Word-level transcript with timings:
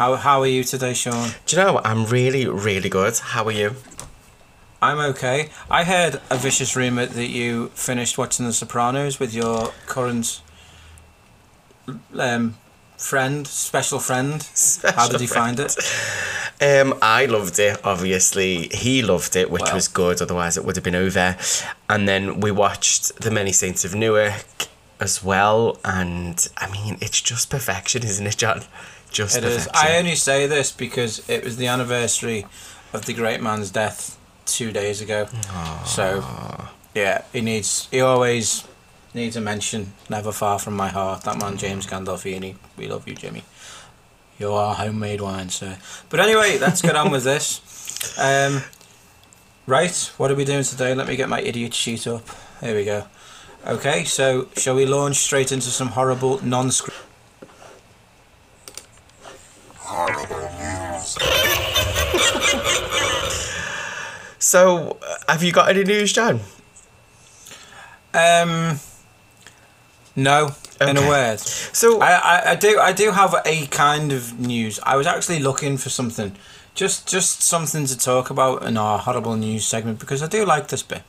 How 0.00 0.16
how 0.16 0.40
are 0.40 0.46
you 0.46 0.64
today, 0.64 0.94
Sean? 0.94 1.32
Do 1.44 1.56
you 1.56 1.62
know, 1.62 1.78
I'm 1.84 2.06
really, 2.06 2.46
really 2.46 2.88
good. 2.88 3.18
How 3.18 3.44
are 3.44 3.52
you? 3.52 3.76
I'm 4.80 4.98
okay. 4.98 5.50
I 5.70 5.84
heard 5.84 6.22
a 6.30 6.38
vicious 6.38 6.74
rumor 6.74 7.04
that 7.04 7.26
you 7.26 7.68
finished 7.74 8.16
watching 8.16 8.46
The 8.46 8.54
Sopranos 8.54 9.20
with 9.20 9.34
your 9.34 9.74
current 9.86 10.40
um, 12.18 12.56
friend, 12.96 13.46
special 13.46 13.98
friend. 13.98 14.42
How 14.96 15.06
did 15.06 15.20
he 15.20 15.26
friend. 15.26 15.58
find 15.58 15.60
it? 15.60 15.76
Um, 16.62 16.98
I 17.02 17.26
loved 17.26 17.58
it, 17.58 17.78
obviously. 17.84 18.68
He 18.68 19.02
loved 19.02 19.36
it, 19.36 19.50
which 19.50 19.64
Wow. 19.64 19.74
was 19.74 19.86
good, 19.86 20.22
otherwise 20.22 20.56
it 20.56 20.64
would 20.64 20.76
have 20.76 20.84
been 20.84 20.94
over. 20.94 21.36
And 21.90 22.08
then 22.08 22.40
we 22.40 22.50
watched 22.50 23.20
The 23.20 23.30
Many 23.30 23.52
Saints 23.52 23.84
of 23.84 23.94
Newark 23.94 24.46
as 24.98 25.22
well. 25.22 25.76
And 25.84 26.48
I 26.56 26.70
mean, 26.70 26.96
it's 27.02 27.20
just 27.20 27.50
perfection, 27.50 28.02
isn't 28.02 28.26
it, 28.26 28.38
John? 28.38 28.62
Just 29.10 29.36
It 29.36 29.44
is. 29.44 29.68
I 29.74 29.96
only 29.96 30.14
say 30.14 30.46
this 30.46 30.70
because 30.70 31.28
it 31.28 31.44
was 31.44 31.56
the 31.56 31.66
anniversary 31.66 32.46
of 32.92 33.06
the 33.06 33.12
great 33.12 33.40
man's 33.40 33.70
death 33.70 34.16
two 34.46 34.72
days 34.72 35.00
ago. 35.00 35.26
So, 35.84 36.24
yeah, 36.94 37.22
he 37.32 37.40
needs. 37.40 37.88
He 37.90 38.00
always 38.00 38.64
needs 39.14 39.36
a 39.36 39.40
mention. 39.40 39.92
Never 40.08 40.32
far 40.32 40.58
from 40.58 40.74
my 40.74 40.88
heart. 40.88 41.22
That 41.22 41.38
man, 41.38 41.56
James 41.56 41.86
Gandolfini. 41.86 42.56
We 42.76 42.86
love 42.88 43.06
you, 43.08 43.14
Jimmy. 43.14 43.42
You 44.38 44.52
are 44.52 44.74
homemade 44.74 45.20
wine, 45.20 45.50
sir. 45.50 45.76
But 46.08 46.20
anyway, 46.20 46.58
let's 46.58 46.80
get 46.82 46.96
on 46.96 47.10
with 47.10 47.24
this. 47.24 47.60
Um, 48.18 48.62
right, 49.66 49.94
what 50.16 50.30
are 50.30 50.34
we 50.34 50.46
doing 50.46 50.64
today? 50.64 50.94
Let 50.94 51.06
me 51.06 51.16
get 51.16 51.28
my 51.28 51.42
idiot 51.42 51.74
sheet 51.74 52.06
up. 52.06 52.22
Here 52.62 52.74
we 52.74 52.86
go. 52.86 53.04
Okay, 53.66 54.04
so 54.04 54.48
shall 54.56 54.74
we 54.74 54.86
launch 54.86 55.16
straight 55.18 55.52
into 55.52 55.68
some 55.68 55.88
horrible 55.88 56.42
non-script? 56.42 56.96
So, 64.42 64.96
uh, 65.06 65.32
have 65.32 65.42
you 65.42 65.52
got 65.52 65.68
any 65.68 65.84
news, 65.84 66.14
John? 66.14 66.40
Um, 68.14 68.80
no, 70.16 70.52
in 70.80 70.96
a 70.96 71.06
word. 71.06 71.38
So, 71.40 72.00
I, 72.00 72.12
I, 72.12 72.50
I 72.52 72.56
do 72.56 72.78
I 72.78 72.92
do 72.94 73.10
have 73.10 73.34
a 73.44 73.66
kind 73.66 74.12
of 74.12 74.40
news. 74.40 74.80
I 74.82 74.96
was 74.96 75.06
actually 75.06 75.40
looking 75.40 75.76
for 75.76 75.90
something, 75.90 76.34
just 76.74 77.06
just 77.06 77.42
something 77.42 77.84
to 77.86 77.98
talk 77.98 78.30
about 78.30 78.62
in 78.62 78.78
our 78.78 78.98
horrible 78.98 79.36
news 79.36 79.66
segment 79.66 79.98
because 79.98 80.22
I 80.22 80.26
do 80.26 80.46
like 80.46 80.68
this 80.68 80.82
bit. 80.82 81.02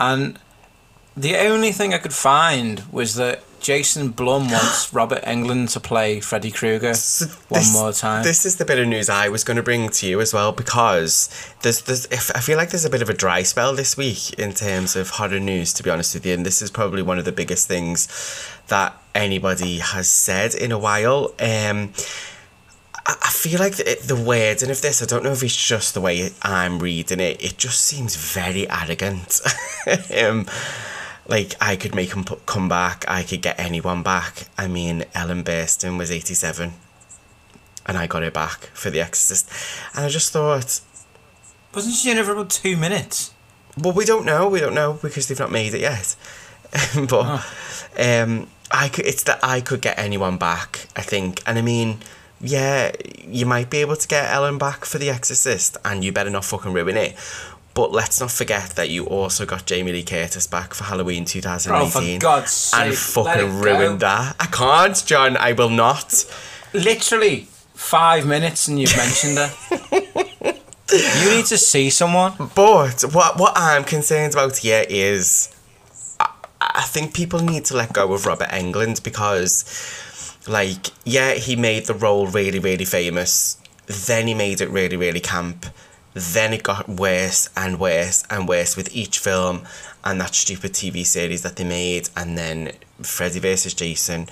And 0.00 0.36
the 1.16 1.36
only 1.36 1.70
thing 1.70 1.94
I 1.94 1.98
could 1.98 2.14
find 2.14 2.82
was 2.90 3.14
that 3.14 3.44
Jason 3.66 4.10
Blum 4.10 4.48
wants 4.48 4.92
Robert 4.94 5.24
Englund 5.24 5.72
to 5.72 5.80
play 5.80 6.20
Freddy 6.20 6.52
Krueger 6.52 6.94
So 6.94 7.26
one 7.48 7.58
this- 7.62 7.72
more 7.72 7.92
time. 7.92 8.22
This 8.22 8.46
is 8.46 8.58
the 8.58 8.64
bit 8.64 8.78
of 8.78 8.86
news 8.86 9.08
I 9.08 9.28
was 9.28 9.42
going 9.42 9.56
to 9.56 9.62
bring 9.64 9.88
to 9.88 10.06
you 10.06 10.20
as 10.20 10.32
well 10.32 10.52
because 10.52 11.28
there's 11.62 11.82
there's 11.82 12.06
if 12.06 12.30
I 12.36 12.38
feel 12.38 12.56
like 12.56 12.70
there's 12.70 12.84
a 12.84 12.90
bit 12.90 13.02
of 13.02 13.10
a 13.10 13.12
dry 13.12 13.42
spell 13.42 13.74
this 13.74 13.96
week 13.96 14.34
in 14.34 14.52
terms 14.52 14.94
of 14.94 15.10
horror 15.10 15.40
news 15.40 15.72
to 15.72 15.82
be 15.82 15.90
honest 15.90 16.14
with 16.14 16.24
you 16.24 16.32
and 16.34 16.46
this 16.46 16.62
is 16.62 16.70
probably 16.70 17.02
one 17.02 17.18
of 17.18 17.24
the 17.24 17.32
biggest 17.32 17.66
things 17.66 18.06
that 18.68 18.94
anybody 19.16 19.78
has 19.78 20.08
said 20.08 20.54
in 20.54 20.70
a 20.70 20.78
while. 20.78 21.34
Um 21.40 21.92
I 23.04 23.16
I 23.20 23.30
feel 23.30 23.58
like 23.58 23.74
the, 23.74 23.98
the 24.06 24.14
wording 24.14 24.70
of 24.70 24.80
this, 24.80 25.02
I 25.02 25.06
don't 25.06 25.24
know 25.24 25.32
if 25.32 25.42
it's 25.42 25.68
just 25.68 25.94
the 25.94 26.00
way 26.00 26.30
I'm 26.42 26.78
reading 26.78 27.18
it, 27.18 27.44
it 27.44 27.58
just 27.58 27.80
seems 27.80 28.14
very 28.14 28.70
arrogant. 28.70 29.40
um, 30.22 30.46
like, 31.28 31.54
I 31.60 31.76
could 31.76 31.94
make 31.94 32.14
him 32.14 32.24
put, 32.24 32.46
come 32.46 32.68
back, 32.68 33.04
I 33.08 33.22
could 33.22 33.42
get 33.42 33.58
anyone 33.58 34.02
back. 34.02 34.48
I 34.56 34.68
mean, 34.68 35.04
Ellen 35.14 35.44
Burstyn 35.44 35.98
was 35.98 36.10
87, 36.10 36.72
and 37.86 37.98
I 37.98 38.06
got 38.06 38.22
her 38.22 38.30
back 38.30 38.70
for 38.74 38.90
The 38.90 39.00
Exorcist. 39.00 39.50
And 39.94 40.04
I 40.04 40.08
just 40.08 40.32
thought, 40.32 40.80
Wasn't 41.74 41.94
she 41.94 42.10
in 42.10 42.18
it 42.18 42.24
for 42.24 42.32
about 42.32 42.50
two 42.50 42.76
minutes? 42.76 43.32
well, 43.78 43.92
we 43.92 44.04
don't 44.04 44.24
know, 44.24 44.48
we 44.48 44.60
don't 44.60 44.74
know 44.74 44.98
because 45.02 45.28
they've 45.28 45.38
not 45.38 45.52
made 45.52 45.74
it 45.74 45.80
yet. 45.80 46.16
but 47.08 47.44
um, 47.98 48.48
I 48.70 48.88
could, 48.88 49.06
it's 49.06 49.22
that 49.24 49.38
I 49.42 49.60
could 49.60 49.80
get 49.82 49.98
anyone 49.98 50.38
back, 50.38 50.86
I 50.96 51.02
think. 51.02 51.42
And 51.46 51.58
I 51.58 51.62
mean, 51.62 51.98
yeah, 52.40 52.92
you 53.26 53.46
might 53.46 53.70
be 53.70 53.78
able 53.78 53.96
to 53.96 54.08
get 54.08 54.32
Ellen 54.32 54.58
back 54.58 54.84
for 54.84 54.98
The 54.98 55.10
Exorcist, 55.10 55.76
and 55.84 56.04
you 56.04 56.12
better 56.12 56.30
not 56.30 56.44
fucking 56.44 56.72
ruin 56.72 56.96
it. 56.96 57.16
But 57.76 57.92
let's 57.92 58.18
not 58.20 58.30
forget 58.32 58.70
that 58.70 58.88
you 58.88 59.04
also 59.04 59.44
got 59.44 59.66
Jamie 59.66 59.92
Lee 59.92 60.02
Curtis 60.02 60.46
back 60.46 60.72
for 60.74 60.84
Halloween 60.84 61.24
Oh, 61.24 61.26
2018. 61.26 62.18
for 62.18 62.22
God's 62.22 62.50
sake! 62.50 62.80
and 62.80 62.88
let 62.90 62.98
fucking 62.98 63.44
it 63.44 63.48
go. 63.50 63.60
ruined 63.78 64.00
that. 64.00 64.34
I 64.40 64.46
can't, 64.46 65.04
John. 65.06 65.36
I 65.36 65.52
will 65.52 65.68
not. 65.68 66.24
Literally 66.72 67.46
five 67.74 68.26
minutes, 68.26 68.66
and 68.66 68.80
you've 68.80 68.96
mentioned 68.96 69.36
her. 69.36 69.50
you 70.92 71.36
need 71.36 71.44
to 71.46 71.58
see 71.58 71.90
someone. 71.90 72.32
But 72.54 73.02
what 73.12 73.38
what 73.38 73.52
I'm 73.56 73.84
concerned 73.84 74.32
about 74.32 74.56
here 74.56 74.84
is, 74.88 75.54
I, 76.18 76.30
I 76.60 76.82
think 76.82 77.12
people 77.14 77.40
need 77.40 77.66
to 77.66 77.76
let 77.76 77.92
go 77.92 78.10
of 78.14 78.24
Robert 78.24 78.48
Englund 78.48 79.02
because, 79.04 79.64
like, 80.48 80.86
yeah, 81.04 81.34
he 81.34 81.56
made 81.56 81.84
the 81.86 81.94
role 81.94 82.26
really 82.26 82.58
really 82.58 82.86
famous. 82.86 83.58
Then 84.06 84.26
he 84.28 84.34
made 84.34 84.62
it 84.62 84.70
really 84.70 84.96
really 84.96 85.20
camp. 85.20 85.66
Then 86.16 86.54
it 86.54 86.62
got 86.62 86.88
worse 86.88 87.50
and 87.54 87.78
worse 87.78 88.24
and 88.30 88.48
worse 88.48 88.74
with 88.74 88.96
each 88.96 89.18
film 89.18 89.66
and 90.02 90.18
that 90.18 90.34
stupid 90.34 90.72
TV 90.72 91.04
series 91.04 91.42
that 91.42 91.56
they 91.56 91.64
made, 91.64 92.08
and 92.16 92.38
then 92.38 92.72
Freddy 93.02 93.38
versus 93.38 93.74
Jason. 93.74 94.28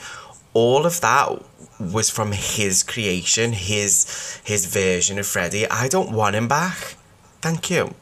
All 0.54 0.86
of 0.86 1.02
that 1.02 1.42
was 1.78 2.08
from 2.08 2.32
his 2.32 2.82
creation, 2.82 3.52
his 3.52 4.40
his 4.44 4.64
version 4.64 5.18
of 5.18 5.26
Freddy. 5.26 5.68
I 5.68 5.88
don't 5.88 6.12
want 6.12 6.36
him 6.36 6.48
back. 6.48 6.94
Thank 7.42 7.70
you. 7.70 7.94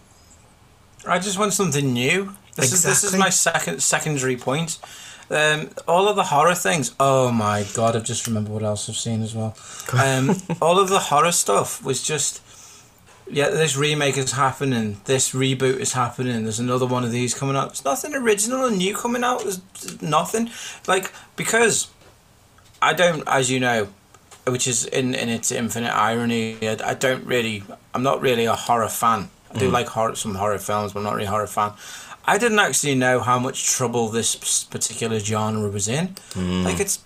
I 1.04 1.19
just 1.19 1.38
want 1.38 1.53
something 1.53 1.93
new. 1.93 2.37
This 2.54 2.72
is 2.72 2.82
this 2.84 3.03
is 3.03 3.16
my 3.16 3.31
second 3.31 3.82
secondary 3.82 4.37
point. 4.37 4.78
Um, 5.31 5.70
all 5.88 6.09
of 6.09 6.16
the 6.16 6.25
horror 6.25 6.54
things. 6.54 6.94
Oh 7.00 7.32
my 7.32 7.64
god! 7.75 7.97
I've 7.97 8.04
just 8.04 8.26
remembered 8.26 8.53
what 8.53 8.62
else 8.62 8.88
I've 8.88 8.97
seen 8.97 9.22
as 9.22 9.34
well. 9.34 9.56
Um, 9.93 10.37
all 10.60 10.78
of 10.78 10.88
the 10.88 11.00
horror 11.00 11.32
stuff 11.32 11.82
was 11.82 12.03
just. 12.03 12.43
Yeah, 13.32 13.48
this 13.48 13.78
remake 13.78 14.19
is 14.19 14.32
happening. 14.32 15.00
This 15.06 15.32
reboot 15.32 15.78
is 15.78 15.94
happening. 15.94 16.43
There's 16.43 16.60
another 16.60 16.84
one 16.84 17.03
of 17.03 17.10
these 17.10 17.32
coming 17.32 17.56
out. 17.56 17.69
There's 17.69 17.84
nothing 17.84 18.15
original 18.15 18.66
and 18.66 18.76
new 18.76 18.94
coming 18.94 19.25
out. 19.25 19.41
There's 19.43 20.03
nothing 20.03 20.50
like 20.87 21.10
because 21.34 21.88
I 22.82 22.93
don't, 22.93 23.26
as 23.26 23.50
you 23.50 23.59
know, 23.59 23.88
which 24.47 24.69
is 24.69 24.84
in 24.84 25.15
in 25.15 25.31
its 25.31 25.50
infinite 25.50 25.94
irony. 25.97 26.59
I, 26.60 26.91
I 26.91 26.94
don't 26.94 27.25
really. 27.25 27.64
I'm 27.94 28.02
not 28.02 28.20
really 28.20 28.44
a 28.44 28.55
horror 28.55 28.88
fan. 28.88 29.31
I 29.50 29.58
do 29.58 29.70
mm. 29.70 29.73
like 29.73 29.88
horror, 29.88 30.14
some 30.14 30.35
horror 30.35 30.58
films, 30.58 30.93
but 30.93 31.00
I'm 31.00 31.05
not 31.05 31.14
really 31.14 31.26
a 31.26 31.31
horror 31.31 31.46
fan. 31.46 31.73
I 32.26 32.37
didn't 32.38 32.58
actually 32.58 32.94
know 32.94 33.20
how 33.20 33.38
much 33.38 33.64
trouble 33.64 34.08
this 34.08 34.64
particular 34.64 35.19
genre 35.19 35.70
was 35.70 35.88
in. 35.88 36.08
Mm. 36.35 36.64
Like 36.64 36.81
it's, 36.81 37.00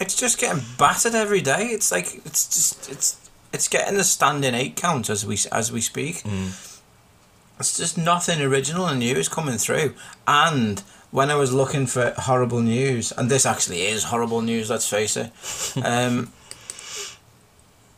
it's 0.00 0.14
just 0.14 0.38
getting 0.38 0.62
battered 0.78 1.14
every 1.14 1.40
day. 1.40 1.68
It's 1.68 1.90
like 1.90 2.14
it's 2.24 2.46
just 2.46 2.90
it's 2.90 3.27
it's 3.52 3.68
getting 3.68 3.96
the 3.96 4.04
standing 4.04 4.54
eight 4.54 4.76
count 4.76 5.10
as 5.10 5.24
we 5.24 5.38
as 5.52 5.72
we 5.72 5.80
speak. 5.80 6.22
It's 7.58 7.76
just 7.76 7.98
nothing 7.98 8.40
original 8.40 8.86
and 8.86 9.00
new 9.00 9.16
is 9.16 9.28
coming 9.28 9.58
through. 9.58 9.94
And 10.26 10.80
when 11.10 11.30
I 11.30 11.34
was 11.34 11.52
looking 11.52 11.86
for 11.86 12.14
horrible 12.16 12.60
news, 12.60 13.12
and 13.12 13.30
this 13.30 13.44
actually 13.46 13.82
is 13.82 14.04
horrible 14.04 14.42
news, 14.42 14.70
let's 14.70 14.88
face 14.88 15.16
it. 15.16 15.32
um, 15.84 16.32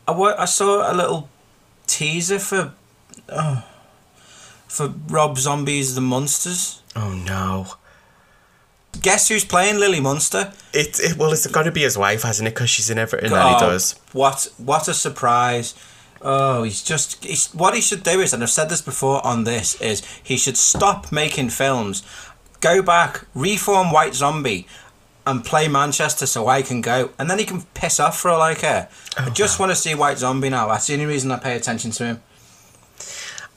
I, 0.08 0.12
I 0.12 0.44
saw 0.46 0.90
a 0.90 0.94
little 0.94 1.28
teaser 1.86 2.38
for 2.38 2.72
oh, 3.28 3.64
for 4.66 4.88
Rob 5.08 5.36
Zombie's 5.36 5.94
The 5.94 6.00
Monsters. 6.00 6.82
Oh 6.96 7.12
no. 7.12 7.66
Guess 9.00 9.28
who's 9.28 9.44
playing 9.44 9.78
Lily 9.78 10.00
Munster? 10.00 10.52
It, 10.74 10.98
it 11.00 11.16
well, 11.16 11.32
it's 11.32 11.46
got 11.46 11.62
to 11.62 11.70
be 11.72 11.82
his 11.82 11.96
wife, 11.96 12.22
hasn't 12.22 12.48
it? 12.48 12.54
Because 12.54 12.70
she's 12.70 12.90
in 12.90 12.98
everything 12.98 13.30
that 13.30 13.48
he 13.48 13.64
Oh, 13.64 13.68
does. 13.70 13.98
What 14.12 14.48
what 14.58 14.88
a 14.88 14.94
surprise! 14.94 15.74
Oh, 16.22 16.64
he's 16.64 16.82
just 16.82 17.24
he's, 17.24 17.48
what 17.54 17.74
he 17.74 17.80
should 17.80 18.02
do 18.02 18.20
is, 18.20 18.34
and 18.34 18.42
I've 18.42 18.50
said 18.50 18.68
this 18.68 18.82
before 18.82 19.24
on 19.26 19.44
this, 19.44 19.80
is 19.80 20.04
he 20.22 20.36
should 20.36 20.58
stop 20.58 21.10
making 21.10 21.48
films, 21.50 22.02
go 22.60 22.82
back, 22.82 23.24
reform 23.34 23.90
White 23.90 24.14
Zombie, 24.14 24.66
and 25.26 25.44
play 25.44 25.66
Manchester 25.66 26.26
so 26.26 26.46
I 26.48 26.60
can 26.60 26.82
go, 26.82 27.10
and 27.18 27.30
then 27.30 27.38
he 27.38 27.46
can 27.46 27.62
piss 27.72 27.98
off 28.00 28.18
for 28.18 28.28
all 28.30 28.42
I 28.42 28.54
care. 28.54 28.88
I 29.16 29.30
just 29.30 29.58
want 29.58 29.70
to 29.72 29.76
see 29.76 29.94
White 29.94 30.18
Zombie 30.18 30.50
now. 30.50 30.68
That's 30.68 30.88
the 30.88 30.92
only 30.94 31.06
reason 31.06 31.30
I 31.30 31.38
pay 31.38 31.56
attention 31.56 31.90
to 31.92 32.04
him. 32.04 32.22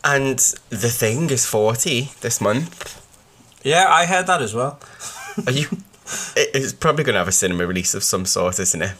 And 0.05 0.39
the 0.69 0.89
thing 0.89 1.29
is 1.31 1.45
forty 1.45 2.11
this 2.21 2.39
month. 2.39 3.01
Yeah, 3.63 3.87
I 3.89 4.05
heard 4.05 4.27
that 4.27 4.41
as 4.41 4.53
well. 4.53 4.79
Are 5.47 5.51
you? 5.51 5.67
it's 6.35 6.73
probably 6.73 7.03
going 7.03 7.13
to 7.13 7.19
have 7.19 7.27
a 7.27 7.33
cinema 7.33 7.65
release 7.65 7.93
of 7.93 8.03
some 8.03 8.25
sort, 8.25 8.59
isn't 8.59 8.81
it? 8.81 8.95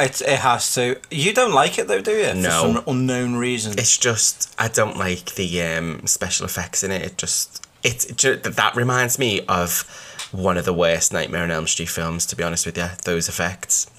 It 0.00 0.22
it 0.22 0.38
has 0.38 0.74
to. 0.74 1.00
You 1.10 1.34
don't 1.34 1.52
like 1.52 1.78
it 1.78 1.88
though, 1.88 2.00
do 2.00 2.12
you? 2.12 2.34
No. 2.34 2.50
For 2.50 2.74
some 2.74 2.84
unknown 2.86 3.36
reason. 3.36 3.72
It's 3.72 3.98
just 3.98 4.54
I 4.58 4.68
don't 4.68 4.96
like 4.96 5.34
the 5.34 5.62
um, 5.62 6.06
special 6.06 6.46
effects 6.46 6.84
in 6.84 6.92
it. 6.92 7.02
It 7.02 7.18
just 7.18 7.66
it, 7.82 8.24
it 8.24 8.42
that 8.44 8.76
reminds 8.76 9.18
me 9.18 9.40
of 9.46 10.28
one 10.30 10.56
of 10.56 10.64
the 10.64 10.74
worst 10.74 11.12
Nightmare 11.12 11.42
on 11.42 11.50
Elm 11.50 11.66
Street 11.66 11.88
films. 11.88 12.26
To 12.26 12.36
be 12.36 12.44
honest 12.44 12.64
with 12.64 12.76
you, 12.78 12.88
those 13.04 13.28
effects. 13.28 13.90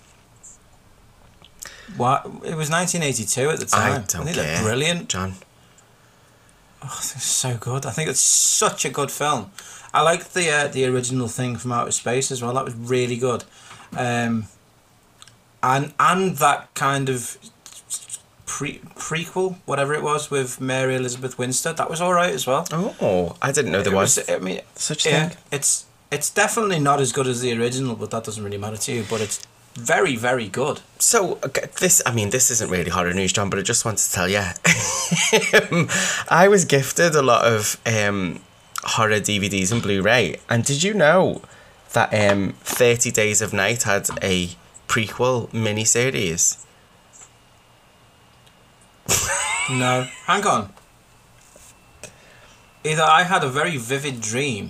What? 1.98 2.26
It 2.26 2.56
was 2.56 2.70
1982 2.70 3.50
at 3.50 3.60
the 3.60 3.66
time. 3.66 3.92
I 3.92 4.06
don't 4.06 4.24
think 4.26 4.38
care. 4.38 4.62
brilliant. 4.64 5.10
John. 5.10 5.34
Oh, 6.82 6.86
I 6.86 7.02
think 7.02 7.16
it's 7.18 7.26
so 7.26 7.58
good. 7.58 7.86
I 7.86 7.92
think 7.92 8.10
it's 8.10 8.22
such 8.22 8.86
a 8.86 8.90
good 8.90 9.12
film. 9.12 9.52
I 9.94 10.02
like 10.02 10.30
the 10.30 10.50
uh, 10.50 10.68
the 10.68 10.86
original 10.86 11.28
thing 11.28 11.56
from 11.58 11.72
outer 11.72 11.92
space 11.92 12.32
as 12.32 12.42
well. 12.42 12.54
That 12.54 12.66
was 12.66 12.76
really 12.76 13.18
good. 13.18 13.44
Um, 13.98 14.46
and 15.64 15.94
and 16.00 16.38
that 16.38 16.74
kind 16.74 17.10
of 17.10 17.38
pre 18.46 18.80
prequel, 18.96 19.58
whatever 19.66 19.94
it 19.94 20.04
was, 20.04 20.30
with 20.30 20.62
Mary 20.62 20.96
Elizabeth 20.96 21.38
Winstead, 21.38 21.78
that 21.78 21.90
was 21.90 22.02
all 22.02 22.14
right 22.14 22.34
as 22.34 22.46
well. 22.46 22.68
Oh, 22.72 23.36
I 23.42 23.52
didn't 23.52 23.72
know 23.72 23.82
there 23.82 23.94
It 23.94 23.96
was, 23.96 24.30
I 24.30 24.38
mean, 24.40 24.62
such 24.76 25.06
yeah, 25.06 25.30
thing. 25.30 25.38
it's 25.52 25.86
it's 26.12 26.30
definitely 26.30 26.80
not 26.80 27.00
as 27.00 27.12
good 27.12 27.28
as 27.28 27.42
the 27.42 27.54
original, 27.54 27.96
but 27.96 28.12
that 28.12 28.24
doesn't 28.24 28.44
really 28.44 28.58
matter 28.58 28.78
to 28.78 28.92
you. 28.92 29.06
But 29.10 29.22
it's 29.22 29.42
very 29.76 30.16
very 30.16 30.48
good. 30.50 30.82
So 31.00 31.36
this, 31.80 32.02
I 32.06 32.14
mean, 32.14 32.30
this 32.30 32.52
isn't 32.52 32.70
really 32.70 32.90
horror 32.90 33.14
news, 33.14 33.32
John, 33.34 33.50
but 33.50 33.60
I 33.60 33.64
just 33.64 33.86
wanted 33.86 34.04
to 34.04 34.12
tell 34.12 34.28
you, 34.28 34.42
I 36.30 36.48
was 36.48 36.66
gifted 36.66 37.16
a 37.16 37.22
lot 37.22 37.46
of 37.46 37.80
um, 37.86 38.42
horror 38.96 39.20
DVDs 39.20 39.72
and 39.72 39.82
Blu-ray, 39.82 40.38
and 40.50 40.64
did 40.64 40.84
you 40.84 40.94
know 40.94 41.42
that 41.94 42.14
um, 42.14 42.54
Thirty 42.62 43.12
Days 43.12 43.42
of 43.42 43.54
Night 43.54 43.84
had 43.84 44.08
a 44.22 44.50
prequel 44.88 45.50
miniseries? 45.52 46.66
No, 49.70 50.08
hang 50.26 50.46
on. 50.48 50.74
Either 52.84 53.04
I 53.04 53.24
had 53.24 53.44
a 53.44 53.50
very 53.50 53.78
vivid 53.78 54.20
dream, 54.22 54.70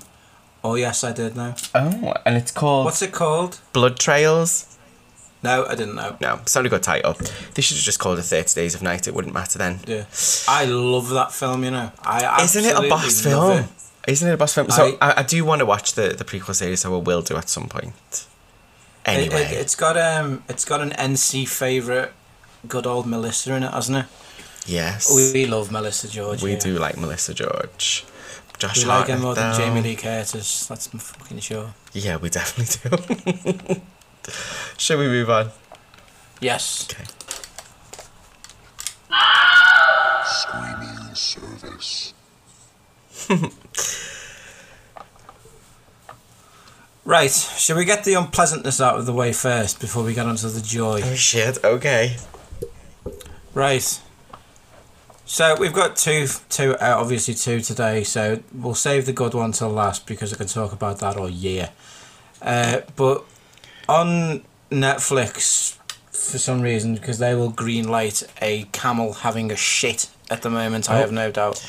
or 0.63 0.77
yes, 0.77 1.03
I 1.03 1.13
did 1.13 1.35
know. 1.37 1.53
Oh, 1.73 2.13
and 2.25 2.35
it's 2.35 2.51
called 2.51 2.85
What's 2.85 3.01
it 3.01 3.13
called? 3.13 3.59
Blood 3.71 3.97
Trails. 3.99 4.77
No, 5.41 5.65
I 5.65 5.75
didn't 5.75 5.95
know. 5.95 6.17
No, 6.19 6.39
it's 6.41 6.53
not 6.53 6.65
a 6.65 6.69
good 6.69 6.83
title. 6.83 7.13
They 7.53 7.61
should 7.61 7.77
have 7.77 7.83
just 7.85 7.99
called 7.99 8.19
it 8.19 8.23
Thirty 8.23 8.53
Days 8.53 8.75
of 8.75 8.81
Night. 8.81 9.07
It 9.07 9.13
wouldn't 9.13 9.33
matter 9.33 9.57
then. 9.57 9.79
Yeah, 9.87 10.03
I 10.49 10.65
love 10.65 11.09
that 11.09 11.31
film. 11.31 11.63
You 11.63 11.71
know, 11.71 11.91
I 12.01 12.43
Isn't 12.43 12.65
it 12.65 12.75
a 12.75 12.89
boss 12.89 13.21
film? 13.21 13.59
it. 13.59 13.65
Isn't 14.07 14.27
it 14.29 14.33
a 14.33 14.37
boss 14.37 14.53
film? 14.55 14.69
So 14.69 14.97
I- 15.01 15.11
I, 15.11 15.19
I 15.19 15.23
do 15.23 15.43
want 15.45 15.59
to 15.59 15.65
watch 15.65 15.93
the, 15.93 16.09
the 16.09 16.23
prequel 16.23 16.55
series, 16.55 16.79
so 16.81 16.95
I 16.95 17.01
will 17.01 17.21
do 17.21 17.35
at 17.35 17.49
some 17.49 17.67
point. 17.67 17.93
It, 18.11 18.25
Anyway, 19.05 19.41
it, 19.43 19.51
it's 19.53 19.75
got 19.75 19.97
um, 19.97 20.43
it's 20.49 20.65
got 20.65 20.81
an 20.81 20.91
NC 20.91 21.47
favorite, 21.47 22.11
good 22.67 22.85
old 22.85 23.05
Melissa 23.07 23.53
in 23.55 23.63
it, 23.63 23.71
hasn't 23.71 23.97
it? 23.99 24.05
yes, 24.67 25.13
We, 25.15 25.31
we 25.33 25.45
love 25.47 25.71
Melissa 25.71 26.07
George. 26.09 26.43
we 26.43 26.51
yeah. 26.53 26.59
do 26.59 26.77
like 26.77 26.97
Melissa 26.97 27.33
George. 27.33 28.05
Josh 28.59 28.79
We 28.83 28.85
like 28.85 29.07
her 29.07 29.13
Hartnett, 29.13 29.19
more 29.21 29.35
than 29.35 29.51
though. 29.53 29.57
Jamie 29.57 29.81
Lee 29.81 29.95
Curtis. 29.95 30.67
That's 30.67 30.87
fucking 30.87 31.39
sure. 31.39 31.73
Yeah, 31.93 32.17
we 32.17 32.29
definitely 32.29 33.71
do. 33.73 33.81
Shall 34.77 34.97
we 34.99 35.07
move 35.07 35.29
on? 35.29 35.49
Yes. 36.41 36.87
Okay. 36.91 37.05
Screaming 40.25 41.15
service. 41.15 42.13
Right. 47.05 47.31
Shall 47.31 47.77
we 47.77 47.85
get 47.85 48.03
the 48.03 48.13
unpleasantness 48.13 48.79
out 48.79 48.99
of 48.99 49.05
the 49.07 49.13
way 49.13 49.33
first 49.33 49.79
before 49.79 50.03
we 50.03 50.13
get 50.13 50.27
onto 50.27 50.47
the 50.47 50.61
joy? 50.61 51.01
Oh 51.03 51.15
shit. 51.15 51.57
Okay. 51.63 52.17
Right. 53.55 53.99
So 55.25 55.55
we've 55.59 55.73
got 55.73 55.95
two, 55.95 56.27
two, 56.49 56.75
uh, 56.75 56.95
obviously 56.97 57.33
two 57.33 57.61
today. 57.61 58.03
So 58.03 58.43
we'll 58.53 58.75
save 58.75 59.05
the 59.07 59.13
good 59.13 59.33
one 59.33 59.53
till 59.53 59.69
last 59.69 60.05
because 60.05 60.33
I 60.33 60.37
can 60.37 60.47
talk 60.47 60.71
about 60.71 60.99
that 60.99 61.17
all 61.17 61.29
year. 61.29 61.69
Uh, 62.43 62.81
but 62.95 63.23
on 63.87 64.43
Netflix, 64.69 65.77
for 66.11 66.37
some 66.37 66.61
reason, 66.61 66.93
because 66.95 67.17
they 67.17 67.33
will 67.33 67.51
greenlight 67.51 68.27
a 68.41 68.63
camel 68.71 69.13
having 69.13 69.51
a 69.51 69.55
shit 69.55 70.09
at 70.29 70.43
the 70.43 70.49
moment, 70.51 70.89
I 70.89 70.97
Oh. 70.97 71.01
have 71.01 71.11
no 71.11 71.31
doubt. 71.31 71.63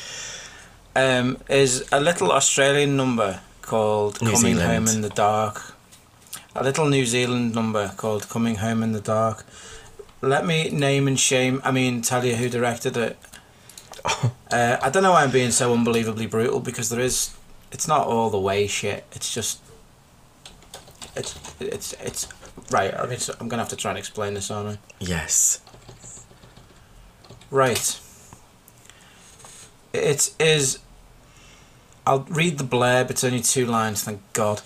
Um, 0.95 1.37
is 1.49 1.87
a 1.91 2.01
little 2.01 2.31
Australian 2.31 2.97
number 2.97 3.39
called 3.61 4.21
New 4.21 4.31
"Coming 4.31 4.55
Zealand. 4.55 4.87
Home 4.87 4.95
in 4.95 5.01
the 5.01 5.09
Dark." 5.09 5.75
A 6.53 6.63
little 6.63 6.87
New 6.87 7.05
Zealand 7.05 7.55
number 7.55 7.93
called 7.95 8.27
"Coming 8.27 8.55
Home 8.55 8.83
in 8.83 8.91
the 8.91 8.99
Dark." 8.99 9.45
Let 10.21 10.45
me 10.45 10.69
name 10.69 11.07
and 11.07 11.19
shame. 11.19 11.61
I 11.63 11.71
mean, 11.71 12.01
tell 12.01 12.25
you 12.25 12.35
who 12.35 12.49
directed 12.49 12.97
it. 12.97 13.17
uh, 14.51 14.77
I 14.81 14.89
don't 14.89 15.01
know 15.03 15.11
why 15.11 15.23
I'm 15.23 15.31
being 15.31 15.51
so 15.51 15.73
unbelievably 15.73 16.27
brutal 16.27 16.59
because 16.59 16.89
there 16.89 16.99
is. 16.99 17.35
It's 17.71 17.87
not 17.87 18.05
all 18.05 18.29
the 18.29 18.39
way 18.39 18.67
shit. 18.67 19.05
It's 19.13 19.33
just. 19.33 19.59
It's 21.15 21.39
it's 21.59 21.93
it's 21.93 22.27
right. 22.69 22.93
I 22.93 23.07
mean, 23.07 23.19
so 23.19 23.33
I'm 23.39 23.47
gonna 23.47 23.61
have 23.61 23.69
to 23.69 23.75
try 23.75 23.91
and 23.91 23.97
explain 23.97 24.33
this, 24.33 24.51
aren't 24.51 24.69
I? 24.69 24.77
Yes. 24.99 25.61
Right. 27.49 27.99
It 29.93 30.33
is. 30.39 30.79
I'll 32.05 32.25
read 32.29 32.57
the 32.57 32.63
blurb. 32.63 33.09
It's 33.09 33.23
only 33.23 33.41
two 33.41 33.65
lines. 33.65 34.03
Thank 34.03 34.21
God. 34.33 34.61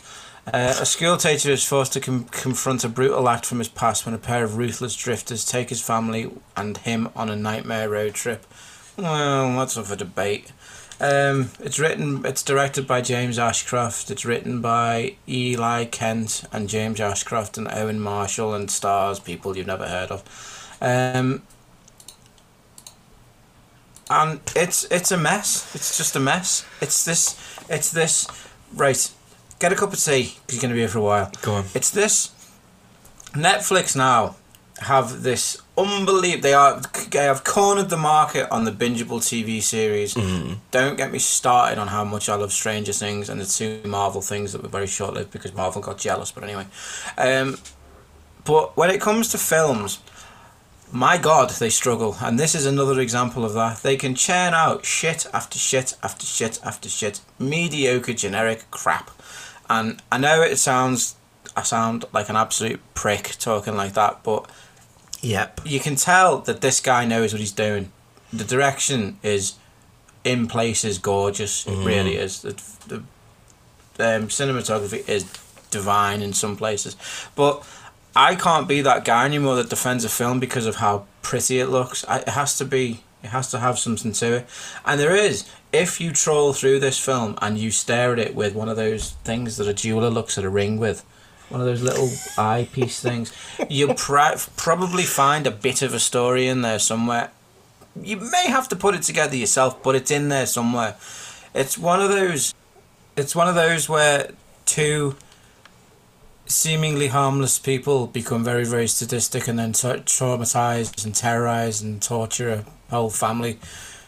Uh, 0.48 0.76
a 0.80 0.86
school 0.86 1.18
teacher 1.18 1.50
is 1.50 1.66
forced 1.66 1.94
to 1.94 2.00
com- 2.00 2.26
confront 2.26 2.84
a 2.84 2.90
brutal 2.90 3.28
act 3.28 3.46
from 3.46 3.58
his 3.58 3.68
past 3.68 4.06
when 4.06 4.14
a 4.14 4.20
pair 4.20 4.44
of 4.44 4.58
ruthless 4.58 4.96
drifters 4.96 5.44
take 5.44 5.70
his 5.70 5.82
family 5.82 6.30
and 6.56 6.78
him 6.78 7.10
on 7.16 7.30
a 7.30 7.36
nightmare 7.36 7.90
road 7.90 8.14
trip. 8.14 8.46
Well, 8.96 9.58
that's 9.58 9.76
up 9.76 9.88
for 9.88 9.96
debate. 9.96 10.52
Um, 11.02 11.50
it's 11.60 11.80
written. 11.80 12.26
It's 12.26 12.44
directed 12.44 12.88
by 12.88 13.02
James 13.02 13.38
Ashcroft. 13.38 14.12
It's 14.12 14.24
written 14.24 14.62
by 14.62 15.16
Eli 15.28 15.86
Kent 15.86 16.46
and 16.52 16.70
James 16.70 17.02
Ashcroft 17.02 17.58
and 17.58 17.68
Owen 17.68 18.00
Marshall 18.00 18.54
and 18.54 18.72
stars 18.72 19.20
people 19.20 19.58
you've 19.58 19.68
never 19.68 19.88
heard 19.88 20.12
of. 20.12 20.78
Um, 20.80 21.42
and 24.10 24.40
it's 24.56 24.86
it's 24.86 25.12
a 25.12 25.18
mess. 25.18 25.74
It's 25.76 25.98
just 25.98 26.16
a 26.16 26.20
mess. 26.20 26.66
It's 26.82 27.06
this. 27.06 27.36
It's 27.70 27.92
this. 27.92 28.28
Right. 28.74 29.12
Get 29.60 29.72
a 29.72 29.76
cup 29.76 29.94
of 29.94 30.00
tea 30.00 30.36
because 30.46 30.56
you're 30.56 30.62
going 30.62 30.70
to 30.70 30.76
be 30.76 30.82
here 30.82 30.90
for 30.90 31.00
a 31.00 31.04
while. 31.04 31.32
Go 31.42 31.54
on. 31.56 31.66
It's 31.74 31.90
this. 31.90 32.32
Netflix 33.34 33.96
now 33.96 34.36
have 34.80 35.24
this 35.24 35.62
unbelievable. 35.78 36.42
They 36.42 36.54
are 36.54 36.82
they 37.10 37.24
have 37.24 37.44
cornered 37.44 37.90
the 37.90 37.98
market 37.98 38.50
on 38.52 38.66
the 38.66 38.72
bingeable 38.72 39.20
TV 39.20 39.62
series. 39.62 40.14
Don't 40.72 40.98
get 40.98 41.12
me 41.12 41.20
started 41.20 41.80
on 41.80 41.88
how 41.88 42.04
much 42.04 42.30
I 42.30 42.36
love 42.36 42.52
Stranger 42.52 42.94
Things 42.94 43.30
and 43.30 43.40
the 43.40 43.46
two 43.46 43.82
Marvel 43.88 44.22
things 44.22 44.52
that 44.52 44.62
were 44.62 44.70
very 44.70 44.88
short 44.88 45.14
lived 45.14 45.32
because 45.32 45.54
Marvel 45.54 45.82
got 45.82 45.98
jealous. 45.98 46.32
But 46.32 46.44
anyway, 46.44 46.68
um, 47.18 47.58
but 48.44 48.76
when 48.78 48.90
it 48.90 49.02
comes 49.02 49.30
to 49.30 49.38
films, 49.38 50.00
my 50.92 51.18
God, 51.18 51.50
they 51.50 51.70
struggle, 51.70 52.16
and 52.22 52.40
this 52.40 52.56
is 52.56 52.66
another 52.66 53.00
example 53.00 53.44
of 53.44 53.54
that. 53.54 53.78
They 53.84 53.98
can 53.98 54.16
churn 54.16 54.54
out 54.54 54.86
shit 54.86 55.26
after 55.34 55.58
shit 55.58 55.96
after 56.04 56.26
shit 56.26 56.60
after 56.64 56.90
shit, 56.90 57.22
mediocre, 57.40 58.14
generic 58.14 58.70
crap. 58.72 59.12
And 59.70 60.02
I 60.12 60.18
know 60.18 60.42
it 60.42 60.58
sounds, 60.58 61.16
I 61.56 61.64
sound 61.64 62.06
like 62.14 62.30
an 62.30 62.36
absolute 62.36 62.80
prick 62.94 63.36
talking 63.40 63.76
like 63.76 63.94
that, 63.94 64.24
but 64.24 64.50
Yep. 65.22 65.62
you 65.66 65.80
can 65.80 65.96
tell 65.96 66.40
that 66.42 66.62
this 66.62 66.80
guy 66.80 67.04
knows 67.06 67.34
what 67.34 67.40
he's 67.40 67.52
doing. 67.52 67.92
The 68.32 68.44
direction 68.44 69.18
is, 69.24 69.54
in 70.24 70.48
places, 70.48 70.98
gorgeous. 71.00 71.66
It 71.66 71.84
really 71.86 72.16
is. 72.16 72.42
The, 72.42 72.54
the 72.88 72.98
um, 74.00 74.28
cinematography 74.28 75.08
is 75.10 75.26
divine 75.72 76.22
in 76.22 76.34
some 76.34 76.56
places, 76.56 76.96
but 77.36 77.66
I 78.16 78.36
can't 78.36 78.68
be 78.68 78.82
that 78.82 79.04
guy 79.04 79.26
anymore 79.26 79.56
that 79.58 79.70
defends 79.70 80.06
a 80.06 80.10
film 80.10 80.40
because 80.40 80.66
of 80.66 80.78
how 80.78 81.06
pretty 81.22 81.60
it 81.60 81.68
looks. 81.68 82.06
I, 82.08 82.20
it 82.20 82.30
has 82.30 82.58
to 82.60 82.66
be. 82.66 83.02
It 83.24 83.30
has 83.30 83.50
to 83.52 83.60
have 83.60 83.80
something 83.80 84.14
to 84.14 84.34
it, 84.34 84.48
and 84.86 85.00
there 85.00 85.16
is. 85.16 85.50
If 85.74 86.00
you 86.00 86.12
troll 86.12 86.54
through 86.54 86.80
this 86.80 87.00
film 87.00 87.38
and 87.42 87.58
you 87.58 87.72
stare 87.72 88.14
at 88.14 88.20
it 88.20 88.36
with 88.36 88.54
one 88.54 88.70
of 88.70 88.78
those 88.78 89.12
things 89.24 89.58
that 89.58 89.68
a 89.68 89.74
jeweler 89.74 90.10
looks 90.10 90.38
at 90.38 90.46
a 90.46 90.50
ring 90.50 90.78
with, 90.78 91.04
one 91.50 91.60
of 91.60 91.66
those 91.66 91.82
little 91.82 92.10
eyepiece 92.38 93.02
things, 93.02 93.34
you'll 93.68 93.94
pri- 93.96 94.38
probably 94.56 95.04
find 95.04 95.48
a 95.48 95.52
bit 95.52 95.82
of 95.82 95.94
a 95.94 96.00
story 96.00 96.48
in 96.48 96.62
there 96.62 96.80
somewhere. 96.80 97.32
You 98.00 98.18
may 98.18 98.48
have 98.48 98.70
to 98.70 98.76
put 98.76 98.94
it 98.96 99.02
together 99.02 99.36
yourself, 99.36 99.82
but 99.82 99.96
it's 99.96 100.12
in 100.12 100.30
there 100.30 100.46
somewhere. 100.46 100.96
It's 101.54 101.78
one 101.78 102.02
of 102.02 102.10
those. 102.10 102.54
It's 103.18 103.36
one 103.36 103.48
of 103.48 103.56
those 103.56 103.90
where 103.90 104.32
two 104.66 105.16
seemingly 106.46 107.08
harmless 107.08 107.60
people 107.60 108.08
become 108.08 108.44
very, 108.44 108.66
very 108.66 108.88
sadistic 108.88 109.48
and 109.48 109.58
then 109.58 109.74
tra- 109.74 110.00
traumatize 110.00 111.04
and 111.04 111.16
terrorize 111.16 111.82
and 111.82 112.02
torture 112.02 112.50
a 112.50 112.92
whole 112.92 113.10
family 113.10 113.60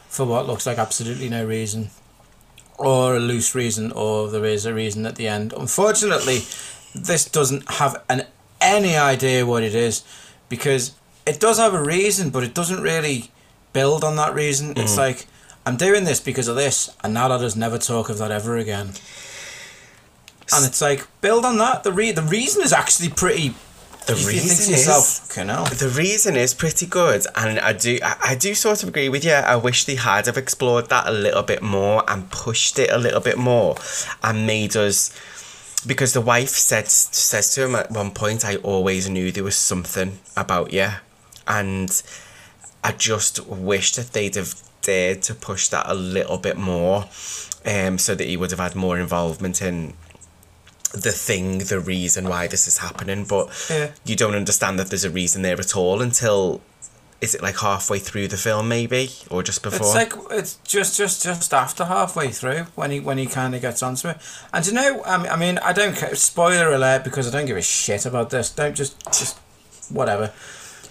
for 0.08 0.26
what 0.26 0.48
looks 0.48 0.66
like 0.66 0.78
absolutely 0.78 1.30
no 1.30 1.46
reason, 1.46 1.90
or 2.78 3.16
a 3.16 3.20
loose 3.20 3.54
reason, 3.56 3.92
or 3.92 4.30
there 4.30 4.46
is 4.46 4.66
a 4.66 4.74
reason 4.74 5.06
at 5.06 5.16
the 5.16 5.28
end. 5.28 5.54
Unfortunately, 5.58 6.40
this 6.96 7.26
doesn't 7.26 7.70
have 7.72 8.04
an 8.10 8.26
any 8.60 8.96
idea 8.96 9.46
what 9.46 9.64
it 9.64 9.76
is 9.76 10.04
because 10.50 10.96
it 11.26 11.40
does 11.40 11.58
have 11.58 11.74
a 11.74 11.84
reason, 11.84 12.30
but 12.30 12.44
it 12.44 12.54
doesn't 12.54 12.82
really 12.82 13.32
build 13.74 14.04
on 14.04 14.16
that 14.16 14.34
reason. 14.34 14.72
It's 14.72 14.92
mm-hmm. 14.92 15.02
like 15.02 15.28
I'm 15.66 15.76
doing 15.76 16.06
this 16.06 16.20
because 16.20 16.48
of 16.48 16.56
this, 16.56 16.90
and 17.04 17.14
now 17.14 17.28
let 17.28 17.42
us 17.42 17.56
never 17.56 17.78
talk 17.78 18.10
of 18.10 18.18
that 18.20 18.32
ever 18.32 18.58
again. 18.58 18.92
And 20.54 20.66
it's 20.66 20.82
like 20.82 21.08
build 21.22 21.46
on 21.46 21.58
that. 21.58 21.84
The 21.84 21.92
re- 21.92 22.12
the 22.12 22.22
reason 22.22 22.62
is 22.64 22.72
actually 22.74 23.10
pretty 23.10 23.54
The 24.06 24.16
reason 24.16 24.72
yourself, 24.72 25.04
is- 25.06 25.20
"Fucking 25.20 25.50
hell." 25.50 25.66
The 25.66 25.90
reason 25.90 26.36
is 26.38 26.54
pretty 26.54 26.86
good, 26.86 27.26
and 27.36 27.60
I 27.60 27.74
do 27.74 28.00
I, 28.04 28.16
I 28.32 28.36
do 28.36 28.56
sort 28.56 28.82
of 28.84 28.90
agree 28.90 29.10
with 29.10 29.26
you. 29.26 29.34
I 29.34 29.56
wish 29.58 29.84
they 29.86 29.96
had 29.96 30.26
have 30.28 30.38
explored 30.38 30.88
that 30.90 31.08
a 31.08 31.12
little 31.12 31.44
bit 31.44 31.62
more 31.62 32.04
and 32.10 32.30
pushed 32.32 32.80
it 32.80 32.90
a 32.92 32.98
little 32.98 33.20
bit 33.20 33.38
more, 33.38 33.76
and 34.24 34.48
made 34.48 34.76
us 34.78 35.12
because 35.86 36.14
the 36.14 36.22
wife 36.22 36.50
said 36.50 36.90
says 36.90 37.54
to 37.56 37.66
him 37.66 37.76
at 37.76 37.92
one 37.92 38.12
point, 38.12 38.46
"I 38.46 38.56
always 38.58 39.10
knew 39.10 39.32
there 39.32 39.44
was 39.44 39.58
something 39.58 40.20
about 40.38 40.72
you," 40.72 40.90
and 41.48 42.02
I 42.84 42.94
just 42.94 43.46
wish 43.46 43.92
that 43.94 44.14
they'd 44.14 44.36
have 44.36 44.56
dared 44.82 45.22
to 45.24 45.34
push 45.34 45.68
that 45.68 45.86
a 45.90 45.94
little 45.94 46.38
bit 46.38 46.56
more, 46.58 47.10
um, 47.66 47.98
so 47.98 48.16
that 48.16 48.26
he 48.26 48.38
would 48.38 48.52
have 48.52 48.60
had 48.62 48.74
more 48.76 48.98
involvement 48.98 49.62
in 49.62 49.94
the 50.94 51.12
thing, 51.12 51.60
the 51.60 51.80
reason 51.80 52.28
why 52.30 52.48
this 52.48 52.68
is 52.68 52.78
happening. 52.80 53.26
But 53.26 53.50
Yeah. 53.70 53.90
you 54.06 54.16
don't 54.16 54.36
understand 54.36 54.80
that 54.80 54.90
there's 54.90 55.04
a 55.04 55.10
reason 55.10 55.42
there 55.42 55.60
at 55.60 55.76
all 55.76 56.02
until 56.02 56.62
is 57.20 57.34
it 57.34 57.42
like 57.42 57.58
halfway 57.60 57.98
through 57.98 58.28
the 58.28 58.38
film 58.38 58.68
maybe 58.70 59.10
or 59.32 59.42
just 59.42 59.64
before? 59.64 59.88
It's 59.88 59.96
like 59.96 60.14
it's 60.32 60.56
just 60.64 60.96
just 60.98 61.24
just 61.24 61.54
after 61.54 61.86
halfway 61.86 62.30
through 62.30 62.68
when 62.76 62.92
he 62.92 63.00
when 63.00 63.18
he 63.18 63.26
kind 63.26 63.56
of 63.56 63.62
gets 63.62 63.82
onto 63.82 64.08
it. 64.10 64.18
And 64.54 64.66
you 64.68 64.74
know, 64.74 65.02
I 65.04 65.18
mean, 65.18 65.32
I 65.32 65.36
mean, 65.36 65.58
I 65.60 65.74
don't 65.74 65.96
care. 65.96 66.14
Spoiler 66.16 66.72
alert 66.72 67.04
because 67.04 67.28
I 67.28 67.32
don't 67.32 67.48
give 67.48 67.58
a 67.58 67.62
shit 67.62 68.06
about 68.06 68.30
this. 68.30 68.50
Don't 68.52 68.76
just 68.76 68.96
just 69.08 69.38
whatever. 69.90 70.32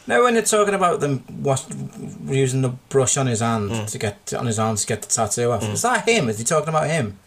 Now, 0.08 0.22
when 0.22 0.34
they're 0.34 0.42
talking 0.44 0.74
about 0.74 1.00
them 1.00 1.24
wash, 1.42 1.62
using 2.26 2.62
the 2.62 2.68
brush 2.88 3.16
on 3.16 3.26
his 3.26 3.40
hand 3.40 3.70
Mm. 3.70 3.90
to 3.90 3.98
get 3.98 4.34
on 4.34 4.46
his 4.46 4.58
arm 4.58 4.76
to 4.76 4.86
get 4.86 5.02
the 5.02 5.08
tattoo 5.08 5.50
off. 5.50 5.64
Is 5.64 5.82
that 5.82 6.08
him? 6.08 6.28
Is 6.28 6.38
he 6.38 6.44
talking 6.44 6.68
about 6.68 6.86
him? 6.88 7.18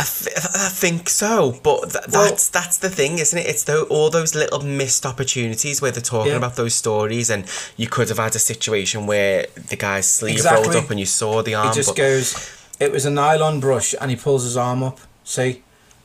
I, 0.00 0.04
th- 0.04 0.36
I 0.36 0.68
think 0.84 1.08
so, 1.08 1.58
but 1.62 1.90
th- 1.92 2.04
Well- 2.12 2.24
that's 2.28 2.48
that's 2.48 2.78
the 2.78 2.88
thing, 2.90 3.18
isn't 3.18 3.38
it? 3.38 3.46
It's 3.46 3.64
the, 3.64 3.82
all 3.84 4.08
those 4.10 4.34
little 4.34 4.60
missed 4.62 5.04
opportunities 5.04 5.82
where 5.82 5.90
they're 5.92 6.00
talking 6.16 6.32
Yeah. 6.32 6.38
about 6.38 6.56
those 6.56 6.74
stories, 6.74 7.28
and 7.30 7.44
you 7.76 7.86
could 7.86 8.08
have 8.08 8.18
had 8.18 8.34
a 8.34 8.38
situation 8.38 9.06
where 9.06 9.46
the 9.68 9.76
guy's 9.76 10.06
sleeve 10.06 10.36
Exactly. 10.36 10.68
rolled 10.70 10.84
up 10.84 10.90
and 10.90 10.98
you 10.98 11.06
saw 11.06 11.42
the 11.42 11.54
arm. 11.54 11.68
he 11.68 11.74
just 11.74 11.90
but- 11.90 11.96
goes. 11.96 12.50
It 12.80 12.92
was 12.92 13.04
a 13.04 13.10
nylon 13.10 13.60
brush, 13.60 13.94
and 14.00 14.10
he 14.10 14.16
pulls 14.16 14.44
his 14.44 14.56
arm 14.56 14.82
up. 14.82 14.98
See, 15.24 15.62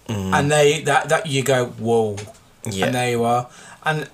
and 0.09 0.51
they 0.51 0.81
that 0.81 1.09
that 1.09 1.25
you 1.27 1.41
go 1.43 1.67
whoa, 1.87 2.15
Mm. 2.15 2.71
Yeah. 2.77 2.85
and 2.87 2.95
there 2.95 3.09
you 3.11 3.23
are. 3.23 3.47
And 3.83 4.09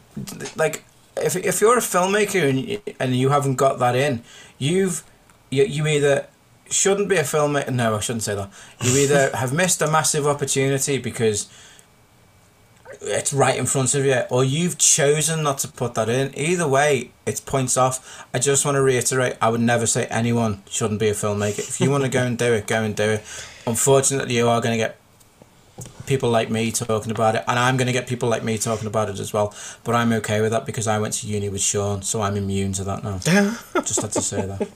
like, 0.55 0.83
if 1.17 1.35
if 1.35 1.59
you're 1.61 1.77
a 1.77 1.81
filmmaker 1.81 2.43
and 2.49 2.59
you, 2.59 2.79
and 2.99 3.15
you 3.15 3.29
haven't 3.29 3.55
got 3.55 3.79
that 3.79 3.95
in, 3.95 4.21
you've 4.59 5.03
you, 5.49 5.63
you 5.63 5.87
either 5.87 6.27
shouldn't 6.71 7.09
be 7.09 7.17
a 7.17 7.23
filmmaker. 7.23 7.73
No, 7.73 7.95
I 7.95 7.99
shouldn't 7.99 8.23
say 8.23 8.35
that. 8.35 8.49
You 8.81 8.97
either 8.97 9.31
have 9.35 9.53
missed 9.53 9.81
a 9.81 9.89
massive 9.89 10.27
opportunity 10.27 10.97
because 10.97 11.49
it's 13.01 13.33
right 13.33 13.57
in 13.57 13.65
front 13.65 13.95
of 13.95 14.05
you, 14.05 14.21
or 14.29 14.43
you've 14.43 14.77
chosen 14.77 15.43
not 15.43 15.57
to 15.59 15.67
put 15.67 15.95
that 15.95 16.09
in. 16.09 16.37
Either 16.37 16.67
way, 16.67 17.11
it's 17.25 17.39
points 17.39 17.77
off. 17.77 18.25
I 18.33 18.39
just 18.39 18.65
want 18.65 18.75
to 18.75 18.81
reiterate: 18.81 19.37
I 19.41 19.49
would 19.49 19.61
never 19.61 19.85
say 19.85 20.05
anyone 20.05 20.63
shouldn't 20.69 20.99
be 20.99 21.09
a 21.09 21.13
filmmaker. 21.13 21.59
If 21.59 21.81
you 21.81 21.89
want 21.89 22.03
to 22.03 22.09
go 22.09 22.23
and 22.23 22.37
do 22.37 22.53
it, 22.53 22.67
go 22.67 22.83
and 22.83 22.95
do 22.95 23.03
it. 23.03 23.47
Unfortunately, 23.65 24.35
you 24.35 24.47
are 24.47 24.61
going 24.61 24.73
to 24.73 24.77
get 24.77 24.97
people 26.05 26.29
like 26.29 26.49
me 26.49 26.71
talking 26.71 27.11
about 27.11 27.35
it, 27.35 27.43
and 27.47 27.57
I'm 27.57 27.77
going 27.77 27.87
to 27.87 27.93
get 27.93 28.07
people 28.07 28.29
like 28.29 28.43
me 28.43 28.57
talking 28.57 28.87
about 28.87 29.09
it 29.09 29.19
as 29.19 29.33
well. 29.33 29.53
But 29.83 29.95
I'm 29.95 30.11
okay 30.13 30.41
with 30.41 30.51
that 30.51 30.65
because 30.65 30.87
I 30.87 30.99
went 30.99 31.13
to 31.15 31.27
uni 31.27 31.49
with 31.49 31.61
Sean, 31.61 32.01
so 32.01 32.21
I'm 32.21 32.37
immune 32.37 32.73
to 32.73 32.83
that 32.83 33.03
now. 33.03 33.19
Yeah. 33.25 33.55
Just 33.81 34.01
had 34.01 34.11
to 34.11 34.21
say 34.21 34.45
that. 34.45 34.67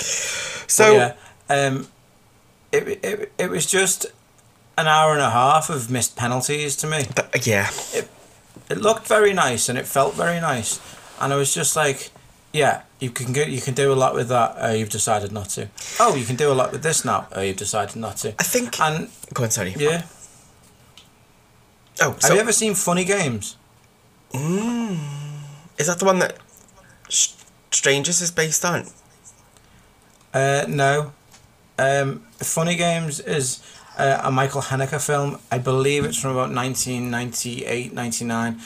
so 0.00 0.92
But 0.92 0.94
yeah, 0.94 1.14
um, 1.48 1.88
it, 2.72 2.98
it 3.04 3.32
it 3.38 3.50
was 3.50 3.66
just 3.66 4.06
an 4.76 4.86
hour 4.88 5.12
and 5.12 5.20
a 5.20 5.30
half 5.30 5.70
of 5.70 5.90
missed 5.90 6.16
penalties 6.16 6.76
to 6.76 6.86
me. 6.86 7.04
th- 7.04 7.46
yeah, 7.46 7.70
It 7.92 8.08
it 8.70 8.78
looked 8.78 9.06
very 9.06 9.32
nice 9.32 9.68
and 9.68 9.78
it 9.78 9.86
felt 9.86 10.14
very 10.14 10.40
nice, 10.40 10.80
and 11.20 11.32
I 11.32 11.36
was 11.36 11.54
just 11.54 11.76
like, 11.76 12.10
yeah, 12.52 12.82
you 12.98 13.10
can 13.10 13.32
go, 13.32 13.42
you 13.42 13.60
can 13.60 13.74
do 13.74 13.92
a 13.92 13.94
lot 13.94 14.14
with 14.14 14.28
that. 14.28 14.56
Uh, 14.58 14.68
you've 14.72 14.90
decided 14.90 15.32
not 15.32 15.50
to. 15.50 15.68
Oh, 16.00 16.14
you 16.16 16.24
can 16.24 16.36
do 16.36 16.50
a 16.50 16.54
lot 16.54 16.72
with 16.72 16.82
this 16.82 17.04
now. 17.04 17.26
Oh, 17.32 17.42
you've 17.42 17.56
decided 17.58 17.96
not 17.96 18.16
to. 18.18 18.28
I 18.38 18.42
think. 18.44 18.80
And 18.80 19.08
go 19.32 19.44
on, 19.44 19.50
sorry. 19.50 19.74
yeah, 19.78 20.02
Oh, 22.00 22.16
have 22.22 22.32
you 22.34 22.40
ever 22.40 22.52
seen 22.52 22.74
Funny 22.74 23.04
Games? 23.04 23.56
Mmm 24.32 24.98
Is 25.78 25.86
that 25.86 25.98
the 26.00 26.04
one 26.04 26.18
that 26.18 26.38
Strangers 27.70 28.20
is 28.20 28.30
based 28.32 28.64
on? 28.64 28.86
Uh, 30.32 30.64
no. 30.68 31.12
Um, 31.78 32.20
Funny 32.38 32.76
Games 32.76 33.20
is 33.20 33.60
uh, 33.98 34.20
a 34.22 34.30
Michael 34.30 34.62
Haneke 34.62 35.04
film. 35.04 35.38
I 35.50 35.58
believe 35.58 36.04
it's 36.04 36.20
from 36.20 36.32
about 36.32 36.50
1998, 36.54 37.92
99. 37.92 38.60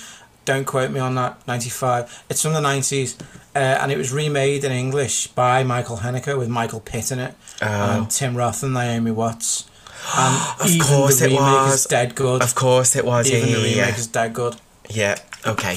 Don't 0.44 0.64
quote 0.64 0.90
me 0.90 1.00
on 1.00 1.14
that. 1.16 1.46
95. 1.46 2.24
It's 2.30 2.42
from 2.42 2.54
the 2.54 2.60
90s. 2.60 3.20
Uh, 3.54 3.58
and 3.58 3.92
it 3.92 3.98
was 3.98 4.12
remade 4.12 4.64
in 4.64 4.72
English 4.72 5.26
by 5.28 5.62
Michael 5.64 5.98
Haneke 5.98 6.38
with 6.38 6.48
Michael 6.48 6.80
Pitt 6.80 7.12
in 7.12 7.18
it. 7.18 7.34
Oh. 7.60 7.66
And 7.66 8.10
Tim 8.10 8.34
Roth 8.36 8.62
and 8.62 8.72
Naomi 8.74 9.10
Watts. 9.10 9.64
And 10.16 10.60
Of 10.60 10.70
even 10.70 10.86
course 10.86 11.18
the 11.18 11.26
it 11.26 11.28
remake 11.30 11.42
was. 11.42 11.74
is 11.74 11.86
dead 11.86 12.14
good. 12.14 12.40
Of 12.40 12.54
course 12.54 12.96
it 12.96 13.04
was. 13.04 13.30
even 13.30 13.48
yeah, 13.48 13.54
the 13.56 13.60
yeah, 13.60 13.68
remake 13.68 13.76
yeah. 13.76 13.96
is 13.96 14.06
dead 14.06 14.32
good. 14.32 14.56
Yeah. 14.90 15.16
Okay. 15.46 15.76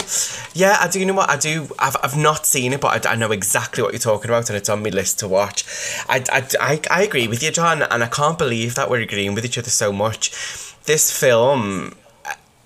Yeah, 0.53 0.77
I 0.79 0.87
do. 0.87 0.99
You 0.99 1.05
know 1.05 1.13
what? 1.13 1.29
I 1.29 1.37
do. 1.37 1.67
I've, 1.77 1.95
I've 2.03 2.17
not 2.17 2.45
seen 2.45 2.73
it, 2.73 2.81
but 2.81 3.05
I, 3.05 3.11
I 3.11 3.15
know 3.15 3.31
exactly 3.31 3.83
what 3.83 3.93
you're 3.93 3.99
talking 3.99 4.29
about, 4.29 4.49
and 4.49 4.57
it's 4.57 4.69
on 4.69 4.81
my 4.81 4.89
list 4.89 5.19
to 5.19 5.27
watch. 5.27 5.63
I, 6.09 6.23
I, 6.31 6.47
I, 6.59 6.81
I 6.89 7.03
agree 7.03 7.27
with 7.27 7.43
you, 7.43 7.51
John, 7.51 7.83
and 7.83 8.03
I 8.03 8.07
can't 8.07 8.37
believe 8.37 8.75
that 8.75 8.89
we're 8.89 9.01
agreeing 9.01 9.35
with 9.35 9.45
each 9.45 9.57
other 9.57 9.69
so 9.69 9.93
much. 9.93 10.31
This 10.85 11.15
film 11.17 11.95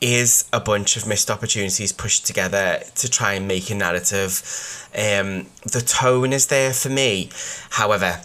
is 0.02 0.48
a 0.54 0.60
bunch 0.60 0.98
of 0.98 1.08
missed 1.08 1.32
opportunities 1.32 1.92
pushed 1.92 2.26
together 2.26 2.80
to 2.96 3.10
try 3.10 3.34
and 3.34 3.48
make 3.48 3.70
a 3.70 3.76
narrative. 3.76 4.88
Um, 4.94 5.48
the 5.64 5.84
tone 5.86 6.32
is 6.32 6.48
there 6.48 6.74
for 6.74 6.90
me, 6.90 7.30
however, 7.72 8.22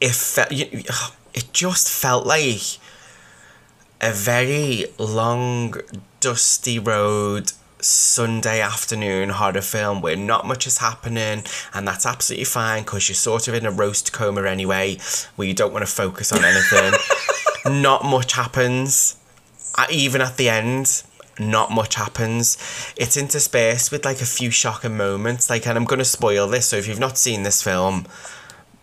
if 0.00 0.36
it 0.38 1.52
just 1.52 1.88
felt 1.88 2.26
like 2.26 2.78
a 4.00 4.12
very 4.12 4.86
long, 4.98 5.74
dusty 6.22 6.78
road 6.78 7.52
Sunday 7.80 8.60
afternoon 8.60 9.30
horror 9.30 9.60
film 9.60 10.00
where 10.00 10.14
not 10.14 10.46
much 10.46 10.68
is 10.68 10.78
happening, 10.78 11.42
and 11.74 11.86
that's 11.86 12.06
absolutely 12.06 12.44
fine 12.44 12.84
because 12.84 13.08
you're 13.08 13.16
sort 13.16 13.48
of 13.48 13.54
in 13.54 13.66
a 13.66 13.72
roast 13.72 14.12
coma 14.12 14.44
anyway, 14.44 14.98
where 15.34 15.48
you 15.48 15.52
don't 15.52 15.72
want 15.72 15.84
to 15.84 15.92
focus 15.92 16.32
on 16.32 16.44
anything. 16.44 16.92
not 17.82 18.04
much 18.04 18.34
happens, 18.34 19.16
even 19.90 20.20
at 20.20 20.36
the 20.36 20.48
end. 20.48 21.02
Not 21.40 21.72
much 21.72 21.96
happens. 21.96 22.56
It's 22.96 23.16
interspersed 23.16 23.90
with 23.90 24.04
like 24.04 24.20
a 24.20 24.26
few 24.26 24.50
shocking 24.50 24.96
moments. 24.96 25.50
Like, 25.50 25.66
and 25.66 25.76
I'm 25.76 25.84
gonna 25.84 26.04
spoil 26.04 26.46
this, 26.46 26.66
so 26.66 26.76
if 26.76 26.86
you've 26.86 27.00
not 27.00 27.18
seen 27.18 27.42
this 27.42 27.62
film, 27.62 28.06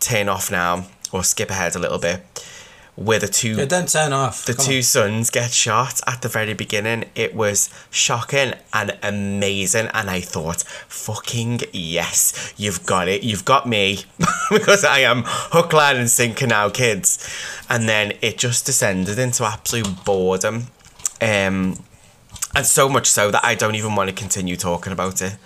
turn 0.02 0.28
off 0.28 0.52
now 0.52 0.88
or 1.14 1.24
skip 1.24 1.50
ahead 1.50 1.76
a 1.76 1.80
little 1.80 2.00
bit. 2.00 2.22
Where 3.00 3.18
the 3.20 3.30
two 3.30 3.56
Yeah, 3.56 3.64
don't 3.66 3.88
turn 3.88 4.12
off. 4.12 4.44
the 4.46 4.54
Come 4.54 4.66
two 4.66 4.78
on. 4.78 4.84
sons 4.84 5.30
get 5.30 5.52
shot 5.52 6.02
at 6.06 6.22
the 6.22 6.28
very 6.28 6.54
beginning. 6.54 7.06
It 7.16 7.34
was 7.34 7.70
shocking 7.90 8.54
and 8.74 8.98
amazing, 9.02 9.88
and 9.94 10.10
I 10.10 10.20
thought, 10.20 10.64
fucking 10.90 11.62
yes, 11.72 12.54
you've 12.58 12.86
got 12.86 13.08
it, 13.08 13.24
you've 13.24 13.46
got 13.46 13.66
me, 13.70 14.04
because 14.52 14.84
I 14.84 15.00
am 15.00 15.24
hook, 15.26 15.72
line, 15.72 15.96
and 15.96 16.10
sinker 16.10 16.46
now, 16.46 16.70
kids. 16.70 17.26
And 17.70 17.88
then 17.88 18.14
it 18.22 18.38
just 18.38 18.66
descended 18.66 19.18
into 19.18 19.46
absolute 19.46 20.04
boredom, 20.04 20.68
um, 21.22 21.82
and 22.54 22.66
so 22.66 22.90
much 22.90 23.08
so 23.08 23.32
that 23.32 23.46
I 23.46 23.56
don't 23.56 23.76
even 23.76 23.96
want 23.96 24.10
to 24.10 24.16
continue 24.16 24.58
talking 24.58 24.92
about 24.92 25.22
it. 25.22 25.38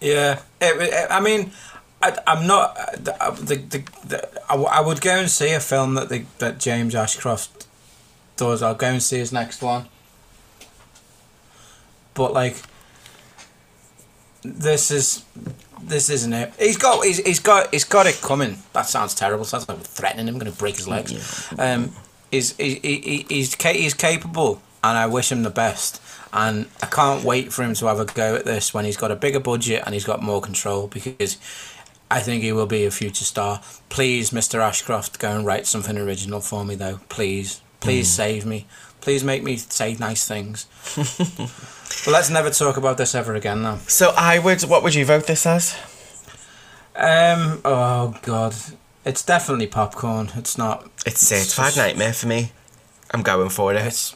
Yeah, 0.00 0.40
it, 0.60 0.80
it, 0.80 1.06
I 1.10 1.20
mean, 1.20 1.52
I, 2.02 2.18
I'm 2.26 2.46
not 2.46 2.76
uh, 3.20 3.30
the, 3.30 3.56
the, 3.56 3.82
the, 4.06 4.42
I, 4.48 4.54
w- 4.54 4.68
I 4.68 4.80
would 4.80 5.00
go 5.00 5.12
and 5.18 5.30
see 5.30 5.52
a 5.52 5.60
film 5.60 5.94
that 5.94 6.08
the, 6.08 6.24
that 6.38 6.58
James 6.58 6.94
Ashcroft 6.94 7.66
does. 8.36 8.62
I'll 8.62 8.74
go 8.74 8.88
and 8.88 9.02
see 9.02 9.18
his 9.18 9.32
next 9.32 9.62
one. 9.62 9.86
But 12.14 12.32
like, 12.32 12.56
this 14.42 14.90
is 14.90 15.24
this 15.82 16.10
isn't 16.10 16.32
it. 16.32 16.52
He's 16.58 16.76
got 16.76 17.04
he's, 17.04 17.18
he's 17.18 17.40
got 17.40 17.70
he's 17.70 17.84
got 17.84 18.06
it 18.06 18.20
coming. 18.20 18.58
That 18.72 18.86
sounds 18.86 19.14
terrible. 19.14 19.44
Sounds 19.44 19.68
like 19.68 19.78
I'm 19.78 19.84
threatening 19.84 20.28
him. 20.28 20.38
going 20.38 20.50
to 20.52 20.58
break 20.58 20.76
his 20.76 20.88
legs. 20.88 21.48
Um, 21.58 21.92
he's 22.30 22.56
he, 22.56 22.74
he, 22.82 23.00
he- 23.00 23.26
he's 23.28 23.54
he's 23.62 23.94
capable, 23.94 24.60
and 24.82 24.98
I 24.98 25.06
wish 25.06 25.30
him 25.32 25.42
the 25.42 25.50
best. 25.50 26.00
And 26.34 26.66
I 26.82 26.86
can't 26.86 27.24
wait 27.24 27.52
for 27.52 27.62
him 27.62 27.74
to 27.74 27.86
have 27.86 28.00
a 28.00 28.06
go 28.06 28.34
at 28.36 28.46
this 28.46 28.72
when 28.72 28.86
he's 28.86 28.96
got 28.96 29.10
a 29.10 29.16
bigger 29.16 29.38
budget 29.38 29.82
and 29.84 29.92
he's 29.92 30.04
got 30.06 30.22
more 30.22 30.40
control 30.40 30.86
because 30.86 31.36
I 32.12 32.20
think 32.20 32.42
he 32.42 32.52
will 32.52 32.66
be 32.66 32.84
a 32.84 32.90
future 32.90 33.24
star. 33.24 33.62
Please, 33.88 34.32
Mr. 34.32 34.60
Ashcroft, 34.60 35.18
go 35.18 35.34
and 35.34 35.46
write 35.46 35.66
something 35.66 35.96
original 35.96 36.40
for 36.40 36.62
me, 36.62 36.74
though. 36.74 37.00
Please, 37.08 37.62
please 37.80 38.06
save 38.06 38.44
me. 38.44 38.66
Please 39.00 39.24
make 39.24 39.42
me 39.42 39.56
say 39.56 39.94
nice 39.94 40.28
things. 40.28 40.66
but 42.04 42.12
let's 42.12 42.28
never 42.28 42.50
talk 42.50 42.76
about 42.76 42.98
this 42.98 43.14
ever 43.14 43.34
again, 43.34 43.62
now. 43.62 43.78
So 43.88 44.12
I 44.14 44.38
would, 44.38 44.60
what 44.64 44.82
would 44.82 44.94
you 44.94 45.06
vote 45.06 45.26
this 45.26 45.46
as? 45.46 45.74
Um. 46.94 47.62
Oh 47.64 48.14
God, 48.20 48.54
it's 49.06 49.24
definitely 49.24 49.66
popcorn. 49.66 50.30
It's 50.36 50.58
not. 50.58 50.90
It's 51.06 51.22
certified 51.22 51.72
just- 51.72 51.78
nightmare 51.78 52.12
for 52.12 52.26
me. 52.26 52.52
I'm 53.12 53.22
going 53.22 53.48
for 53.48 53.72
it. 53.72 53.78
It's. 53.78 54.14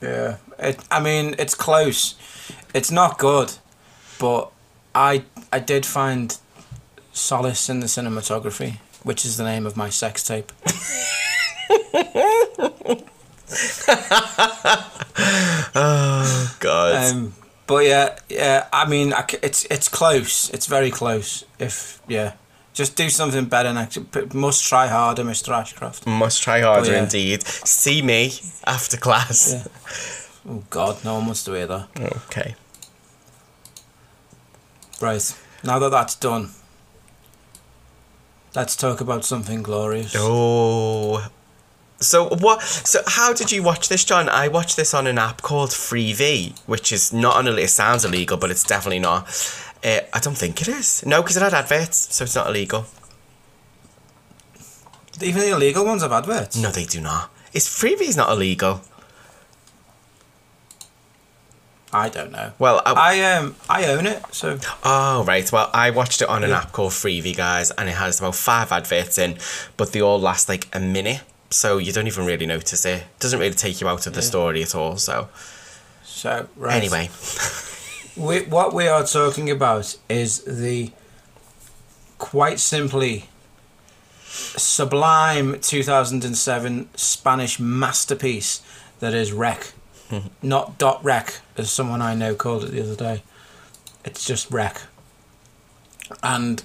Yeah. 0.00 0.38
It. 0.58 0.82
I 0.90 1.00
mean, 1.00 1.34
it's 1.38 1.54
close. 1.54 2.14
It's 2.72 2.90
not 2.90 3.18
good, 3.18 3.52
but 4.18 4.50
I 4.94 5.24
I 5.52 5.58
did 5.58 5.84
find 5.84 6.34
solace 7.18 7.68
in 7.68 7.80
the 7.80 7.86
cinematography, 7.86 8.78
which 9.02 9.24
is 9.24 9.36
the 9.36 9.44
name 9.44 9.66
of 9.66 9.76
my 9.76 9.90
sex 9.90 10.22
tape. 10.22 10.52
oh 15.74 16.56
God. 16.60 17.12
Um, 17.12 17.34
but 17.66 17.84
yeah, 17.84 18.18
yeah. 18.28 18.68
I 18.72 18.88
mean, 18.88 19.12
I 19.12 19.24
c 19.28 19.38
it's 19.42 19.64
it's 19.66 19.88
close. 19.88 20.50
It's 20.50 20.66
very 20.66 20.90
close. 20.90 21.44
If 21.58 22.00
yeah, 22.08 22.34
just 22.72 22.96
do 22.96 23.10
something 23.10 23.46
better 23.46 23.72
next. 23.72 23.98
Must 24.34 24.64
try 24.64 24.86
harder, 24.86 25.24
Mr. 25.24 25.52
Ashcroft. 25.52 26.06
Must 26.06 26.42
try 26.42 26.60
harder 26.60 26.92
yeah. 26.92 27.02
indeed. 27.02 27.42
See 27.46 28.02
me 28.02 28.32
after 28.66 28.96
class. 28.96 29.52
Yeah. 29.52 30.52
Oh 30.52 30.64
God, 30.70 31.04
no 31.04 31.14
one 31.14 31.26
wants 31.26 31.44
to 31.44 31.52
hear 31.52 31.66
that. 31.66 31.88
Okay. 32.28 32.54
Right 35.00 35.34
now 35.62 35.78
that 35.78 35.90
that's 35.90 36.14
done, 36.14 36.50
let's 38.58 38.74
talk 38.76 39.00
about 39.00 39.24
something 39.24 39.62
glorious. 39.62 40.14
Oh. 40.16 41.30
So 42.00 42.28
what? 42.28 42.62
So 42.62 43.00
how 43.06 43.32
did 43.32 43.50
you 43.50 43.62
watch 43.62 43.88
this, 43.88 44.04
John? 44.04 44.28
I 44.28 44.48
watched 44.48 44.76
this 44.76 44.94
on 44.94 45.06
an 45.06 45.18
app 45.18 45.42
called 45.42 45.70
Freevee, 45.70 46.58
which 46.66 46.92
is 46.92 47.12
not 47.12 47.36
on. 47.36 47.46
It 47.46 47.70
sounds 47.70 48.04
illegal, 48.04 48.36
but 48.36 48.50
it's 48.50 48.64
definitely 48.64 49.00
not. 49.00 49.26
Uh, 49.84 50.00
I 50.12 50.18
don't 50.18 50.36
think 50.36 50.60
it 50.60 50.68
is. 50.68 51.06
No, 51.06 51.22
because 51.22 51.36
it 51.36 51.42
had 51.42 51.54
adverts, 51.54 52.14
so 52.14 52.24
it's 52.24 52.34
not 52.34 52.48
illegal. 52.48 52.86
Even 55.20 55.40
the 55.40 55.50
illegal 55.50 55.84
ones 55.84 56.02
have 56.02 56.12
adverts. 56.12 56.56
No, 56.56 56.70
they 56.70 56.84
do 56.84 57.00
not. 57.00 57.30
Is 57.52 58.16
not 58.16 58.30
illegal? 58.30 58.82
I 61.92 62.08
don't 62.10 62.32
know. 62.32 62.52
Well, 62.58 62.82
I, 62.84 62.92
I 63.20 63.34
um 63.36 63.56
I 63.68 63.86
own 63.86 64.06
it, 64.06 64.22
so 64.30 64.58
Oh, 64.84 65.24
right. 65.24 65.50
Well, 65.50 65.70
I 65.72 65.90
watched 65.90 66.20
it 66.20 66.28
on 66.28 66.44
an 66.44 66.50
Yeah. 66.50 66.58
app 66.58 66.72
called 66.72 66.92
Freevee, 66.92 67.34
guys, 67.36 67.70
and 67.72 67.88
it 67.88 67.94
has 67.94 68.18
about 68.20 68.34
five 68.34 68.70
adverts 68.72 69.16
in, 69.16 69.38
but 69.78 69.92
they 69.92 70.02
all 70.02 70.20
last 70.20 70.48
like 70.50 70.68
a 70.74 70.80
minute, 70.80 71.22
so 71.50 71.78
you 71.78 71.92
don't 71.92 72.06
even 72.06 72.26
really 72.26 72.44
notice 72.46 72.84
it. 72.84 73.04
Doesn't 73.20 73.40
really 73.40 73.54
take 73.54 73.80
you 73.80 73.88
out 73.88 74.06
of 74.06 74.12
the 74.12 74.20
Yeah. 74.20 74.26
story 74.26 74.62
at 74.62 74.74
all, 74.74 74.98
so. 74.98 75.28
so 76.04 76.48
right. 76.56 76.74
Anyway. 76.76 77.08
we, 78.16 78.42
what 78.42 78.74
we 78.74 78.86
are 78.86 79.04
talking 79.04 79.50
about 79.50 79.96
is 80.10 80.40
the 80.44 80.90
quite 82.18 82.58
simply 82.60 83.28
sublime 84.26 85.58
2007 85.60 86.88
Spanish 86.96 87.58
masterpiece 87.58 88.60
that 89.00 89.14
is 89.14 89.32
REC. 89.32 89.72
Not 90.42 90.78
dot 90.78 91.02
wreck, 91.04 91.40
as 91.56 91.70
someone 91.70 92.00
I 92.02 92.14
know 92.14 92.34
called 92.34 92.64
it 92.64 92.70
the 92.70 92.80
other 92.80 92.96
day. 92.96 93.22
It's 94.04 94.24
just 94.24 94.50
REC. 94.50 94.80
And 96.22 96.62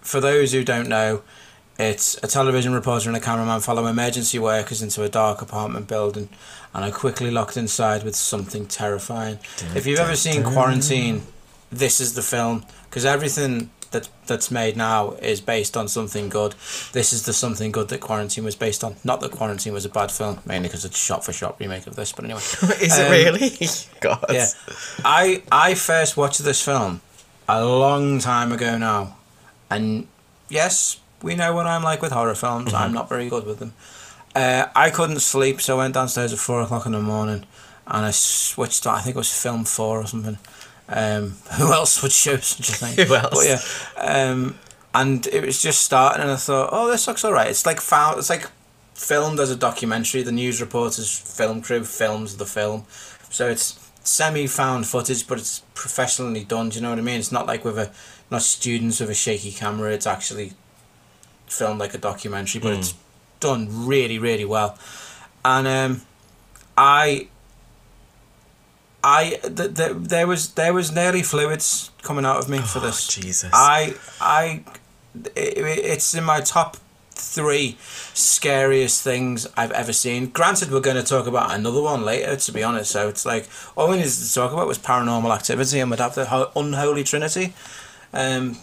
for 0.00 0.20
those 0.20 0.52
who 0.52 0.64
don't 0.64 0.88
know, 0.88 1.22
it's 1.78 2.16
a 2.22 2.26
television 2.26 2.72
reporter 2.72 3.10
and 3.10 3.16
a 3.16 3.20
cameraman 3.20 3.60
follow 3.60 3.86
emergency 3.86 4.38
workers 4.38 4.80
into 4.80 5.02
a 5.02 5.10
dark 5.10 5.42
apartment 5.42 5.88
building 5.88 6.30
and 6.72 6.84
are 6.84 6.90
quickly 6.90 7.30
locked 7.30 7.56
inside 7.56 8.02
with 8.02 8.16
something 8.16 8.66
terrifying. 8.66 9.38
if 9.74 9.86
you've 9.86 10.00
ever 10.00 10.16
seen 10.16 10.42
Quarantine, 10.42 11.22
this 11.70 12.00
is 12.00 12.14
the 12.14 12.22
film 12.22 12.64
because 12.88 13.04
everything 13.04 13.70
that 13.92 14.08
that's 14.26 14.50
made 14.50 14.76
now 14.76 15.12
is 15.22 15.40
based 15.40 15.76
on 15.76 15.88
something 15.88 16.28
good. 16.28 16.54
This 16.92 17.12
is 17.12 17.24
the 17.24 17.32
something 17.32 17.70
good 17.72 17.88
that 17.88 18.00
Quarantine 18.00 18.44
was 18.44 18.56
based 18.56 18.82
on. 18.84 18.96
Not 19.04 19.20
that 19.20 19.32
Quarantine 19.32 19.72
was 19.72 19.84
a 19.84 19.88
bad 19.88 20.10
film, 20.10 20.40
mainly 20.44 20.68
because 20.68 20.84
it's 20.84 20.96
a 20.96 21.04
shot 21.04 21.24
for 21.24 21.32
shot 21.32 21.56
remake 21.60 21.86
of 21.86 21.96
this. 21.96 22.12
But 22.12 22.24
anyway, 22.24 22.40
Is 22.80 22.98
it 22.98 23.06
Um, 23.06 23.10
really? 23.12 23.50
God. 24.00 24.24
yeah, 24.30 24.46
I 25.04 25.42
I 25.52 25.74
first 25.74 26.16
watched 26.16 26.42
this 26.44 26.60
film 26.62 27.00
a 27.48 27.64
long 27.64 28.18
time 28.18 28.52
ago 28.52 28.76
now, 28.78 29.16
and 29.70 30.06
yes, 30.48 30.98
we 31.22 31.34
know 31.34 31.54
what 31.54 31.66
I'm 31.66 31.82
like 31.82 32.02
with 32.02 32.12
horror 32.12 32.34
films. 32.34 32.74
I'm 32.74 32.92
not 32.92 33.08
very 33.08 33.28
good 33.28 33.46
with 33.46 33.58
them. 33.58 33.72
Uh, 34.34 34.66
I 34.76 34.90
couldn't 34.90 35.20
sleep, 35.20 35.62
so 35.62 35.76
I 35.76 35.78
went 35.84 35.94
downstairs 35.94 36.32
at 36.32 36.38
four 36.38 36.60
o'clock 36.60 36.84
in 36.86 36.92
the 36.92 37.00
morning, 37.00 37.46
and 37.86 38.04
I 38.04 38.10
switched. 38.10 38.86
on- 38.86 38.96
I 38.96 39.00
think 39.00 39.16
it 39.16 39.18
was 39.18 39.32
film 39.32 39.64
four 39.64 40.00
or 40.00 40.06
something. 40.06 40.38
Um, 40.88 41.36
who 41.58 41.72
else 41.72 42.02
would 42.02 42.12
show 42.12 42.36
such 42.36 42.68
a 42.68 42.72
thing? 42.72 43.06
Who 43.06 43.14
else? 43.14 43.30
But 43.30 43.46
yeah, 43.96 44.30
um, 44.30 44.58
and 44.94 45.26
it 45.26 45.44
was 45.44 45.60
just 45.60 45.82
starting, 45.82 46.22
and 46.22 46.30
I 46.30 46.36
thought, 46.36 46.70
oh, 46.72 46.90
this 46.90 47.06
looks 47.06 47.24
alright. 47.24 47.48
It's 47.48 47.66
like 47.66 47.80
found. 47.80 48.18
It's 48.18 48.30
like 48.30 48.50
filmed 48.94 49.40
as 49.40 49.50
a 49.50 49.56
documentary. 49.56 50.22
The 50.22 50.32
news 50.32 50.60
reporters, 50.60 51.18
film 51.18 51.62
crew 51.62 51.84
films 51.84 52.36
the 52.36 52.46
film, 52.46 52.84
so 53.30 53.48
it's 53.48 53.90
semi 54.04 54.46
found 54.46 54.86
footage, 54.86 55.26
but 55.26 55.38
it's 55.38 55.60
professionally 55.74 56.44
done. 56.44 56.68
Do 56.68 56.76
you 56.76 56.82
know 56.82 56.90
what 56.90 56.98
I 56.98 57.02
mean? 57.02 57.18
It's 57.18 57.32
not 57.32 57.46
like 57.46 57.64
with 57.64 57.78
a 57.78 57.90
not 58.30 58.42
students 58.42 59.00
with 59.00 59.10
a 59.10 59.14
shaky 59.14 59.52
camera. 59.52 59.92
It's 59.92 60.06
actually 60.06 60.52
filmed 61.46 61.80
like 61.80 61.94
a 61.94 61.98
documentary, 61.98 62.60
but 62.60 62.74
it's 62.74 62.94
done 63.40 63.86
really, 63.86 64.18
really 64.18 64.44
well. 64.44 64.78
And 65.44 65.66
um, 65.66 66.02
I, 66.76 67.28
I, 69.08 69.38
th- 69.56 69.74
th- 69.76 69.96
there 70.14 70.26
was 70.26 70.52
there 70.54 70.72
was 70.74 70.90
nearly 70.90 71.22
fluids 71.22 71.90
coming 72.02 72.24
out 72.24 72.38
of 72.38 72.48
me 72.48 72.58
for 72.58 72.80
Oh, 72.80 72.82
this. 72.86 73.06
Jesus. 73.06 73.50
I, 73.54 73.94
I, 74.20 74.64
it, 75.36 75.58
it's 75.94 76.12
in 76.14 76.24
my 76.24 76.40
top 76.40 76.76
three 77.10 77.76
scariest 78.14 79.02
things 79.04 79.46
I've 79.56 79.70
ever 79.72 79.92
seen. 79.92 80.26
Granted, 80.30 80.70
we're 80.72 80.80
going 80.80 80.96
to 80.96 81.02
talk 81.04 81.26
about 81.28 81.54
another 81.54 81.80
one 81.82 82.04
later, 82.04 82.34
to 82.36 82.52
be 82.52 82.62
honest. 82.64 82.90
So 82.90 83.08
it's 83.08 83.24
like 83.24 83.48
all 83.76 83.88
we 83.90 83.96
needed 83.98 84.10
to 84.10 84.34
talk 84.34 84.52
about 84.52 84.66
was 84.66 84.78
paranormal 84.78 85.32
activity, 85.34 85.78
and 85.78 85.90
we'd 85.90 86.00
have 86.00 86.14
the 86.16 86.50
unholy 86.58 87.04
trinity. 87.04 87.54
Um, 88.12 88.56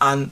and 0.00 0.30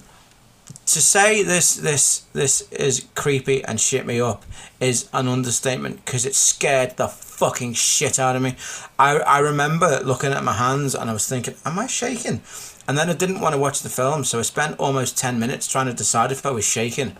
to 0.94 1.00
say 1.00 1.42
this 1.42 1.74
this 1.76 2.20
this 2.32 2.62
is 2.72 3.06
creepy 3.14 3.62
and 3.64 3.80
shit 3.80 4.06
me 4.06 4.20
up 4.20 4.44
is 4.80 5.08
an 5.12 5.28
understatement 5.28 6.04
because 6.04 6.24
it 6.26 6.34
scared 6.34 6.96
the 6.96 7.08
fucking 7.08 7.74
shit 7.74 8.18
out 8.18 8.36
of 8.36 8.42
me. 8.42 8.56
I 8.98 9.18
I 9.18 9.38
remember 9.38 10.00
looking 10.04 10.32
at 10.32 10.42
my 10.44 10.54
hands 10.54 10.94
and 10.94 11.10
I 11.10 11.12
was 11.12 11.28
thinking, 11.28 11.54
am 11.64 11.78
I 11.78 11.86
shaking? 11.86 12.42
And 12.88 12.98
then 12.98 13.08
I 13.08 13.12
didn't 13.12 13.40
want 13.40 13.54
to 13.54 13.60
watch 13.60 13.82
the 13.82 13.88
film, 13.88 14.24
so 14.24 14.38
I 14.38 14.42
spent 14.42 14.78
almost 14.78 15.16
ten 15.16 15.38
minutes 15.38 15.68
trying 15.68 15.86
to 15.86 15.92
decide 15.94 16.32
if 16.32 16.44
I 16.44 16.50
was 16.50 16.64
shaking. 16.64 17.16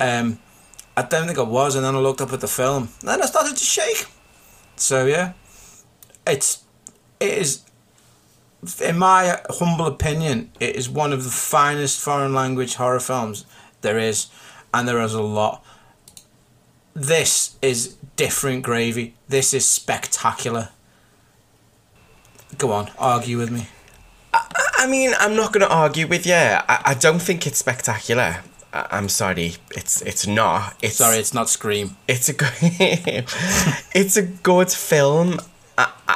Um, 0.00 0.38
I 0.96 1.02
don't 1.02 1.26
think 1.26 1.38
I 1.38 1.42
was, 1.42 1.76
and 1.76 1.84
then 1.84 1.94
I 1.94 1.98
looked 1.98 2.20
up 2.20 2.32
at 2.32 2.40
the 2.40 2.48
film, 2.48 2.88
and 3.00 3.08
then 3.08 3.22
I 3.22 3.26
started 3.26 3.56
to 3.56 3.64
shake. 3.64 4.06
So 4.76 5.06
yeah, 5.06 5.32
it's 6.26 6.64
it 7.20 7.38
is 7.38 7.62
in 8.80 8.98
my 8.98 9.40
humble 9.50 9.86
opinion, 9.86 10.50
it 10.60 10.76
is 10.76 10.88
one 10.88 11.12
of 11.12 11.24
the 11.24 11.30
finest 11.30 12.00
foreign 12.00 12.34
language 12.34 12.74
horror 12.74 13.00
films 13.00 13.44
there 13.82 13.98
is, 13.98 14.28
and 14.72 14.88
there 14.88 15.00
is 15.00 15.14
a 15.14 15.22
lot. 15.22 15.64
This 16.94 17.56
is 17.60 17.96
different 18.16 18.62
gravy. 18.62 19.14
This 19.28 19.52
is 19.54 19.68
spectacular. 19.68 20.70
Go 22.58 22.72
on, 22.72 22.90
argue 22.98 23.38
with 23.38 23.50
me. 23.50 23.68
I 24.78 24.86
mean, 24.88 25.12
I'm 25.18 25.34
not 25.36 25.52
going 25.52 25.66
to 25.66 25.72
argue 25.72 26.06
with 26.06 26.26
you. 26.26 26.34
I, 26.34 26.82
I 26.84 26.94
don't 26.94 27.20
think 27.20 27.46
it's 27.46 27.58
spectacular. 27.58 28.42
I, 28.72 28.86
I'm 28.90 29.08
sorry, 29.08 29.56
it's 29.70 30.02
it's 30.02 30.26
not. 30.26 30.76
It's 30.82 30.96
Sorry, 30.96 31.18
it's 31.18 31.34
not 31.34 31.48
Scream. 31.48 31.96
It's 32.08 32.28
a 32.28 32.32
good, 32.32 32.52
it's 32.60 34.16
a 34.16 34.22
good 34.22 34.70
film, 34.70 35.40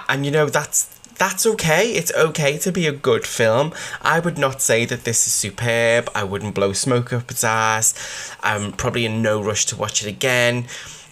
and 0.09 0.25
you 0.25 0.33
know 0.33 0.47
that's 0.47 1.00
that's 1.21 1.45
okay. 1.45 1.93
It's 1.93 2.11
okay 2.15 2.57
to 2.57 2.73
be 2.73 2.87
a 2.87 2.93
good 2.93 3.27
film. 3.27 3.75
I 4.01 4.21
would 4.21 4.39
not 4.39 4.63
say 4.63 4.87
that 4.87 5.05
this 5.05 5.27
is 5.27 5.35
superb. 5.35 6.09
I 6.15 6.25
wouldn't 6.25 6.55
blow 6.55 6.73
smoke 6.73 7.13
up 7.13 7.31
its 7.31 7.45
ass. 7.45 8.35
I'm 8.43 8.73
probably 8.73 9.05
in 9.05 9.21
no 9.21 9.43
rush 9.43 9.67
to 9.67 9.77
watch 9.77 10.03
it 10.03 10.09
again, 10.09 10.65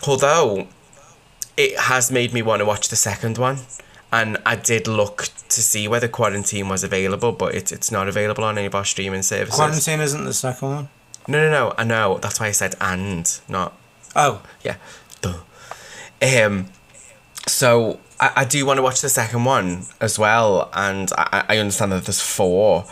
although 0.06 0.66
it 1.58 1.78
has 1.78 2.10
made 2.10 2.32
me 2.32 2.40
want 2.40 2.60
to 2.60 2.64
watch 2.64 2.88
the 2.88 2.96
second 2.96 3.36
one. 3.36 3.58
And 4.10 4.38
I 4.46 4.56
did 4.56 4.88
look 4.88 5.24
to 5.50 5.60
see 5.60 5.86
whether 5.86 6.08
Quarantine 6.08 6.70
was 6.70 6.82
available, 6.82 7.32
but 7.32 7.54
it's 7.54 7.70
it's 7.70 7.92
not 7.92 8.08
available 8.08 8.44
on 8.44 8.56
any 8.56 8.66
of 8.66 8.74
our 8.74 8.86
streaming 8.86 9.20
services. 9.20 9.56
Quarantine 9.56 10.00
isn't 10.00 10.24
the 10.24 10.32
second 10.32 10.68
one. 10.68 10.88
No, 11.26 11.38
no, 11.38 11.50
no. 11.50 11.74
I 11.76 11.84
know. 11.84 12.16
That's 12.16 12.40
why 12.40 12.46
I 12.46 12.52
said 12.52 12.74
and, 12.80 13.30
not 13.46 13.74
Oh, 14.16 14.42
yeah. 14.64 14.76
Duh. 15.20 15.40
Um. 16.22 16.68
So 17.46 18.00
I, 18.20 18.32
I 18.36 18.44
do 18.44 18.64
want 18.66 18.78
to 18.78 18.82
watch 18.82 19.00
the 19.00 19.08
second 19.08 19.44
one 19.44 19.84
as 20.00 20.18
well, 20.18 20.70
and 20.72 21.10
I, 21.16 21.44
I 21.48 21.58
understand 21.58 21.92
that 21.92 22.04
there's 22.04 22.20
four, 22.20 22.84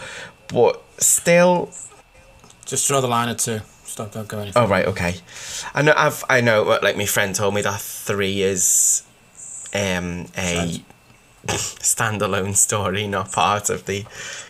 but 0.49 0.83
still. 0.99 1.71
just 2.65 2.87
draw 2.89 3.01
the 3.01 3.09
line 3.09 3.29
at 3.29 3.39
two. 3.39 3.61
Stop, 3.85 4.13
don't 4.13 4.29
go 4.29 4.41
any 4.41 4.53
further. 4.53 4.67
Oh 4.67 4.69
right, 4.69 4.87
okay. 4.87 5.17
I 5.75 5.83
know. 5.83 5.95
I've 5.97 6.25
I 6.29 6.41
know. 6.41 6.63
Like 6.83 6.97
my 6.97 7.07
friend 7.07 7.35
told 7.35 7.55
me 7.55 7.63
that 7.63 7.81
three 7.81 8.43
is, 8.43 9.03
um, 9.75 10.27
a 10.37 10.83
standalone 11.47 12.55
story, 12.57 13.07
not 13.07 13.33
part 13.33 13.71
of 13.71 13.87
the 13.87 14.05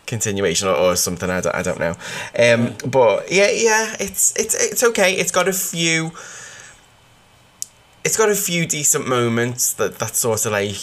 continuation 0.06 0.68
or, 0.68 0.74
or 0.74 0.96
something. 0.96 1.30
I 1.30 1.40
don't, 1.40 1.54
I 1.54 1.62
don't 1.62 1.78
know. 1.78 1.96
Um, 2.38 2.74
but 2.90 3.30
yeah, 3.30 3.50
yeah, 3.50 3.96
it's 4.00 4.34
it's 4.36 4.54
it's 4.54 4.82
okay. 4.82 5.12
It's 5.14 5.30
got 5.30 5.48
a 5.48 5.52
few. 5.52 6.12
It's 8.06 8.16
got 8.16 8.30
a 8.30 8.36
few 8.36 8.66
decent 8.66 9.08
moments 9.08 9.72
that 9.74 9.98
that 9.98 10.14
sort 10.14 10.46
of 10.46 10.52
like 10.52 10.76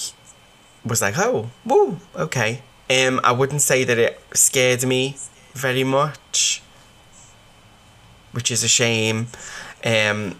was 0.83 1.01
like 1.01 1.17
oh 1.17 1.49
woo 1.63 1.97
okay 2.15 2.61
Um, 2.89 3.21
I 3.23 3.31
wouldn't 3.31 3.61
say 3.61 3.85
that 3.85 3.97
it 3.97 4.19
scared 4.33 4.83
me 4.85 5.15
very 5.53 5.85
much, 5.85 6.61
which 8.33 8.51
is 8.51 8.61
a 8.63 8.67
shame. 8.67 9.27
Um, 9.85 10.35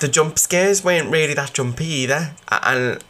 the 0.00 0.08
jump 0.08 0.38
scares 0.38 0.84
weren't 0.84 1.10
really 1.10 1.34
that 1.34 1.54
jumpy 1.54 1.86
either, 2.02 2.34
and 2.50 3.02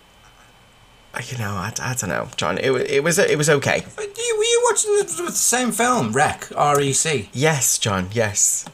you 1.28 1.38
know, 1.38 1.50
I, 1.50 1.72
I 1.80 1.94
don't 1.94 2.10
know, 2.10 2.28
John. 2.36 2.58
It, 2.58 2.70
it 2.70 3.02
was 3.02 3.18
it 3.18 3.38
was 3.38 3.50
okay. 3.50 3.84
But 3.96 4.16
you, 4.16 4.34
were 4.38 4.44
you 4.44 4.60
watching 4.70 4.92
the, 4.98 5.22
the 5.26 5.32
same 5.32 5.72
film, 5.72 6.12
REC, 6.12 6.52
R 6.56 6.80
E 6.80 6.92
C? 6.92 7.28
Yes, 7.32 7.78
John. 7.78 8.08
Yes. 8.12 8.66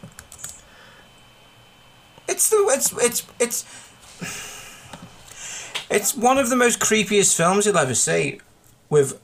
It's 2.28 2.50
the 2.50 2.58
it's 2.76 2.92
it's 2.92 3.26
it's 3.40 3.89
it's 5.90 6.14
one 6.16 6.38
of 6.38 6.50
the 6.50 6.56
most 6.56 6.78
creepiest 6.78 7.36
films 7.36 7.66
you'll 7.66 7.78
ever 7.78 7.94
see. 7.94 8.40
With, 8.88 9.20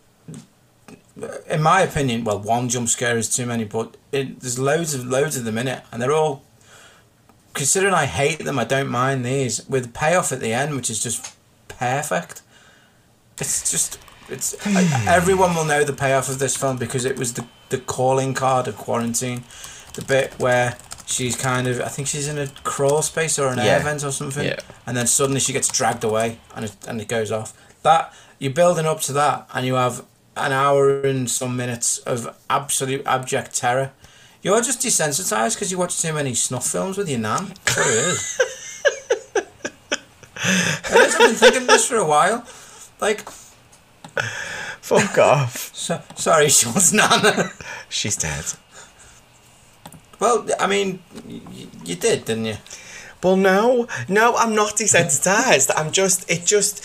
in 1.49 1.63
my 1.63 1.81
opinion, 1.83 2.25
well, 2.25 2.39
one 2.39 2.69
jump 2.69 2.89
scare 2.89 3.17
is 3.17 3.35
too 3.35 3.47
many, 3.47 3.65
but 3.65 3.97
it, 4.13 4.41
there's 4.41 4.59
loads 4.59 4.95
of 4.95 5.07
loads 5.07 5.37
of 5.37 5.45
them 5.45 5.59
in 5.59 5.69
it, 5.69 5.83
and 5.93 6.01
they're 6.01 6.13
all. 6.13 6.43
Considering 7.55 7.95
I 7.95 8.05
hate 8.05 8.41
them, 8.41 8.59
I 8.59 8.65
don't 8.65 8.89
mind 8.89 9.25
these. 9.25 9.67
With 9.67 9.95
payoff 9.95 10.31
at 10.31 10.41
the 10.41 10.53
end, 10.53 10.77
which 10.77 10.91
is 10.91 11.03
just 11.03 11.35
perfect. 11.69 12.43
It's 13.39 13.71
just 13.71 13.99
it's 14.29 14.55
everyone 15.07 15.55
will 15.55 15.65
know 15.65 15.85
the 15.85 15.93
payoff 15.93 16.29
of 16.29 16.39
this 16.39 16.57
film 16.57 16.77
because 16.77 17.05
it 17.05 17.17
was 17.17 17.35
the 17.35 17.47
the 17.69 17.79
calling 17.79 18.35
card 18.35 18.69
of 18.69 18.77
quarantine, 18.77 19.45
the 19.95 20.03
bit 20.03 20.35
where 20.39 20.77
she's 21.07 21.35
kind 21.37 21.67
of 21.67 21.81
I 21.81 21.89
think 21.89 22.07
she's 22.09 22.29
in 22.29 22.37
a 22.39 22.49
crawl 22.65 23.01
space 23.01 23.39
or 23.39 23.49
an 23.49 23.59
air 23.59 23.81
vent 23.81 24.05
or 24.05 24.11
something, 24.13 24.45
Yeah. 24.45 24.59
and 24.87 24.95
then 24.97 25.07
suddenly 25.07 25.41
she 25.41 25.53
gets 25.55 25.69
dragged 25.69 26.05
away 26.05 26.39
and 26.55 26.65
it 26.67 26.77
and 26.87 27.01
it 27.01 27.09
goes 27.09 27.33
off. 27.33 27.55
That 27.83 28.13
you're 28.39 28.53
building 28.53 28.85
up 28.87 29.01
to 29.03 29.13
that, 29.15 29.49
and 29.55 29.65
you 29.65 29.75
have 29.77 30.05
an 30.37 30.53
hour 30.53 31.01
and 31.01 31.31
some 31.31 31.57
minutes 31.57 31.97
of 31.99 32.37
absolute 32.51 33.03
abject 33.07 33.55
terror. 33.57 33.93
You're 34.43 34.61
just 34.61 34.81
desensitized 34.81 35.55
because 35.55 35.73
you 35.73 35.79
watch 35.79 35.99
too 36.01 36.13
many 36.13 36.35
snuff 36.35 36.67
films 36.67 36.99
with 36.99 37.09
your 37.09 37.19
nan. 37.21 37.55
It 37.67 37.79
is. 37.79 38.41
I've 40.45 41.19
been 41.19 41.35
thinking 41.35 41.67
this 41.67 41.87
for 41.89 41.97
a 41.97 42.07
while. 42.07 42.47
Like, 43.01 43.29
Fuck 44.81 45.19
off. 45.19 45.75
so, 45.75 46.01
sorry, 46.15 46.49
Sean's 46.49 46.93
nan. 46.93 47.51
She's 47.89 48.17
dead. 48.17 48.45
Well, 50.21 50.47
I 50.59 50.67
mean, 50.67 51.01
y- 51.29 51.41
you 51.85 51.95
did, 51.95 52.25
didn't 52.25 52.47
you? 52.47 52.57
Well, 53.23 53.37
no, 53.37 53.87
no, 54.09 54.37
I'm 54.37 54.55
not 54.55 54.77
desensitized. 54.77 55.71
I'm 55.77 55.91
just, 55.91 56.31
it 56.31 56.45
just, 56.45 56.83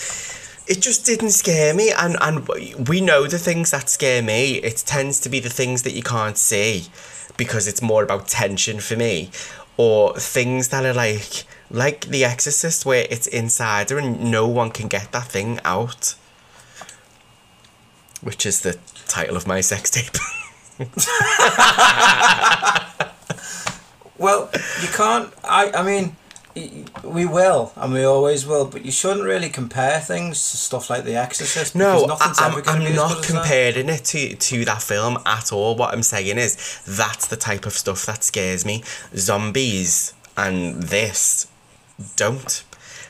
it 0.68 0.82
just 0.82 1.06
didn't 1.06 1.32
scare 1.32 1.74
me. 1.74 1.92
And 1.92 2.18
and 2.22 2.48
we 2.88 3.02
know 3.02 3.28
the 3.28 3.38
things 3.38 3.72
that 3.72 3.90
scare 3.90 4.24
me. 4.24 4.56
It 4.56 4.84
tends 4.86 5.20
to 5.22 5.30
be 5.30 5.40
the 5.40 5.50
things 5.50 5.84
that 5.84 5.92
you 5.92 6.04
can't 6.04 6.38
see, 6.38 6.86
because 7.38 7.68
it's 7.68 7.82
more 7.82 8.04
about 8.04 8.28
tension 8.28 8.80
for 8.80 8.96
me, 8.96 9.30
or 9.78 10.16
things 10.16 10.70
that 10.70 10.86
are 10.86 10.94
like, 10.94 11.44
like 11.70 12.08
The 12.08 12.26
Exorcist, 12.26 12.86
where 12.86 13.06
it's 13.10 13.28
inside 13.28 13.90
her 13.90 14.00
and 14.00 14.32
no 14.32 14.48
one 14.48 14.72
can 14.72 14.88
get 14.88 15.12
that 15.12 15.28
thing 15.28 15.60
out. 15.64 16.16
Which 18.22 18.46
is 18.46 18.62
the 18.62 18.80
title 19.08 19.36
of 19.36 19.48
my 19.48 19.62
sex 19.62 19.90
tape. 19.90 20.18
Well, 24.22 24.50
you 24.82 24.88
can't. 24.90 25.34
I, 25.44 25.72
I 25.72 25.84
mean, 25.84 26.16
we 27.04 27.26
will, 27.26 27.72
and 27.76 27.94
we 27.94 28.04
always 28.04 28.46
will, 28.46 28.66
but 28.66 28.86
you 28.86 28.92
shouldn't 28.92 29.24
really 29.24 29.50
compare 29.50 30.00
things 30.00 30.52
to 30.52 30.58
stuff 30.58 30.90
like 30.90 31.06
The 31.06 31.16
Exorcist. 31.16 31.76
No, 31.76 32.06
I, 32.20 32.62
am 32.68 32.96
not 32.96 33.24
comparing 33.24 33.90
it 33.90 34.06
to, 34.06 34.36
to 34.36 34.66
that 34.66 34.82
film 34.82 35.18
at 35.26 35.52
all. 35.52 35.76
What 35.76 35.94
I'm 35.94 36.04
saying 36.04 36.38
is 36.38 36.82
that's 36.86 37.28
the 37.28 37.36
type 37.38 37.66
of 37.66 37.74
stuff 37.74 38.06
that 38.06 38.24
scares 38.24 38.66
me. 38.66 38.84
Zombies 39.16 40.14
and 40.38 40.84
this 40.84 41.48
don't. 42.16 42.64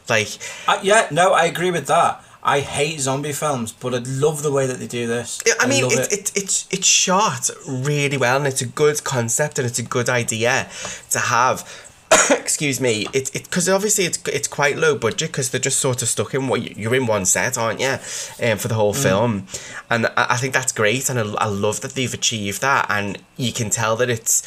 Like, 0.10 0.30
Uh, 0.67 0.80
yeah, 0.84 1.08
no, 1.12 1.34
I 1.34 1.45
agree 1.45 1.71
with 1.71 1.88
that. 1.88 2.24
I 2.43 2.60
hate 2.62 2.99
zombie 2.99 3.34
films, 3.34 3.71
but 3.71 3.93
I 3.93 3.99
love 3.99 4.41
the 4.41 4.51
way 4.51 4.65
that 4.65 4.80
they 4.80 4.88
do 4.88 5.06
this. 5.08 5.41
I 5.60 5.67
mean, 5.67 5.84
love 5.84 5.93
it, 5.93 6.12
it. 6.12 6.32
it's 6.36 6.67
it's 6.71 6.88
shot 6.88 7.49
really 7.67 8.17
well, 8.17 8.38
and 8.38 8.47
it's 8.47 8.62
a 8.62 8.65
good 8.67 9.04
concept, 9.04 9.60
and 9.60 9.67
it's 9.67 9.80
a 9.80 9.84
good 9.84 10.10
idea 10.10 10.67
to 11.12 11.19
have. 11.19 11.88
excuse 12.32 12.82
me. 12.82 13.08
It's 13.13 13.30
it 13.32 13.43
because 13.45 13.69
obviously 13.69 14.04
it's 14.06 14.19
it's 14.27 14.47
quite 14.47 14.75
low 14.77 14.97
budget 14.97 15.30
because 15.32 15.49
they're 15.51 15.62
just 15.62 15.80
sort 15.80 16.01
of 16.01 16.10
stuck 16.10 16.34
in 16.34 16.47
what 16.49 16.62
you- 16.62 16.73
you're 16.75 16.95
in 16.95 17.06
one 17.06 17.25
set, 17.25 17.58
aren't 17.58 17.80
you? 17.80 17.97
Um, 18.45 18.58
for 18.58 18.67
the 18.67 18.73
whole 18.75 18.93
film, 18.93 19.47
and 19.89 20.08
I, 20.08 20.27
I 20.32 20.38
think 20.38 20.54
that's 20.54 20.71
great, 20.73 21.10
and 21.10 21.17
I, 21.19 21.23
I 21.36 21.45
love 21.45 21.80
that 21.82 21.93
they've 21.93 22.13
achieved 22.13 22.62
that, 22.62 22.86
and 22.89 23.17
you 23.38 23.54
can 23.54 23.69
tell 23.69 23.95
that 23.97 24.10
it's. 24.10 24.43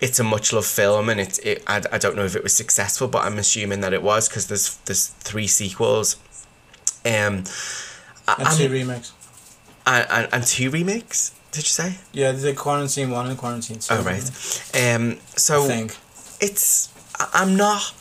It's 0.00 0.20
a 0.20 0.22
much 0.22 0.52
loved 0.52 0.68
film, 0.68 1.08
and 1.08 1.18
it, 1.18 1.40
it 1.44 1.64
I, 1.66 1.82
I 1.90 1.98
don't 1.98 2.14
know 2.14 2.24
if 2.24 2.36
it 2.36 2.44
was 2.44 2.52
successful, 2.52 3.08
but 3.08 3.24
I'm 3.24 3.36
assuming 3.36 3.80
that 3.80 3.92
it 3.92 4.00
was 4.00 4.28
because 4.28 4.46
there's 4.46 4.76
there's 4.84 5.08
three 5.08 5.48
sequels, 5.48 6.14
um, 7.04 7.44
I- 8.26 8.34
and 8.38 8.48
I'm- 8.48 8.56
two 8.56 8.68
remakes. 8.68 9.12
and, 9.86 10.06
and, 10.10 10.28
and 10.32 10.44
two 10.46 10.70
remakes. 10.70 11.32
Did 11.52 11.64
you 11.64 11.70
say? 11.70 11.96
Yeah, 12.12 12.32
did 12.32 12.56
Quarantine 12.56 13.10
1 13.10 13.26
and 13.26 13.38
Quarantine 13.38 13.78
2. 13.78 13.94
Oh 13.94 14.02
right. 14.02 14.22
Um. 14.74 15.12
I 15.12 15.38
So 15.38 15.62
think. 15.66 15.96
it's 16.40 16.90
I- 17.18 17.28
I'm 17.32 17.56
not 17.56 17.94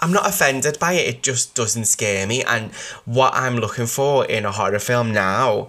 I'm 0.00 0.12
not 0.12 0.26
offended 0.26 0.78
by 0.78 0.94
it. 0.94 1.06
It 1.08 1.22
just 1.22 1.54
doesn't 1.54 1.84
scare 1.86 2.26
me. 2.26 2.42
And 2.44 2.72
what 3.04 3.34
I'm 3.34 3.56
looking 3.56 3.86
for 3.86 4.24
in 4.24 4.44
a 4.46 4.52
horror 4.52 4.78
film 4.78 5.12
now 5.12 5.68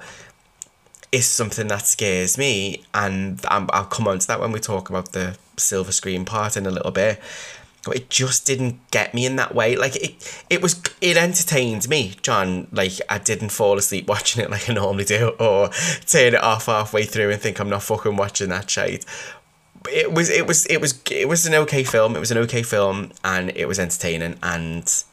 is 1.12 1.26
something 1.26 1.68
that 1.68 1.86
scares 1.88 2.38
me. 2.38 2.84
And 2.94 3.40
I'm, 3.50 3.70
I'll 3.74 3.86
come 3.86 4.08
on 4.08 4.20
to 4.20 4.28
that 4.28 4.40
when 4.40 4.52
we 4.52 4.60
talk 4.60 4.90
about 4.90 5.12
the 5.14 5.38
silver 5.58 5.92
screen 5.92 6.26
part 6.26 6.58
in 6.58 6.66
a 6.66 6.72
little 6.72 6.92
bit. 6.92 7.22
But 7.88 7.96
it 7.96 8.10
just 8.10 8.46
didn't 8.46 8.80
get 8.92 9.14
me 9.14 9.26
in 9.26 9.38
that 9.38 9.56
way. 9.56 9.76
Like 9.76 9.96
it, 9.96 10.44
it 10.50 10.62
was, 10.62 10.82
it 11.02 11.18
entertained 11.18 11.90
me, 11.90 12.14
John. 12.22 12.68
Like 12.72 12.94
I 13.10 13.18
didn't 13.18 13.50
fall 13.50 13.78
asleep 13.78 14.08
watching 14.10 14.44
it 14.44 14.52
like 14.52 14.70
I 14.70 14.74
normally 14.74 15.06
do, 15.06 15.30
or 15.40 15.70
turn 16.06 16.36
it 16.36 16.44
off 16.44 16.68
halfway 16.68 17.04
through 17.04 17.32
and 17.32 17.42
think 17.42 17.60
I'm 17.60 17.70
not 17.70 17.84
fucking 17.84 18.16
watching 18.16 18.50
that 18.50 18.70
shite 18.70 19.06
it 19.90 20.12
was 20.12 20.30
it 20.30 20.48
was 20.48 20.66
it 20.68 20.82
was 20.82 21.02
it 21.10 21.28
was 21.28 21.46
an 21.46 21.54
okay 21.54 21.84
film. 21.84 22.16
It 22.16 22.20
was 22.20 22.32
an 22.32 22.38
okay 22.40 22.64
film, 22.64 23.12
and 23.24 23.52
it 23.56 23.68
was 23.68 23.80
entertaining, 23.80 24.38
and 24.44 25.04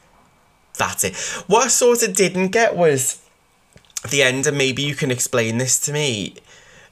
that's 0.77 1.03
it. 1.03 1.15
What 1.47 1.65
I 1.65 1.67
sort 1.67 2.03
of 2.03 2.13
didn't 2.13 2.49
get 2.49 2.75
was 2.75 3.21
the 4.09 4.23
end, 4.23 4.47
and 4.47 4.57
maybe 4.57 4.81
you 4.81 4.95
can 4.95 5.11
explain 5.11 5.57
this 5.57 5.79
to 5.81 5.93
me. 5.93 6.35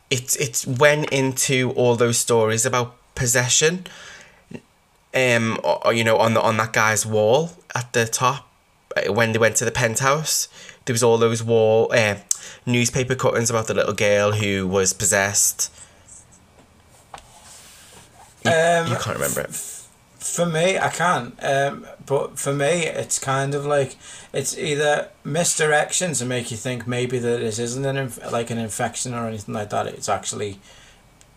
It 0.09 0.35
it 0.39 0.65
went 0.67 1.11
into 1.11 1.71
all 1.71 1.95
those 1.95 2.17
stories 2.17 2.65
about 2.65 2.95
possession, 3.15 3.85
um, 5.13 5.59
or, 5.63 5.87
or, 5.87 5.93
you 5.93 6.03
know, 6.03 6.17
on 6.17 6.33
the 6.33 6.41
on 6.41 6.57
that 6.57 6.73
guy's 6.73 7.05
wall 7.05 7.51
at 7.75 7.91
the 7.93 8.05
top 8.05 8.47
uh, 8.97 9.11
when 9.11 9.31
they 9.31 9.39
went 9.39 9.55
to 9.57 9.65
the 9.65 9.71
penthouse. 9.71 10.47
There 10.85 10.93
was 10.93 11.03
all 11.03 11.17
those 11.17 11.41
wall 11.43 11.91
uh, 11.93 12.15
newspaper 12.65 13.15
cuttings 13.15 13.49
about 13.49 13.67
the 13.67 13.73
little 13.73 13.93
girl 13.93 14.33
who 14.33 14.67
was 14.67 14.93
possessed. 14.93 15.71
You, 18.43 18.51
Um, 18.51 18.87
you 18.87 18.95
can't 18.97 19.15
remember 19.15 19.41
it. 19.41 19.55
For 20.17 20.45
me, 20.45 20.77
I 20.77 20.89
can. 20.89 21.33
Um, 21.41 21.85
but 22.05 22.39
for 22.39 22.53
me, 22.53 22.85
it's 22.85 23.19
kind 23.19 23.53
of 23.53 23.65
like 23.65 23.97
it's 24.33 24.57
either 24.57 25.09
misdirection 25.23 26.13
to 26.13 26.25
make 26.25 26.49
you 26.49 26.57
think 26.57 26.87
maybe 26.87 27.19
that 27.19 27.39
this 27.39 27.59
isn't 27.59 27.85
an 27.85 27.97
inf- 27.97 28.31
like 28.31 28.49
an 28.49 28.57
infection 28.57 29.13
or 29.13 29.27
anything 29.27 29.53
like 29.53 29.69
that. 29.69 29.87
It's 29.87 30.09
actually 30.09 30.59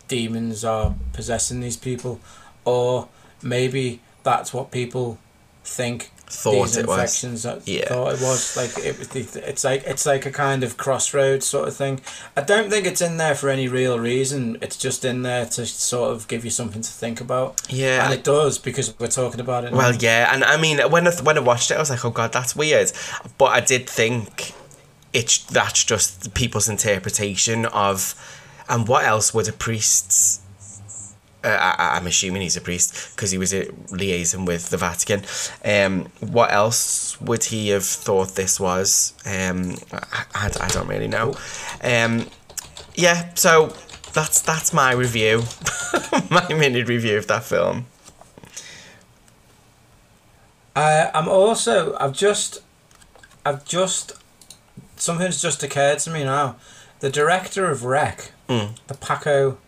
demons 0.08 0.64
are 0.64 0.94
possessing 1.12 1.60
these 1.60 1.76
people, 1.76 2.20
or 2.64 3.08
maybe 3.42 4.00
that's 4.22 4.52
what 4.54 4.70
people 4.70 5.18
think 5.64 6.10
Thought 6.28 6.52
these 6.64 6.76
it 6.76 6.86
was. 6.88 7.24
Yeah. 7.66 7.88
thought 7.88 8.14
it 8.14 8.20
was 8.20 8.56
like 8.56 8.76
it 8.84 8.98
was 8.98 9.08
the, 9.08 9.48
it's 9.48 9.62
like 9.62 9.84
it's 9.84 10.04
like 10.06 10.26
a 10.26 10.32
kind 10.32 10.64
of 10.64 10.76
crossroads 10.76 11.46
sort 11.46 11.68
of 11.68 11.76
thing 11.76 12.00
i 12.36 12.40
don't 12.40 12.68
think 12.68 12.84
it's 12.84 13.00
in 13.00 13.16
there 13.16 13.36
for 13.36 13.48
any 13.48 13.68
real 13.68 13.96
reason 14.00 14.58
it's 14.60 14.76
just 14.76 15.04
in 15.04 15.22
there 15.22 15.46
to 15.46 15.64
sort 15.64 16.10
of 16.12 16.26
give 16.26 16.44
you 16.44 16.50
something 16.50 16.82
to 16.82 16.90
think 16.90 17.20
about 17.20 17.60
Yeah. 17.68 18.04
and 18.04 18.12
it 18.12 18.24
does 18.24 18.58
because 18.58 18.98
we're 18.98 19.06
talking 19.06 19.38
about 19.38 19.62
it 19.64 19.70
now. 19.72 19.78
Well, 19.78 19.94
yeah, 19.94 20.34
and 20.34 20.42
I 20.42 20.56
mean, 20.60 20.78
when 20.90 21.06
I, 21.06 21.12
when 21.22 21.36
I 21.38 21.40
watched 21.40 21.70
it, 21.70 21.74
I 21.76 21.78
was 21.78 21.90
like, 21.90 22.04
"Oh 22.04 22.10
God, 22.10 22.32
that's 22.32 22.56
weird," 22.56 22.90
but 23.38 23.46
I 23.46 23.60
did 23.60 23.88
think 23.88 24.52
it's 25.12 25.38
that's 25.44 25.84
just 25.84 26.34
people's 26.34 26.68
interpretation 26.68 27.66
of, 27.66 28.14
and 28.68 28.88
what 28.88 29.04
else 29.04 29.32
would 29.32 29.46
a 29.48 29.52
priest's? 29.52 30.40
Uh, 31.44 31.74
I, 31.78 31.96
I'm 31.96 32.06
assuming 32.06 32.42
he's 32.42 32.56
a 32.56 32.60
priest 32.60 33.14
because 33.14 33.30
he 33.30 33.38
was 33.38 33.54
uh, 33.54 33.66
liaison 33.90 34.44
with 34.46 34.70
the 34.70 34.76
Vatican. 34.76 35.22
Um, 35.64 36.06
what 36.20 36.50
else 36.52 37.20
would 37.20 37.44
he 37.44 37.68
have 37.68 37.84
thought 37.84 38.34
this 38.34 38.58
was? 38.58 39.12
Um, 39.24 39.76
I, 39.92 40.24
I, 40.34 40.50
I 40.60 40.68
don't 40.68 40.88
really 40.88 41.08
know. 41.08 41.34
Um, 41.82 42.26
yeah, 42.94 43.32
so 43.34 43.72
that's 44.12 44.40
that's 44.40 44.72
my 44.72 44.92
review, 44.92 45.42
my 46.30 46.48
minute 46.48 46.88
review 46.88 47.18
of 47.18 47.26
that 47.28 47.44
film. 47.44 47.86
I, 50.74 51.10
I'm 51.14 51.28
also 51.28 51.96
I've 51.98 52.12
just 52.12 52.58
I've 53.44 53.64
just 53.64 54.12
something's 54.96 55.40
just 55.40 55.62
occurred 55.62 55.98
to 56.00 56.10
me 56.10 56.24
now. 56.24 56.56
the 57.00 57.10
director 57.10 57.70
of 57.70 57.84
REC, 57.84 58.30
the 58.48 58.96
Paco 59.00 59.58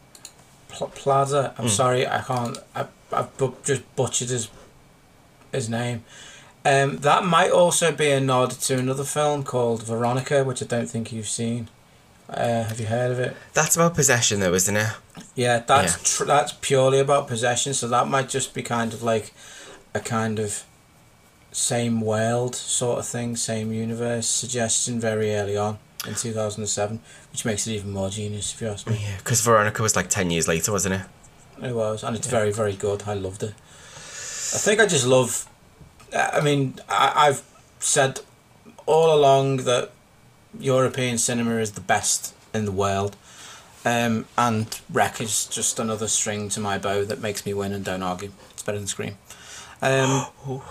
Pl- 0.68 0.88
Plaza. 0.94 1.54
I'm 1.59 1.68
sorry, 1.68 2.07
I 2.07 2.20
can't. 2.22 2.59
I 2.74 2.87
I've 3.12 3.37
bu- 3.38 3.54
just 3.64 3.83
butchered 3.96 4.28
his 4.28 4.48
his 5.52 5.68
name. 5.68 6.04
Um, 6.64 6.98
that 6.98 7.24
might 7.24 7.50
also 7.50 7.92
be 7.92 8.11
a 8.11 8.20
nod 8.20 8.50
to 8.50 8.78
another 8.78 9.04
film 9.04 9.42
called 9.44 9.83
Veronica, 9.85 10.44
which 10.44 10.62
I 10.62 10.66
don't 10.66 10.87
think 10.90 11.12
you've 11.12 11.28
seen. 11.28 11.68
Uh, 12.28 12.64
have 12.64 12.78
you 12.78 12.87
heard 12.87 13.11
of 13.11 13.18
it? 13.18 13.35
That's 13.54 13.74
about 13.74 13.94
possession, 13.94 14.40
though, 14.40 14.52
isn't 14.52 14.76
it? 14.76 14.88
Yeah, 15.35 15.61
that's 15.61 16.16
Tr- 16.16 16.24
that's 16.24 16.52
purely 16.61 16.98
about 16.98 17.26
possession. 17.28 17.72
So 17.72 17.88
that 17.88 18.09
might 18.09 18.28
just 18.28 18.52
be 18.52 18.62
kind 18.62 18.92
of 18.92 19.02
like 19.02 19.33
a 19.94 20.00
kind 20.00 20.38
of 20.38 20.64
same 21.52 22.02
world 22.02 22.54
sort 22.54 22.98
of 22.98 23.07
thing, 23.07 23.35
same 23.37 23.72
universe 23.72 24.26
suggestion 24.28 25.00
very 25.00 25.35
early 25.35 25.57
on 25.57 25.78
in 26.09 26.14
two 26.14 26.33
thousand 26.33 26.62
and 26.62 26.68
seven, 26.68 27.01
which 27.33 27.44
makes 27.44 27.66
it 27.66 27.73
even 27.73 27.90
more 27.92 28.11
genius 28.11 28.55
if 28.55 28.61
you 28.61 28.68
ask 28.68 28.88
me. 28.88 28.99
Yeah, 29.03 29.16
because 29.18 29.40
Veronica 29.40 29.83
was 29.83 29.94
like 29.97 30.09
10 30.09 30.31
years 30.31 30.49
later, 30.49 30.73
wasn't 30.73 30.94
it? 30.97 31.03
It 31.62 31.75
was, 31.75 32.05
and 32.05 32.16
it's 32.16 32.27
very 32.27 32.53
very 32.53 32.75
good. 32.75 33.05
I 33.07 33.14
loved 33.14 33.42
it. 33.42 33.55
I 33.55 34.59
think 34.59 34.81
I 34.81 34.87
just 34.87 35.07
love. 35.07 35.47
I 36.14 36.40
mean, 36.40 36.79
I, 36.88 37.12
I've 37.29 37.42
said 37.81 38.21
all 38.87 39.14
along 39.14 39.59
that 39.59 39.90
European 40.59 41.18
cinema 41.18 41.57
is 41.57 41.73
the 41.73 41.81
best 41.81 42.35
in 42.55 42.64
the 42.64 42.73
world. 42.73 43.16
Um, 43.85 44.27
and 44.37 44.81
REC 44.92 45.21
is 45.21 45.47
just 45.47 45.79
another 45.79 46.09
string 46.09 46.49
to 46.51 46.61
my 46.61 46.79
bow 46.79 47.05
that 47.05 47.21
makes 47.21 47.47
me 47.47 47.55
win 47.55 47.73
and 47.73 47.85
don't 47.85 48.03
argue. 48.03 48.33
It's 48.51 48.62
better 48.62 48.79
than 48.79 48.87
Scream. 48.87 49.16
Um, 49.81 50.27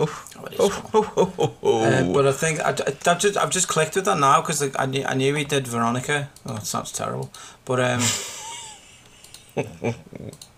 Oh, 0.00 0.24
oh, 0.36 0.90
oh, 0.94 1.12
oh, 1.16 1.34
oh, 1.38 1.54
oh. 1.62 1.82
Uh, 1.82 2.12
but 2.12 2.26
I 2.26 2.32
think 2.32 2.60
I, 2.60 2.70
I, 2.70 3.10
have 3.10 3.18
just 3.18 3.36
I've 3.36 3.50
just 3.50 3.66
clicked 3.66 3.96
with 3.96 4.04
that 4.04 4.18
now 4.18 4.40
because 4.40 4.62
I 4.76 4.86
knew, 4.86 5.04
I 5.04 5.14
knew 5.14 5.34
he 5.34 5.44
did 5.44 5.66
Veronica. 5.66 6.30
Oh, 6.46 6.56
it 6.56 6.66
sounds 6.66 6.92
terrible, 6.92 7.32
but 7.64 7.80
um, 7.80 8.00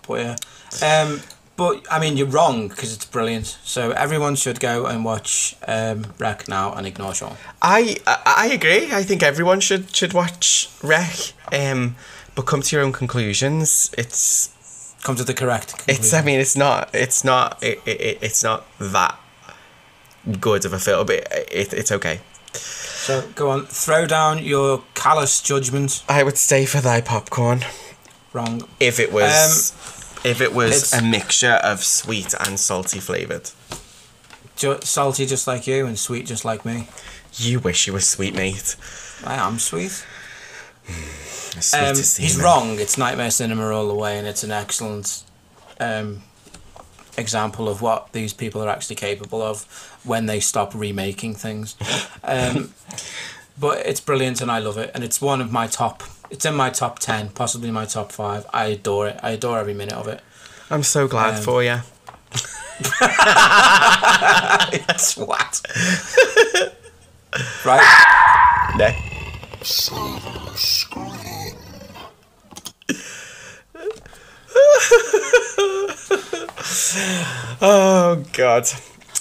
but 0.06 0.20
yeah, 0.20 0.36
um, 0.82 1.20
but 1.56 1.86
I 1.90 1.98
mean 1.98 2.18
you're 2.18 2.26
wrong 2.26 2.68
because 2.68 2.92
it's 2.92 3.06
brilliant. 3.06 3.58
So 3.64 3.92
everyone 3.92 4.36
should 4.36 4.60
go 4.60 4.84
and 4.84 5.06
watch 5.06 5.56
um, 5.66 6.06
REC 6.18 6.46
now 6.46 6.74
and 6.74 6.86
ignore 6.86 7.14
Sean. 7.14 7.36
I, 7.62 7.96
I 8.06 8.50
agree. 8.52 8.92
I 8.92 9.02
think 9.02 9.22
everyone 9.22 9.60
should 9.60 9.96
should 9.96 10.12
watch 10.12 10.68
REC. 10.82 11.32
Um, 11.50 11.96
but 12.34 12.42
come 12.42 12.60
to 12.60 12.76
your 12.76 12.84
own 12.84 12.92
conclusions. 12.92 13.90
It's 13.96 14.50
Come 15.02 15.16
to 15.16 15.24
the 15.24 15.32
correct. 15.32 15.82
it's. 15.88 16.12
I 16.12 16.22
mean, 16.22 16.40
it's 16.40 16.56
not. 16.56 16.90
It's 16.92 17.24
not. 17.24 17.62
It, 17.62 17.80
it, 17.86 18.18
it's 18.20 18.44
not 18.44 18.66
that 18.78 19.18
good 20.40 20.64
of 20.64 20.72
a 20.72 20.78
film, 20.78 21.06
but 21.06 21.16
it, 21.50 21.72
it's 21.72 21.92
okay. 21.92 22.20
so 22.52 23.26
go 23.34 23.50
on, 23.50 23.66
throw 23.66 24.06
down 24.06 24.38
your 24.42 24.82
callous 24.94 25.40
judgment. 25.40 26.04
I 26.08 26.22
would 26.22 26.36
stay 26.38 26.66
for 26.66 26.80
thy 26.80 27.00
popcorn 27.00 27.64
Wrong. 28.32 28.62
if 28.78 29.00
it 29.00 29.12
was. 29.12 29.72
if 30.24 30.40
it 30.40 30.52
was 30.52 30.92
a 30.92 31.02
mixture 31.02 31.58
of 31.62 31.82
sweet 31.82 32.34
and 32.40 32.58
salty 32.58 33.00
flavored. 33.00 33.50
Ju- 34.56 34.78
salty 34.82 35.24
just 35.26 35.46
like 35.46 35.66
you 35.66 35.86
and 35.86 35.98
sweet 35.98 36.26
just 36.26 36.44
like 36.44 36.64
me. 36.64 36.88
You 37.34 37.60
wish 37.60 37.86
you 37.86 37.92
were 37.92 38.00
sweet, 38.00 38.34
mate. 38.34 38.76
I 39.24 39.34
am 39.36 39.58
sweet. 39.58 40.04
Sweet 41.60 41.80
Um, 41.80 41.96
he's 41.96 42.40
wrong. 42.40 42.78
It's 42.78 42.96
Nightmare 42.96 43.30
Cinema 43.32 43.70
all 43.70 43.88
the 43.88 43.94
way, 43.94 44.16
and 44.18 44.26
it's 44.26 44.44
an 44.44 44.52
excellent 44.52 45.24
um, 45.80 46.22
example 47.18 47.68
of 47.68 47.82
what 47.82 48.12
these 48.12 48.32
people 48.32 48.62
are 48.62 48.68
actually 48.68 48.96
capable 48.96 49.42
of 49.42 49.66
when 50.04 50.26
they 50.26 50.40
stop 50.40 50.74
remaking 50.74 51.34
things. 51.34 51.76
Um, 52.24 52.72
but 53.58 53.84
it's 53.86 54.00
brilliant, 54.00 54.40
and 54.40 54.50
I 54.50 54.58
love 54.58 54.78
it, 54.78 54.90
and 54.94 55.04
it's 55.04 55.20
one 55.20 55.40
of 55.40 55.50
my 55.52 55.66
top. 55.66 56.02
It's 56.30 56.44
in 56.44 56.54
my 56.54 56.70
top 56.70 56.98
ten, 56.98 57.28
possibly 57.30 57.70
my 57.70 57.84
top 57.86 58.12
five. 58.12 58.46
I 58.52 58.66
adore 58.66 59.08
it. 59.08 59.18
I 59.22 59.30
adore 59.30 59.58
every 59.58 59.74
minute 59.74 59.94
of 59.94 60.06
it. 60.08 60.20
I'm 60.70 60.82
so 60.84 61.08
glad 61.08 61.34
Um, 61.36 61.42
for 61.42 61.62
you. 61.62 61.80
What? 65.16 65.60
right. 67.64 68.74
No. 68.76 68.94
Oh 77.62 78.24
God. 78.32 78.68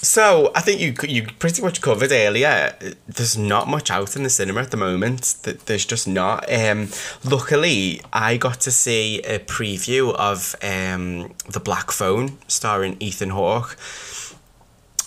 So 0.01 0.51
I 0.55 0.61
think 0.61 0.79
you 0.79 0.93
you 1.07 1.27
pretty 1.39 1.61
much 1.61 1.81
covered 1.81 2.11
earlier. 2.11 2.73
There's 3.07 3.37
not 3.37 3.67
much 3.67 3.91
out 3.91 4.15
in 4.15 4.23
the 4.23 4.29
cinema 4.29 4.61
at 4.61 4.71
the 4.71 4.77
moment. 4.77 5.35
Th- 5.43 5.57
There's 5.65 5.85
just 5.85 6.07
not. 6.07 6.49
Um, 6.51 6.87
luckily, 7.23 8.01
I 8.13 8.37
got 8.37 8.61
to 8.61 8.71
see 8.71 9.19
a 9.23 9.39
preview 9.39 10.13
of 10.15 10.55
um, 10.63 11.33
the 11.49 11.59
Black 11.59 11.91
Phone, 11.91 12.37
starring 12.47 12.95
Ethan 13.01 13.31
Hawke, 13.31 13.77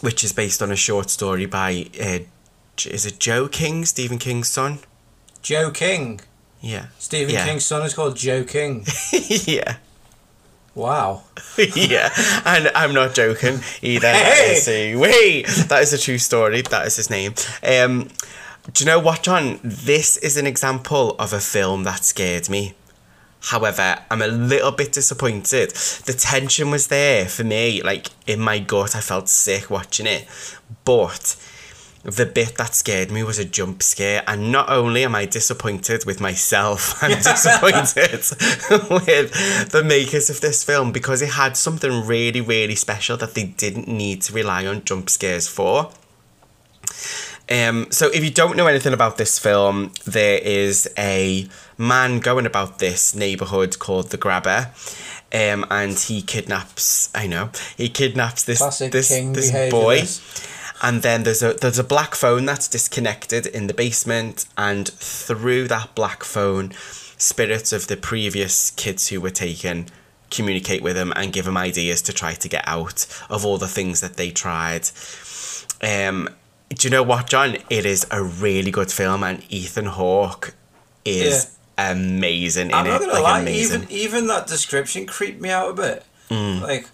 which 0.02 0.22
is 0.22 0.32
based 0.32 0.60
on 0.62 0.70
a 0.70 0.76
short 0.76 1.08
story 1.08 1.46
by 1.46 1.86
uh, 2.00 2.18
is 2.84 3.06
it 3.06 3.18
Joe 3.18 3.48
King, 3.48 3.84
Stephen 3.86 4.18
King's 4.18 4.48
son? 4.48 4.78
Joe 5.40 5.70
King. 5.70 6.20
Yeah. 6.60 6.86
Stephen 6.98 7.34
Yeah. 7.34 7.46
King's 7.46 7.64
son 7.64 7.82
is 7.82 7.94
called 7.94 8.16
Joe 8.16 8.44
King. 8.44 8.84
yeah. 9.12 9.76
Wow. 10.74 11.24
yeah, 11.76 12.10
and 12.46 12.70
I'm 12.74 12.94
not 12.94 13.14
joking 13.14 13.60
either. 13.82 14.08
Hey! 14.08 14.22
That 14.22 14.56
is 14.56 14.68
a, 14.68 14.96
wait, 14.96 15.46
that 15.68 15.82
is 15.82 15.92
a 15.92 15.98
true 15.98 16.18
story. 16.18 16.62
That 16.62 16.86
is 16.86 16.96
his 16.96 17.10
name. 17.10 17.34
Um, 17.62 18.08
do 18.72 18.84
you 18.84 18.86
know 18.86 18.98
what, 18.98 19.22
John? 19.22 19.60
This 19.62 20.16
is 20.18 20.36
an 20.36 20.46
example 20.46 21.14
of 21.18 21.32
a 21.32 21.40
film 21.40 21.84
that 21.84 22.04
scared 22.04 22.48
me. 22.48 22.74
However, 23.46 23.98
I'm 24.10 24.22
a 24.22 24.28
little 24.28 24.70
bit 24.70 24.92
disappointed. 24.92 25.70
The 25.72 26.12
tension 26.12 26.70
was 26.70 26.86
there 26.86 27.26
for 27.26 27.44
me, 27.44 27.82
like 27.82 28.08
in 28.26 28.38
my 28.40 28.60
gut. 28.60 28.94
I 28.94 29.00
felt 29.00 29.28
sick 29.28 29.68
watching 29.68 30.06
it, 30.06 30.28
but 30.84 31.36
the 32.04 32.26
bit 32.26 32.56
that 32.56 32.74
scared 32.74 33.10
me 33.10 33.22
was 33.22 33.38
a 33.38 33.44
jump 33.44 33.82
scare 33.82 34.24
and 34.26 34.50
not 34.50 34.68
only 34.68 35.04
am 35.04 35.14
i 35.14 35.24
disappointed 35.24 36.04
with 36.04 36.20
myself 36.20 36.94
i'm 37.02 37.16
disappointed 37.16 38.24
with 39.06 39.70
the 39.70 39.84
makers 39.84 40.28
of 40.28 40.40
this 40.40 40.64
film 40.64 40.90
because 40.90 41.22
it 41.22 41.30
had 41.30 41.56
something 41.56 42.04
really 42.04 42.40
really 42.40 42.74
special 42.74 43.16
that 43.16 43.34
they 43.34 43.44
didn't 43.44 43.86
need 43.86 44.20
to 44.20 44.32
rely 44.32 44.66
on 44.66 44.84
jump 44.84 45.08
scares 45.08 45.46
for 45.46 45.90
um, 47.50 47.88
so 47.90 48.08
if 48.08 48.24
you 48.24 48.30
don't 48.30 48.56
know 48.56 48.66
anything 48.66 48.94
about 48.94 49.18
this 49.18 49.38
film, 49.38 49.92
there 50.06 50.38
is 50.38 50.88
a 50.96 51.48
man 51.76 52.20
going 52.20 52.46
about 52.46 52.78
this 52.78 53.14
neighborhood 53.14 53.78
called 53.78 54.10
the 54.10 54.16
Grabber, 54.16 54.70
um, 55.34 55.66
and 55.70 55.98
he 55.98 56.22
kidnaps. 56.22 57.10
I 57.14 57.26
know 57.26 57.50
he 57.76 57.88
kidnaps 57.88 58.44
this 58.44 58.58
Classic 58.58 58.92
this 58.92 59.08
King 59.08 59.32
this 59.32 59.50
boy. 59.70 60.02
And 60.82 61.02
then 61.02 61.22
there's 61.22 61.42
a 61.42 61.54
there's 61.54 61.78
a 61.78 61.84
black 61.84 62.14
phone 62.14 62.44
that's 62.44 62.68
disconnected 62.68 63.46
in 63.46 63.68
the 63.68 63.74
basement, 63.74 64.46
and 64.58 64.88
through 64.88 65.68
that 65.68 65.94
black 65.94 66.24
phone, 66.24 66.72
spirits 67.16 67.72
of 67.72 67.86
the 67.86 67.96
previous 67.96 68.72
kids 68.72 69.08
who 69.08 69.20
were 69.20 69.30
taken 69.30 69.86
communicate 70.30 70.82
with 70.82 70.96
them 70.96 71.12
and 71.14 71.32
give 71.32 71.44
them 71.44 71.56
ideas 71.56 72.00
to 72.02 72.12
try 72.12 72.32
to 72.32 72.48
get 72.48 72.64
out 72.66 73.06
of 73.28 73.44
all 73.44 73.58
the 73.58 73.68
things 73.68 74.00
that 74.00 74.16
they 74.16 74.30
tried. 74.30 74.88
Um, 75.82 76.28
do 76.70 76.88
you 76.88 76.90
know 76.90 77.02
what, 77.02 77.28
John? 77.28 77.58
It 77.68 77.84
is 77.86 78.06
a 78.10 78.22
really 78.22 78.70
good 78.70 78.90
film, 78.90 79.22
and 79.22 79.44
Ethan 79.50 79.86
Hawke 79.86 80.54
is 81.04 81.56
amazing 81.78 82.68
in 82.68 82.74
I'm 82.74 82.86
it. 82.86 82.90
not 82.90 83.00
gonna 83.00 83.12
like 83.12 83.22
lie, 83.22 83.40
amazing. 83.40 83.82
even 83.82 83.92
even 83.92 84.26
that 84.28 84.46
description 84.46 85.06
creeped 85.06 85.40
me 85.40 85.50
out 85.50 85.70
a 85.70 85.74
bit. 85.74 86.04
Mm. 86.30 86.60
Like, 86.62 86.88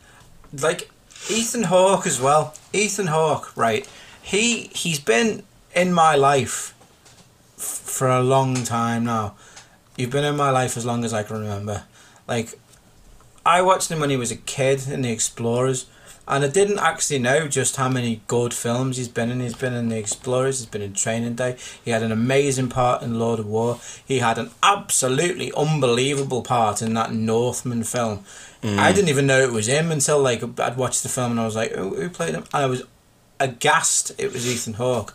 like 0.61 0.91
Ethan 1.31 1.65
Hawke 1.65 2.07
as 2.07 2.21
well. 2.21 2.55
Ethan 2.73 3.09
Hawke, 3.09 3.57
right? 3.57 3.89
He 4.23 4.71
he's 4.75 5.01
been 5.01 5.43
in 5.75 5.93
my 5.93 6.15
life 6.15 6.75
f- 7.57 7.65
for 7.65 8.09
a 8.09 8.23
long 8.23 8.65
time 8.65 9.05
now. 9.05 9.35
You've 9.97 10.11
been 10.11 10.25
in 10.25 10.37
my 10.37 10.51
life 10.51 10.77
as 10.77 10.87
long 10.87 11.05
as 11.05 11.13
I 11.13 11.23
can 11.25 11.41
remember. 11.41 11.85
Like, 12.27 12.59
I 13.45 13.63
watched 13.63 13.91
him 13.91 14.01
when 14.01 14.11
he 14.11 14.17
was 14.17 14.31
a 14.31 14.37
kid 14.37 14.87
in 14.89 15.03
the 15.03 15.11
Explorers, 15.11 15.87
and 16.29 16.45
I 16.45 16.49
didn't 16.49 16.79
actually 16.79 17.19
know 17.19 17.49
just 17.49 17.77
how 17.77 17.89
many 17.89 18.21
good 18.27 18.55
films 18.55 18.97
he's 18.97 19.09
been 19.09 19.31
in. 19.31 19.41
He's 19.41 19.55
been 19.55 19.73
in 19.73 19.89
the 19.89 19.99
Explorers. 19.99 20.61
He's 20.61 20.69
been 20.69 20.83
in 20.83 20.93
Training 20.93 21.35
Day. 21.35 21.57
He 21.85 21.91
had 21.91 22.03
an 22.03 22.13
amazing 22.13 22.69
part 22.69 23.03
in 23.03 23.19
Lord 23.19 23.41
of 23.41 23.47
War. 23.47 23.81
He 24.07 24.19
had 24.19 24.39
an 24.39 24.51
absolutely 24.63 25.53
unbelievable 25.57 26.43
part 26.43 26.83
in 26.83 26.95
that 26.95 27.13
Northman 27.13 27.83
film. 27.83 28.25
I 28.63 28.93
didn't 28.93 29.09
even 29.09 29.27
know 29.27 29.41
it 29.41 29.53
was 29.53 29.69
him 29.69 29.93
until 29.93 30.21
like 30.21 30.43
I'd 30.61 30.77
watched 30.77 31.05
the 31.05 31.09
film 31.09 31.33
and 31.33 31.41
I 31.41 31.45
was 31.45 31.55
like, 31.55 31.73
"Who, 31.73 31.95
who 31.95 32.09
played 32.11 32.35
him?" 32.35 32.45
And 32.53 32.65
I 32.65 32.67
was 32.67 32.83
aghast. 33.39 34.13
It 34.19 34.33
was 34.33 34.49
Ethan 34.53 34.75
Hawke. 34.75 35.15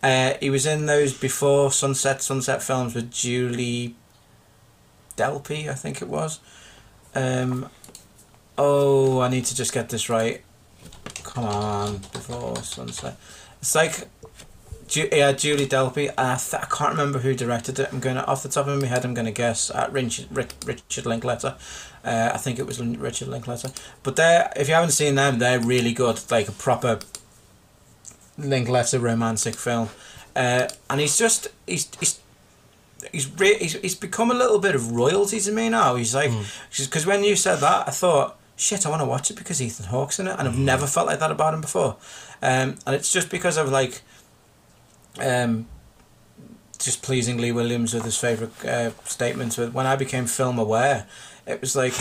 Uh, 0.00 0.34
he 0.38 0.48
was 0.48 0.64
in 0.64 0.86
those 0.86 1.12
before 1.12 1.72
Sunset 1.72 2.22
Sunset 2.22 2.62
films 2.62 2.94
with 2.94 3.10
Julie 3.10 3.96
Delpy, 5.16 5.68
I 5.68 5.74
think 5.74 6.02
it 6.02 6.08
was. 6.08 6.38
Um, 7.14 7.68
oh, 8.58 9.20
I 9.20 9.28
need 9.28 9.44
to 9.46 9.56
just 9.56 9.72
get 9.72 9.88
this 9.88 10.08
right. 10.08 10.43
Come 11.34 11.44
on, 11.44 11.98
before 12.12 12.56
sunset. 12.62 13.16
It's 13.60 13.74
like 13.74 14.08
Ju- 14.86 15.08
yeah, 15.10 15.32
Julie 15.32 15.66
Delpy. 15.66 16.12
I, 16.16 16.36
th- 16.36 16.62
I 16.62 16.66
can't 16.66 16.90
remember 16.90 17.18
who 17.18 17.34
directed 17.34 17.78
it. 17.78 17.88
I'm 17.92 18.00
going 18.00 18.16
to, 18.16 18.24
off 18.26 18.42
the 18.42 18.48
top 18.48 18.66
of 18.68 18.80
my 18.80 18.86
head, 18.86 19.04
I'm 19.04 19.14
going 19.14 19.26
to 19.26 19.32
guess 19.32 19.70
at 19.70 19.92
Richard, 19.92 20.28
Richard 20.32 21.06
Linklater. 21.06 21.56
Uh, 22.04 22.30
I 22.34 22.36
think 22.36 22.58
it 22.58 22.66
was 22.66 22.80
Richard 22.80 23.28
Linklater. 23.28 23.70
But 24.02 24.16
they 24.16 24.46
if 24.56 24.68
you 24.68 24.74
haven't 24.74 24.90
seen 24.90 25.14
them, 25.14 25.38
they're 25.38 25.58
really 25.58 25.92
good. 25.92 26.20
Like 26.30 26.48
a 26.48 26.52
proper 26.52 27.00
Linklater 28.36 28.98
romantic 28.98 29.54
film. 29.54 29.88
Uh, 30.36 30.68
and 30.90 31.00
he's 31.00 31.16
just 31.16 31.48
he's 31.66 31.88
he's 31.98 32.20
he's, 33.10 33.38
re- 33.38 33.58
he's 33.58 33.72
he's 33.74 33.94
become 33.94 34.30
a 34.30 34.34
little 34.34 34.58
bit 34.58 34.74
of 34.74 34.92
royalty 34.92 35.40
to 35.40 35.50
me 35.52 35.70
now. 35.70 35.94
He's 35.96 36.14
like 36.14 36.30
because 36.76 37.06
when 37.06 37.24
you 37.24 37.36
said 37.36 37.56
that, 37.56 37.88
I 37.88 37.90
thought 37.90 38.38
shit, 38.56 38.86
I 38.86 38.90
want 38.90 39.02
to 39.02 39.06
watch 39.06 39.30
it 39.30 39.36
because 39.36 39.60
Ethan 39.60 39.86
Hawke's 39.86 40.18
in 40.18 40.28
it, 40.28 40.36
and 40.38 40.48
I've 40.48 40.58
never 40.58 40.86
felt 40.86 41.06
like 41.06 41.18
that 41.18 41.30
about 41.30 41.54
him 41.54 41.60
before. 41.60 41.96
Um, 42.42 42.76
and 42.86 42.94
it's 42.94 43.12
just 43.12 43.30
because 43.30 43.56
of 43.56 43.70
like 43.70 44.02
um, 45.20 45.66
just 46.78 47.02
pleasing 47.02 47.38
Lee 47.38 47.52
Williams 47.52 47.94
with 47.94 48.04
his 48.04 48.18
favourite 48.18 48.64
uh, 48.64 48.90
statements. 49.04 49.56
With 49.58 49.72
when 49.72 49.86
I 49.86 49.96
became 49.96 50.26
film 50.26 50.58
aware, 50.58 51.06
it 51.46 51.60
was 51.60 51.74
like 51.74 51.94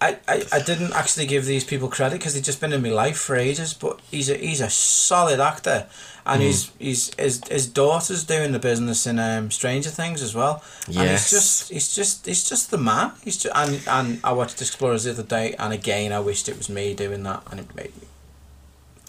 I, 0.00 0.18
I, 0.28 0.44
I 0.52 0.60
didn't 0.62 0.92
actually 0.92 1.26
give 1.26 1.44
these 1.44 1.64
people 1.64 1.88
credit 1.88 2.18
because 2.20 2.34
they've 2.34 2.42
just 2.42 2.60
been 2.60 2.72
in 2.72 2.82
my 2.82 2.90
life 2.90 3.18
for 3.18 3.34
ages. 3.34 3.74
But 3.74 3.98
he's 4.10 4.30
a 4.30 4.36
he's 4.36 4.60
a 4.60 4.70
solid 4.70 5.40
actor, 5.40 5.88
and 6.24 6.40
he's 6.40 6.70
he's 6.78 7.12
his 7.18 7.42
his 7.50 7.66
daughter's 7.66 8.22
doing 8.22 8.52
the 8.52 8.60
business 8.60 9.06
in 9.08 9.18
um, 9.18 9.50
Stranger 9.50 9.90
Things 9.90 10.22
as 10.22 10.34
well. 10.36 10.62
And 10.86 10.94
Yes. 10.96 11.30
he's 11.30 11.30
just 11.40 11.68
he's 11.70 11.94
just 11.94 12.26
he's 12.26 12.48
just 12.48 12.70
the 12.70 12.78
man. 12.78 13.12
He's 13.24 13.38
just 13.38 13.56
and 13.56 13.80
and 13.88 14.20
I 14.22 14.32
watched 14.32 14.60
Explorers 14.62 15.02
the 15.04 15.10
other 15.10 15.24
day, 15.24 15.54
and 15.58 15.72
again 15.72 16.12
I 16.12 16.20
wished 16.20 16.48
it 16.48 16.56
was 16.56 16.68
me 16.68 16.94
doing 16.94 17.24
that, 17.24 17.42
and 17.50 17.58
it 17.58 17.74
made 17.74 17.92
me. 18.00 18.06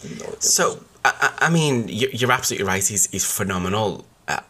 it 0.04 0.43
So. 0.43 0.80
I, 1.06 1.34
I 1.43 1.49
mean, 1.49 1.88
you- 1.88 2.10
you're 2.12 2.32
absolutely 2.32 2.67
right. 2.67 2.86
He's, 2.86 3.10
he's 3.10 3.23
phenomenal. 3.23 4.06
Uh, 4.28 4.41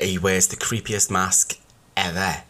he 0.00 0.16
wears 0.16 0.46
the 0.48 0.56
creepiest 0.56 1.10
mask 1.10 1.58
ever. 1.98 2.44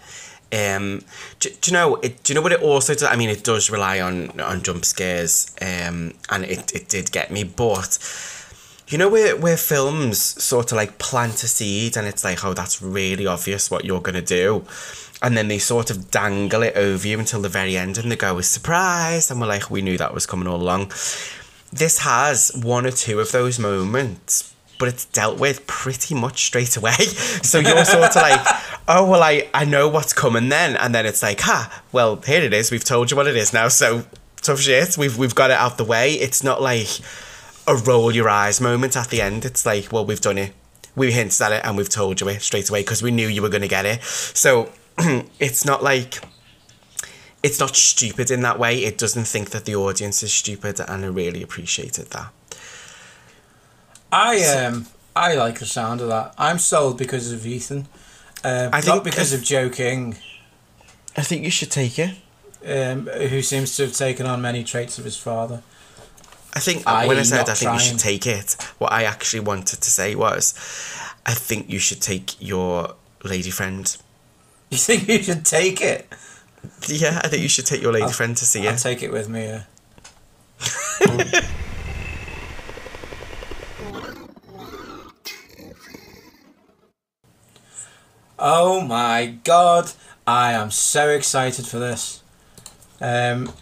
Um, 0.52 1.02
do, 1.40 1.50
do 1.60 1.70
you 1.70 1.72
know? 1.72 1.96
It, 1.96 2.22
do 2.22 2.32
you 2.32 2.34
know 2.34 2.42
what 2.42 2.52
it 2.52 2.62
also 2.62 2.94
does? 2.94 3.04
I 3.04 3.16
mean, 3.16 3.28
it 3.28 3.44
does 3.44 3.70
rely 3.70 4.00
on 4.00 4.40
on 4.40 4.62
jump 4.62 4.84
scares, 4.84 5.54
um, 5.60 6.14
and 6.30 6.44
it, 6.44 6.74
it 6.74 6.88
did 6.88 7.12
get 7.12 7.30
me. 7.30 7.44
But 7.44 7.98
you 8.88 8.98
know, 8.98 9.08
where 9.08 9.36
where 9.36 9.56
films 9.56 10.18
sort 10.18 10.72
of 10.72 10.76
like 10.76 10.98
plant 10.98 11.42
a 11.42 11.48
seed, 11.48 11.96
and 11.96 12.06
it's 12.06 12.24
like, 12.24 12.44
oh, 12.44 12.54
that's 12.54 12.80
really 12.80 13.26
obvious 13.26 13.70
what 13.70 13.84
you're 13.84 14.00
gonna 14.00 14.22
do, 14.22 14.64
and 15.20 15.36
then 15.36 15.48
they 15.48 15.58
sort 15.58 15.90
of 15.90 16.10
dangle 16.10 16.62
it 16.62 16.76
over 16.76 17.06
you 17.06 17.18
until 17.18 17.42
the 17.42 17.48
very 17.48 17.76
end, 17.76 17.98
and 17.98 18.10
they 18.10 18.16
go, 18.16 18.40
surprise, 18.40 19.30
and 19.30 19.40
we're 19.40 19.46
like, 19.46 19.70
we 19.70 19.82
knew 19.82 19.98
that 19.98 20.14
was 20.14 20.26
coming 20.26 20.48
all 20.48 20.60
along 20.60 20.90
this 21.72 21.98
has 21.98 22.50
one 22.54 22.86
or 22.86 22.90
two 22.90 23.20
of 23.20 23.32
those 23.32 23.58
moments, 23.58 24.54
but 24.78 24.88
it's 24.88 25.04
dealt 25.06 25.38
with 25.38 25.66
pretty 25.66 26.14
much 26.14 26.44
straight 26.44 26.76
away. 26.76 26.94
So 27.48 27.58
you're 27.60 27.84
sort 27.84 28.10
of 28.10 28.16
like, 28.16 28.40
oh, 28.88 29.08
well, 29.08 29.22
I, 29.22 29.48
I 29.54 29.64
know 29.64 29.88
what's 29.88 30.12
coming 30.12 30.48
then. 30.48 30.76
And 30.76 30.94
then 30.94 31.06
it's 31.06 31.22
like, 31.22 31.40
ha, 31.40 31.82
well, 31.92 32.16
here 32.16 32.42
it 32.42 32.52
is. 32.52 32.70
We've 32.70 32.84
told 32.84 33.10
you 33.10 33.16
what 33.16 33.26
it 33.26 33.36
is 33.36 33.52
now. 33.52 33.68
So 33.68 34.04
tough 34.36 34.60
shit. 34.60 34.98
We've, 34.98 35.16
we've 35.16 35.34
got 35.34 35.50
it 35.50 35.56
out 35.56 35.78
the 35.78 35.84
way. 35.84 36.14
It's 36.14 36.42
not 36.42 36.60
like 36.60 36.88
a 37.66 37.76
roll 37.76 38.14
your 38.14 38.28
eyes 38.28 38.60
moment 38.60 38.96
at 38.96 39.08
the 39.08 39.22
end. 39.22 39.44
It's 39.44 39.64
like, 39.64 39.92
well, 39.92 40.04
we've 40.04 40.20
done 40.20 40.36
it. 40.36 40.52
We 40.94 41.12
hinted 41.12 41.40
at 41.40 41.52
it 41.52 41.64
and 41.64 41.76
we've 41.76 41.88
told 41.88 42.20
you 42.20 42.28
it 42.28 42.42
straight 42.42 42.68
away 42.68 42.82
because 42.82 43.02
we 43.02 43.10
knew 43.10 43.28
you 43.28 43.40
were 43.40 43.48
going 43.48 43.62
to 43.62 43.68
get 43.68 43.86
it. 43.86 44.02
So 44.02 44.70
it's 45.38 45.64
not 45.64 45.82
like 45.82 46.20
it's 47.42 47.60
not 47.60 47.76
stupid 47.76 48.30
in 48.30 48.42
that 48.42 48.58
way. 48.58 48.84
It 48.84 48.98
doesn't 48.98 49.26
think 49.26 49.50
that 49.50 49.64
the 49.64 49.76
audience 49.76 50.22
is 50.22 50.32
stupid, 50.32 50.80
and 50.80 51.04
I 51.04 51.08
really 51.08 51.42
appreciated 51.42 52.10
that. 52.10 52.32
I 54.12 54.44
um 54.56 54.86
I 55.16 55.34
like 55.34 55.58
the 55.58 55.66
sound 55.66 56.00
of 56.00 56.08
that. 56.08 56.34
I'm 56.38 56.58
sold 56.58 56.98
because 56.98 57.32
of 57.32 57.46
Ethan. 57.46 57.86
Um, 58.44 58.70
I 58.72 58.80
not 58.80 58.82
think 58.84 59.04
because 59.04 59.32
if- 59.32 59.40
of 59.40 59.46
Joe 59.46 59.68
King, 59.68 60.16
I 61.16 61.22
think 61.22 61.42
you 61.44 61.50
should 61.50 61.70
take 61.70 61.98
it. 61.98 62.14
um, 62.66 63.06
who 63.06 63.42
seems 63.42 63.76
to 63.76 63.84
have 63.84 63.92
taken 63.94 64.26
on 64.26 64.40
many 64.40 64.62
traits 64.64 64.98
of 64.98 65.04
his 65.04 65.16
father. 65.16 65.62
I 66.54 66.60
think 66.60 66.86
I 66.86 67.06
when 67.06 67.18
I 67.18 67.22
said 67.22 67.48
I 67.48 67.54
think 67.54 67.72
you 67.72 67.78
should 67.78 67.98
take 67.98 68.26
it, 68.26 68.56
what 68.78 68.92
I 68.92 69.04
actually 69.04 69.40
wanted 69.40 69.80
to 69.80 69.90
say 69.90 70.14
was, 70.14 70.54
I 71.26 71.34
think 71.34 71.68
you 71.70 71.78
should 71.78 72.00
take 72.00 72.36
your 72.40 72.94
lady 73.24 73.50
friend. 73.50 73.96
You 74.70 74.76
think 74.76 75.08
you 75.08 75.22
should 75.22 75.46
take 75.46 75.80
it? 75.80 76.06
Yeah, 76.88 77.20
I 77.24 77.28
think 77.28 77.42
you 77.42 77.48
should 77.48 77.64
take 77.64 77.80
your 77.80 77.92
lady 77.92 78.12
friend 78.12 78.36
to 78.36 78.44
see 78.44 78.66
I'll 78.68 78.74
it. 78.74 78.78
take 78.78 79.02
it 79.02 79.10
with 79.10 79.26
me. 79.28 79.44
Yeah. 79.46 79.62
oh 88.38 88.80
my 88.80 89.38
god! 89.44 89.92
I 90.26 90.52
am 90.52 90.70
so 90.70 91.08
excited 91.08 91.66
for 91.66 91.78
this. 91.78 92.22
Um, 93.00 93.52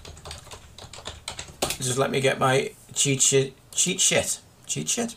just 1.78 1.98
let 1.98 2.10
me 2.10 2.20
get 2.20 2.38
my 2.38 2.72
cheat 2.94 3.22
sheet. 3.22 3.54
Cheat 3.72 4.00
sheet. 4.00 4.40
Cheat 4.66 4.88
sheet. 4.88 5.16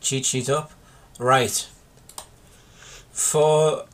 Cheat 0.00 0.24
sheet 0.24 0.48
up. 0.48 0.70
Right. 1.18 1.68
For 3.10 3.84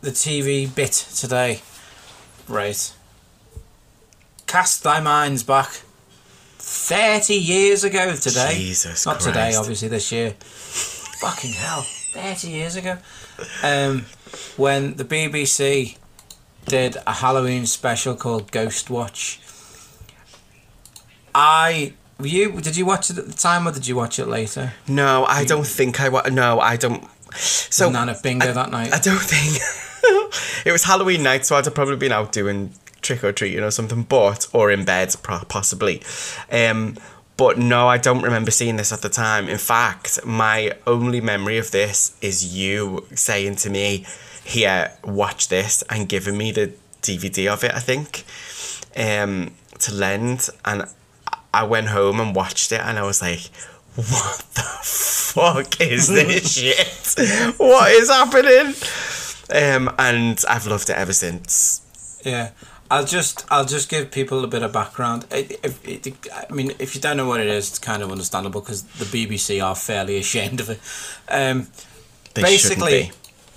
the 0.00 0.10
TV 0.10 0.72
bit 0.72 0.92
today. 0.92 1.60
Right. 2.48 2.94
Cast 4.46 4.84
thy 4.84 5.00
minds 5.00 5.42
back 5.42 5.82
30 6.58 7.34
years 7.34 7.84
ago 7.84 8.14
today. 8.14 8.54
Jesus 8.54 9.04
Not 9.04 9.20
today, 9.20 9.54
obviously, 9.56 9.88
this 9.88 10.12
year. 10.12 10.30
Fucking 10.38 11.52
hell. 11.52 11.82
30 12.12 12.48
years 12.48 12.76
ago. 12.76 12.98
Um, 13.62 14.06
when 14.56 14.94
the 14.96 15.04
BBC 15.04 15.96
did 16.66 16.96
a 17.06 17.12
Halloween 17.12 17.66
special 17.66 18.14
called 18.14 18.50
Ghostwatch. 18.52 19.38
I. 21.34 21.94
Were 22.18 22.26
you 22.26 22.60
did 22.62 22.76
you 22.78 22.86
watch 22.86 23.10
it 23.10 23.18
at 23.18 23.26
the 23.26 23.34
time 23.34 23.68
or 23.68 23.72
did 23.72 23.86
you 23.86 23.94
watch 23.94 24.18
it 24.18 24.26
later? 24.26 24.72
No, 24.88 25.26
I 25.26 25.44
don't 25.44 25.66
think 25.66 26.00
I 26.00 26.08
wa 26.08 26.22
No, 26.32 26.60
I 26.60 26.76
don't. 26.76 27.04
So 27.34 27.90
Nana 27.90 28.16
bingo 28.22 28.52
that 28.52 28.70
night. 28.70 28.92
I 28.94 28.98
don't 28.98 29.20
think 29.20 29.60
it 30.64 30.72
was 30.72 30.84
Halloween 30.84 31.22
night, 31.22 31.44
so 31.44 31.56
I'd 31.56 31.66
have 31.66 31.74
probably 31.74 31.96
been 31.96 32.12
out 32.12 32.32
doing 32.32 32.72
trick 33.02 33.22
or 33.22 33.32
treating 33.32 33.62
or 33.62 33.70
something, 33.70 34.02
but 34.02 34.46
or 34.52 34.70
in 34.70 34.84
bed 34.84 35.14
possibly. 35.22 36.02
Um, 36.50 36.96
but 37.36 37.58
no, 37.58 37.88
I 37.88 37.98
don't 37.98 38.22
remember 38.22 38.50
seeing 38.50 38.76
this 38.76 38.92
at 38.92 39.02
the 39.02 39.08
time. 39.08 39.48
In 39.48 39.58
fact, 39.58 40.24
my 40.24 40.72
only 40.86 41.20
memory 41.20 41.58
of 41.58 41.70
this 41.70 42.16
is 42.20 42.56
you 42.56 43.06
saying 43.14 43.56
to 43.56 43.70
me, 43.70 44.06
"Here, 44.44 44.92
watch 45.04 45.48
this," 45.48 45.82
and 45.90 46.08
giving 46.08 46.36
me 46.36 46.52
the 46.52 46.72
DVD 47.02 47.52
of 47.52 47.62
it. 47.64 47.74
I 47.74 47.80
think 47.80 48.24
um, 48.96 49.52
to 49.80 49.94
lend, 49.94 50.48
and 50.64 50.84
I 51.52 51.64
went 51.64 51.88
home 51.88 52.20
and 52.20 52.34
watched 52.34 52.72
it, 52.72 52.80
and 52.80 52.98
I 52.98 53.02
was 53.02 53.20
like. 53.22 53.50
What 53.96 54.44
the 54.52 54.60
fuck 54.82 55.80
is 55.80 56.08
this 56.08 56.52
shit? 56.58 57.54
What 57.58 57.90
is 57.92 58.10
happening? 58.10 58.74
Um, 59.50 59.94
and 59.98 60.44
I've 60.46 60.66
loved 60.66 60.90
it 60.90 60.96
ever 60.96 61.14
since. 61.14 61.80
Yeah, 62.22 62.50
I'll 62.90 63.04
just 63.04 63.44
I'll 63.50 63.64
just 63.64 63.88
give 63.88 64.10
people 64.10 64.44
a 64.44 64.46
bit 64.46 64.62
of 64.62 64.72
background. 64.72 65.26
It, 65.30 65.58
if, 65.62 65.86
it, 65.86 66.28
I 66.32 66.52
mean, 66.52 66.72
if 66.78 66.94
you 66.94 67.00
don't 67.00 67.16
know 67.16 67.26
what 67.26 67.40
it 67.40 67.48
is, 67.48 67.68
it's 67.68 67.78
kind 67.78 68.02
of 68.02 68.10
understandable 68.10 68.60
because 68.60 68.82
the 68.82 69.04
BBC 69.04 69.64
are 69.64 69.74
fairly 69.74 70.18
ashamed 70.18 70.60
of 70.60 70.70
it. 70.70 70.80
Um, 71.28 71.68
They 72.34 72.42
basically, 72.42 73.10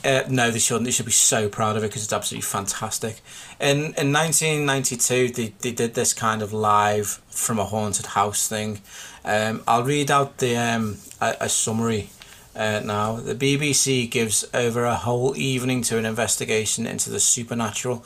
uh, 0.05 0.23
no, 0.29 0.49
they 0.51 0.59
shouldn't. 0.59 0.85
They 0.85 0.91
should 0.91 1.05
be 1.05 1.11
so 1.11 1.49
proud 1.49 1.75
of 1.77 1.83
it 1.83 1.87
because 1.87 2.03
it's 2.03 2.13
absolutely 2.13 2.43
fantastic. 2.47 3.21
In 3.59 3.93
in 3.97 4.11
nineteen 4.11 4.65
ninety 4.65 4.95
two, 4.97 5.29
they 5.29 5.53
they 5.59 5.71
did 5.71 5.93
this 5.93 6.13
kind 6.13 6.41
of 6.41 6.51
live 6.53 7.21
from 7.29 7.59
a 7.59 7.65
haunted 7.65 8.07
house 8.07 8.47
thing. 8.47 8.81
Um, 9.25 9.61
I'll 9.67 9.83
read 9.83 10.09
out 10.09 10.37
the 10.37 10.55
um, 10.57 10.97
a, 11.21 11.35
a 11.41 11.49
summary. 11.49 12.09
Uh, 12.55 12.81
now, 12.83 13.15
the 13.15 13.35
BBC 13.35 14.09
gives 14.09 14.43
over 14.53 14.83
a 14.83 14.95
whole 14.95 15.37
evening 15.37 15.81
to 15.83 15.97
an 15.97 16.05
investigation 16.05 16.85
into 16.87 17.09
the 17.09 17.19
supernatural. 17.19 18.03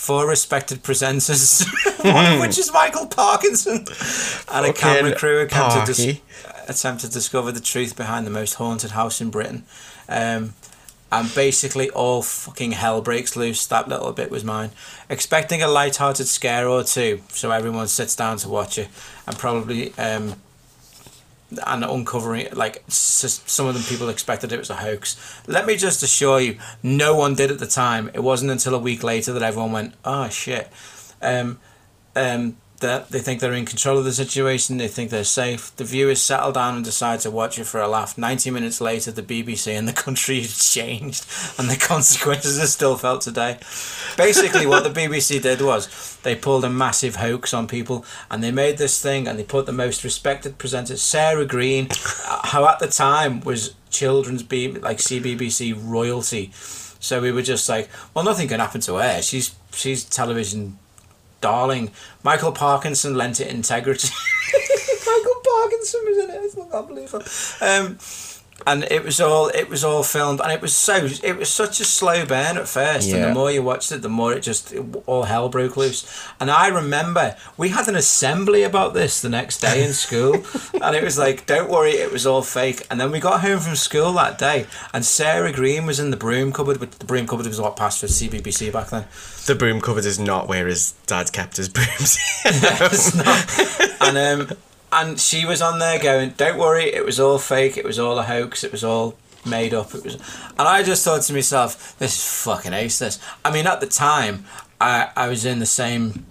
Four 0.00 0.26
respected 0.26 0.82
presenters, 0.82 1.62
one 2.14 2.32
of 2.32 2.40
which 2.40 2.56
is 2.56 2.72
Michael 2.72 3.06
Parkinson, 3.06 3.84
and 4.50 4.66
a 4.66 4.72
camera 4.72 5.14
crew 5.14 5.40
attempt 5.42 5.86
to, 5.86 5.92
dis- 5.92 6.20
attempt 6.68 7.02
to 7.02 7.10
discover 7.10 7.52
the 7.52 7.60
truth 7.60 7.96
behind 7.96 8.26
the 8.26 8.30
most 8.30 8.54
haunted 8.54 8.92
house 8.92 9.20
in 9.20 9.28
Britain. 9.28 9.64
Um, 10.08 10.54
and 11.12 11.32
basically, 11.34 11.90
all 11.90 12.22
fucking 12.22 12.72
hell 12.72 13.02
breaks 13.02 13.36
loose. 13.36 13.66
That 13.66 13.88
little 13.88 14.12
bit 14.12 14.30
was 14.30 14.42
mine. 14.42 14.70
Expecting 15.10 15.60
a 15.60 15.68
light-hearted 15.68 16.26
scare 16.26 16.66
or 16.66 16.82
two, 16.82 17.20
so 17.28 17.50
everyone 17.50 17.86
sits 17.86 18.16
down 18.16 18.38
to 18.38 18.48
watch 18.48 18.78
it, 18.78 18.88
and 19.26 19.36
probably 19.36 19.92
um, 19.98 20.36
and 21.66 21.84
uncovering 21.84 22.42
it. 22.42 22.56
like 22.56 22.82
some 22.88 23.66
of 23.66 23.74
the 23.74 23.84
people 23.88 24.08
expected 24.08 24.52
it 24.52 24.58
was 24.58 24.70
a 24.70 24.76
hoax. 24.76 25.16
Let 25.46 25.66
me 25.66 25.76
just 25.76 26.02
assure 26.02 26.40
you, 26.40 26.58
no 26.82 27.14
one 27.14 27.34
did 27.34 27.50
at 27.50 27.58
the 27.58 27.66
time. 27.66 28.10
It 28.14 28.20
wasn't 28.20 28.50
until 28.50 28.74
a 28.74 28.78
week 28.78 29.02
later 29.02 29.32
that 29.32 29.42
everyone 29.42 29.72
went, 29.72 29.94
"Oh 30.04 30.28
shit." 30.28 30.70
Um, 31.22 31.58
um, 32.16 32.56
that 32.80 33.10
they 33.10 33.20
think 33.20 33.40
they're 33.40 33.52
in 33.52 33.64
control 33.64 33.98
of 33.98 34.04
the 34.04 34.12
situation. 34.12 34.76
They 34.76 34.88
think 34.88 35.10
they're 35.10 35.24
safe. 35.24 35.74
The 35.76 35.84
viewers 35.84 36.22
settle 36.22 36.52
down 36.52 36.76
and 36.76 36.84
decide 36.84 37.20
to 37.20 37.30
watch 37.30 37.58
it 37.58 37.64
for 37.64 37.80
a 37.80 37.88
laugh. 37.88 38.18
Ninety 38.18 38.50
minutes 38.50 38.80
later, 38.80 39.12
the 39.12 39.22
BBC 39.22 39.78
and 39.78 39.86
the 39.86 39.92
country 40.04 40.42
changed, 40.42 41.26
and 41.58 41.70
the 41.70 41.76
consequences 41.76 42.58
are 42.58 42.66
still 42.66 42.96
felt 42.96 43.22
today. 43.22 43.58
Basically, 44.16 44.66
what 44.66 44.84
the 44.84 44.90
BBC 44.90 45.40
did 45.40 45.60
was 45.62 46.18
they 46.22 46.34
pulled 46.34 46.64
a 46.64 46.70
massive 46.70 47.16
hoax 47.16 47.54
on 47.54 47.66
people, 47.66 48.04
and 48.30 48.42
they 48.42 48.50
made 48.50 48.78
this 48.78 49.00
thing, 49.00 49.28
and 49.28 49.38
they 49.38 49.44
put 49.44 49.66
the 49.66 49.72
most 49.72 50.04
respected 50.04 50.58
presenter, 50.58 50.96
Sarah 50.96 51.46
Greene, 51.46 51.88
uh, 52.26 52.48
who 52.48 52.66
at 52.66 52.78
the 52.78 52.88
time 52.88 53.40
was 53.40 53.74
children's 53.90 54.42
B 54.42 54.72
like 54.72 54.98
CBBC 54.98 55.74
royalty. 55.80 56.50
So 57.00 57.20
we 57.20 57.32
were 57.32 57.42
just 57.42 57.68
like, 57.68 57.88
well, 58.14 58.24
nothing 58.24 58.48
can 58.48 58.60
happen 58.60 58.80
to 58.82 58.96
her. 58.96 59.22
She's 59.22 59.54
she's 59.72 60.04
television 60.04 60.78
darling. 61.40 61.90
Michael 62.22 62.52
Parkinson 62.52 63.14
lent 63.14 63.40
it 63.40 63.48
integrity. 63.48 64.08
Michael 64.52 65.40
Parkinson 65.44 66.00
was 66.04 66.24
in 66.24 66.30
it. 66.30 66.66
I 66.66 66.70
can't 66.70 66.88
believe 66.88 67.14
it. 67.14 67.62
Um, 67.62 67.98
and 68.66 68.84
it 68.90 69.04
was 69.04 69.20
all 69.20 69.48
it 69.48 69.68
was 69.68 69.84
all 69.84 70.02
filmed, 70.02 70.40
and 70.40 70.52
it 70.52 70.60
was 70.60 70.74
so 70.74 71.08
it 71.22 71.36
was 71.36 71.48
such 71.50 71.80
a 71.80 71.84
slow 71.84 72.24
burn 72.26 72.56
at 72.56 72.68
first. 72.68 73.08
yeah. 73.08 73.16
And 73.16 73.24
the 73.24 73.34
more 73.34 73.50
you 73.50 73.62
watched 73.62 73.92
it, 73.92 74.02
the 74.02 74.08
more 74.08 74.32
it 74.32 74.40
just 74.40 74.72
it, 74.72 74.84
all 75.06 75.24
hell 75.24 75.48
broke 75.48 75.76
loose. 75.76 76.06
And 76.38 76.50
I 76.50 76.68
remember 76.68 77.36
we 77.56 77.70
had 77.70 77.88
an 77.88 77.96
assembly 77.96 78.62
about 78.62 78.94
this 78.94 79.20
the 79.20 79.28
next 79.28 79.60
day 79.60 79.84
in 79.84 79.92
school, 79.92 80.34
and 80.82 80.96
it 80.96 81.02
was 81.02 81.18
like, 81.18 81.46
"Don't 81.46 81.70
worry, 81.70 81.92
it 81.92 82.12
was 82.12 82.26
all 82.26 82.42
fake." 82.42 82.86
And 82.90 83.00
then 83.00 83.10
we 83.10 83.20
got 83.20 83.40
home 83.40 83.60
from 83.60 83.76
school 83.76 84.12
that 84.14 84.38
day, 84.38 84.66
and 84.92 85.04
Sarah 85.04 85.52
Greene 85.52 85.86
was 85.86 86.00
in 86.00 86.10
the 86.10 86.16
broom 86.16 86.52
cupboard. 86.52 86.78
But 86.80 86.92
the 86.92 87.04
broom 87.04 87.26
cupboard 87.26 87.46
was 87.46 87.60
what 87.60 87.76
passed 87.76 88.00
for 88.00 88.06
CBBC 88.06 88.72
back 88.72 88.88
then. 88.90 89.04
The 89.46 89.54
broom 89.54 89.80
cupboard 89.80 90.04
is 90.04 90.18
not 90.18 90.48
where 90.48 90.66
his 90.66 90.92
dad 91.06 91.32
kept 91.32 91.56
his 91.56 91.68
brooms. 91.68 92.18
It's 92.44 93.14
not. 93.14 94.00
and 94.00 94.50
um, 94.50 94.56
and 94.92 95.20
she 95.20 95.44
was 95.44 95.62
on 95.62 95.78
there 95.78 95.98
going, 95.98 96.30
"Don't 96.36 96.58
worry, 96.58 96.92
it 96.92 97.04
was 97.04 97.20
all 97.20 97.38
fake. 97.38 97.76
It 97.76 97.84
was 97.84 97.98
all 97.98 98.18
a 98.18 98.24
hoax. 98.24 98.64
It 98.64 98.72
was 98.72 98.84
all 98.84 99.16
made 99.46 99.74
up. 99.74 99.94
It 99.94 100.04
was." 100.04 100.14
And 100.14 100.68
I 100.68 100.82
just 100.82 101.04
thought 101.04 101.22
to 101.22 101.32
myself, 101.32 101.96
"This 101.98 102.16
is 102.16 102.42
fucking 102.44 102.72
ace." 102.72 102.98
This. 102.98 103.18
I 103.44 103.50
mean, 103.50 103.66
at 103.66 103.80
the 103.80 103.86
time, 103.86 104.44
I 104.80 105.08
I 105.16 105.28
was 105.28 105.44
in 105.44 105.58
the 105.58 105.66
same 105.66 106.24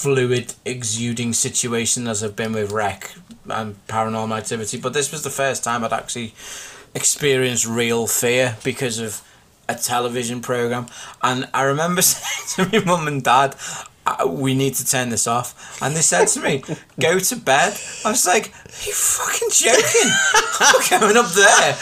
fluid, 0.00 0.54
exuding 0.64 1.32
situation 1.32 2.08
as 2.08 2.24
I've 2.24 2.36
been 2.36 2.52
with 2.52 2.72
REC 2.72 3.10
and 3.48 3.76
Paranormal 3.86 4.36
Activity, 4.36 4.78
but 4.78 4.94
this 4.94 5.12
was 5.12 5.22
the 5.22 5.30
first 5.30 5.62
time 5.62 5.84
I'd 5.84 5.92
actually 5.92 6.34
experienced 6.94 7.66
real 7.66 8.06
fear 8.06 8.56
because 8.64 8.98
of 8.98 9.22
a 9.68 9.74
television 9.74 10.40
program. 10.40 10.86
And 11.22 11.48
I 11.52 11.62
remember 11.62 12.02
saying 12.12 12.70
to 12.70 12.80
my 12.80 12.84
mum 12.84 13.06
and 13.08 13.22
dad, 13.22 13.54
"Uh, 13.99 13.99
Uh, 14.18 14.26
"We 14.26 14.54
need 14.54 14.74
to 14.74 14.86
turn 14.86 15.10
this 15.10 15.26
off," 15.26 15.78
and 15.82 15.94
they 15.94 16.00
said 16.00 16.26
to 16.28 16.40
me, 16.40 16.62
"Go 16.98 17.18
to 17.18 17.36
bed." 17.36 17.78
I 18.04 18.10
was 18.10 18.26
like, 18.26 18.48
"Are 18.48 18.86
you 18.86 18.92
fucking 18.92 19.48
joking? 19.52 20.10
I'm 20.60 21.00
going 21.00 21.16
up 21.16 21.30
there. 21.32 21.72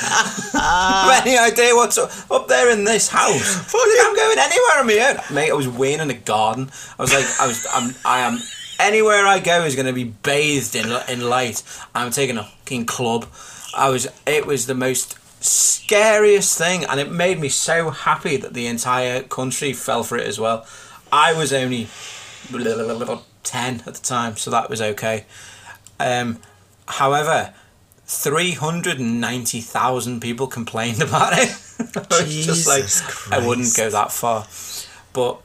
Have 0.52 1.22
any 1.26 1.38
idea 1.38 1.74
what's 1.74 1.98
up, 1.98 2.10
up 2.30 2.48
there 2.48 2.70
in 2.70 2.84
this 2.84 3.08
house? 3.08 3.56
Fuck 3.72 3.80
I'm 4.00 4.14
going 4.14 4.38
anywhere 4.38 4.78
on 4.78 4.86
my 4.86 4.98
own, 5.08 5.34
mate. 5.34 5.50
I 5.50 5.54
was 5.54 5.68
weighing 5.68 6.00
in 6.00 6.10
a 6.10 6.14
garden. 6.14 6.70
I 6.98 7.02
was 7.02 7.12
like, 7.12 7.26
I 7.40 7.46
was, 7.46 7.66
I'm, 7.72 7.94
I 8.04 8.20
am." 8.20 8.40
Anywhere 8.80 9.26
I 9.26 9.40
go 9.40 9.64
is 9.64 9.74
going 9.74 9.86
to 9.86 9.92
be 9.92 10.04
bathed 10.04 10.76
in 10.76 10.86
in 11.08 11.28
light. 11.28 11.62
I'm 11.94 12.10
taking 12.12 12.38
a 12.38 12.44
fucking 12.44 12.86
club. 12.86 13.26
I 13.76 13.90
was. 13.90 14.06
It 14.26 14.46
was 14.46 14.66
the 14.66 14.74
most 14.74 15.18
scariest 15.40 16.58
thing, 16.58 16.84
and 16.84 17.00
it 17.00 17.10
made 17.10 17.38
me 17.40 17.48
so 17.48 17.90
happy 17.90 18.36
that 18.36 18.54
the 18.54 18.66
entire 18.66 19.22
country 19.22 19.72
fell 19.72 20.02
for 20.02 20.16
it 20.16 20.26
as 20.26 20.38
well. 20.38 20.66
I 21.12 21.32
was 21.32 21.52
only 21.52 21.88
ten 23.42 23.82
at 23.86 23.94
the 23.94 24.02
time, 24.02 24.36
so 24.36 24.50
that 24.50 24.70
was 24.70 24.80
okay. 24.80 25.24
Um, 26.00 26.38
however, 26.86 27.52
three 28.06 28.52
hundred 28.52 28.98
and 28.98 29.20
ninety 29.20 29.60
thousand 29.60 30.20
people 30.20 30.46
complained 30.46 31.02
about 31.02 31.32
it. 31.34 31.48
Was 31.78 32.44
just 32.44 32.66
like, 32.66 32.82
Jesus 32.82 33.30
I 33.30 33.46
wouldn't 33.46 33.76
go 33.76 33.88
that 33.88 34.10
far, 34.10 34.48
but 35.12 35.40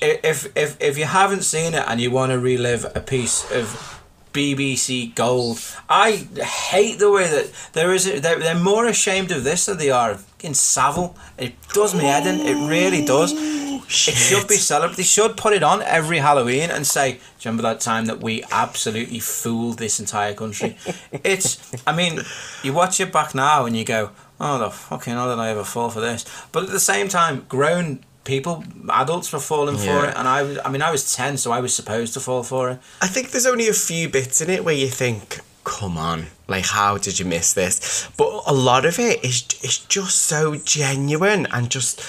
if 0.00 0.54
if 0.56 0.80
if 0.80 0.98
you 0.98 1.04
haven't 1.04 1.42
seen 1.42 1.74
it 1.74 1.84
and 1.86 2.00
you 2.00 2.10
want 2.10 2.32
to 2.32 2.38
relive 2.38 2.84
a 2.94 3.00
piece 3.00 3.50
of 3.50 4.01
BBC 4.32 5.14
gold, 5.14 5.60
I 5.88 6.12
hate 6.12 6.98
the 6.98 7.10
way 7.10 7.28
that 7.28 7.52
there 7.72 7.92
is. 7.92 8.04
They're, 8.04 8.38
they're 8.38 8.54
more 8.54 8.86
ashamed 8.86 9.30
of 9.30 9.44
this 9.44 9.66
than 9.66 9.78
they 9.78 9.90
are 9.90 10.12
of 10.12 10.26
in 10.40 10.54
Savile. 10.54 11.16
It 11.38 11.54
does 11.72 11.94
me 11.94 12.04
head 12.04 12.26
in. 12.26 12.40
It 12.40 12.68
really 12.68 13.04
does. 13.04 13.32
It 13.32 13.88
should 13.88 14.48
be 14.48 14.56
celebrated. 14.56 14.96
They 14.96 15.02
should 15.02 15.36
put 15.36 15.52
it 15.52 15.62
on 15.62 15.82
every 15.82 16.18
Halloween 16.18 16.70
and 16.70 16.86
say, 16.86 17.12
"Do 17.12 17.18
you 17.18 17.22
remember 17.46 17.62
that 17.62 17.80
time 17.80 18.06
that 18.06 18.20
we 18.20 18.42
absolutely 18.50 19.20
fooled 19.20 19.78
this 19.78 20.00
entire 20.00 20.34
country?" 20.34 20.76
it's. 21.12 21.58
I 21.86 21.94
mean, 21.94 22.20
you 22.62 22.72
watch 22.72 23.00
it 23.00 23.12
back 23.12 23.34
now 23.34 23.66
and 23.66 23.76
you 23.76 23.84
go, 23.84 24.10
"Oh, 24.40 24.58
the 24.58 24.70
fucking 24.70 25.12
hell 25.12 25.28
did 25.28 25.40
I 25.40 25.50
ever 25.50 25.64
fall 25.64 25.90
for 25.90 26.00
this?" 26.00 26.24
But 26.52 26.64
at 26.64 26.70
the 26.70 26.80
same 26.80 27.08
time, 27.08 27.44
grown 27.48 28.04
people, 28.24 28.64
adults 28.90 29.32
were 29.32 29.40
falling 29.40 29.76
for 29.76 30.06
it, 30.06 30.14
and 30.16 30.28
I 30.28 30.58
I 30.64 30.68
mean, 30.70 30.82
I 30.82 30.90
was 30.90 31.14
ten, 31.14 31.36
so 31.36 31.52
I 31.52 31.60
was 31.60 31.74
supposed 31.74 32.14
to 32.14 32.20
fall 32.20 32.42
for 32.42 32.70
it. 32.70 32.78
I 33.00 33.06
think 33.06 33.30
there's 33.30 33.46
only 33.46 33.68
a 33.68 33.72
few 33.72 34.08
bits 34.08 34.40
in 34.40 34.50
it 34.50 34.64
where 34.64 34.74
you 34.74 34.88
think, 34.88 35.40
come 35.64 35.96
on, 35.98 36.26
like 36.48 36.66
how 36.66 36.98
did 36.98 37.18
you 37.18 37.24
miss 37.24 37.52
this? 37.52 38.08
But 38.16 38.42
a 38.46 38.52
lot 38.52 38.84
of 38.84 38.98
it 38.98 39.24
is 39.24 39.44
is 39.62 39.78
just 39.78 40.18
so 40.18 40.56
genuine 40.56 41.46
and 41.52 41.70
just 41.70 42.00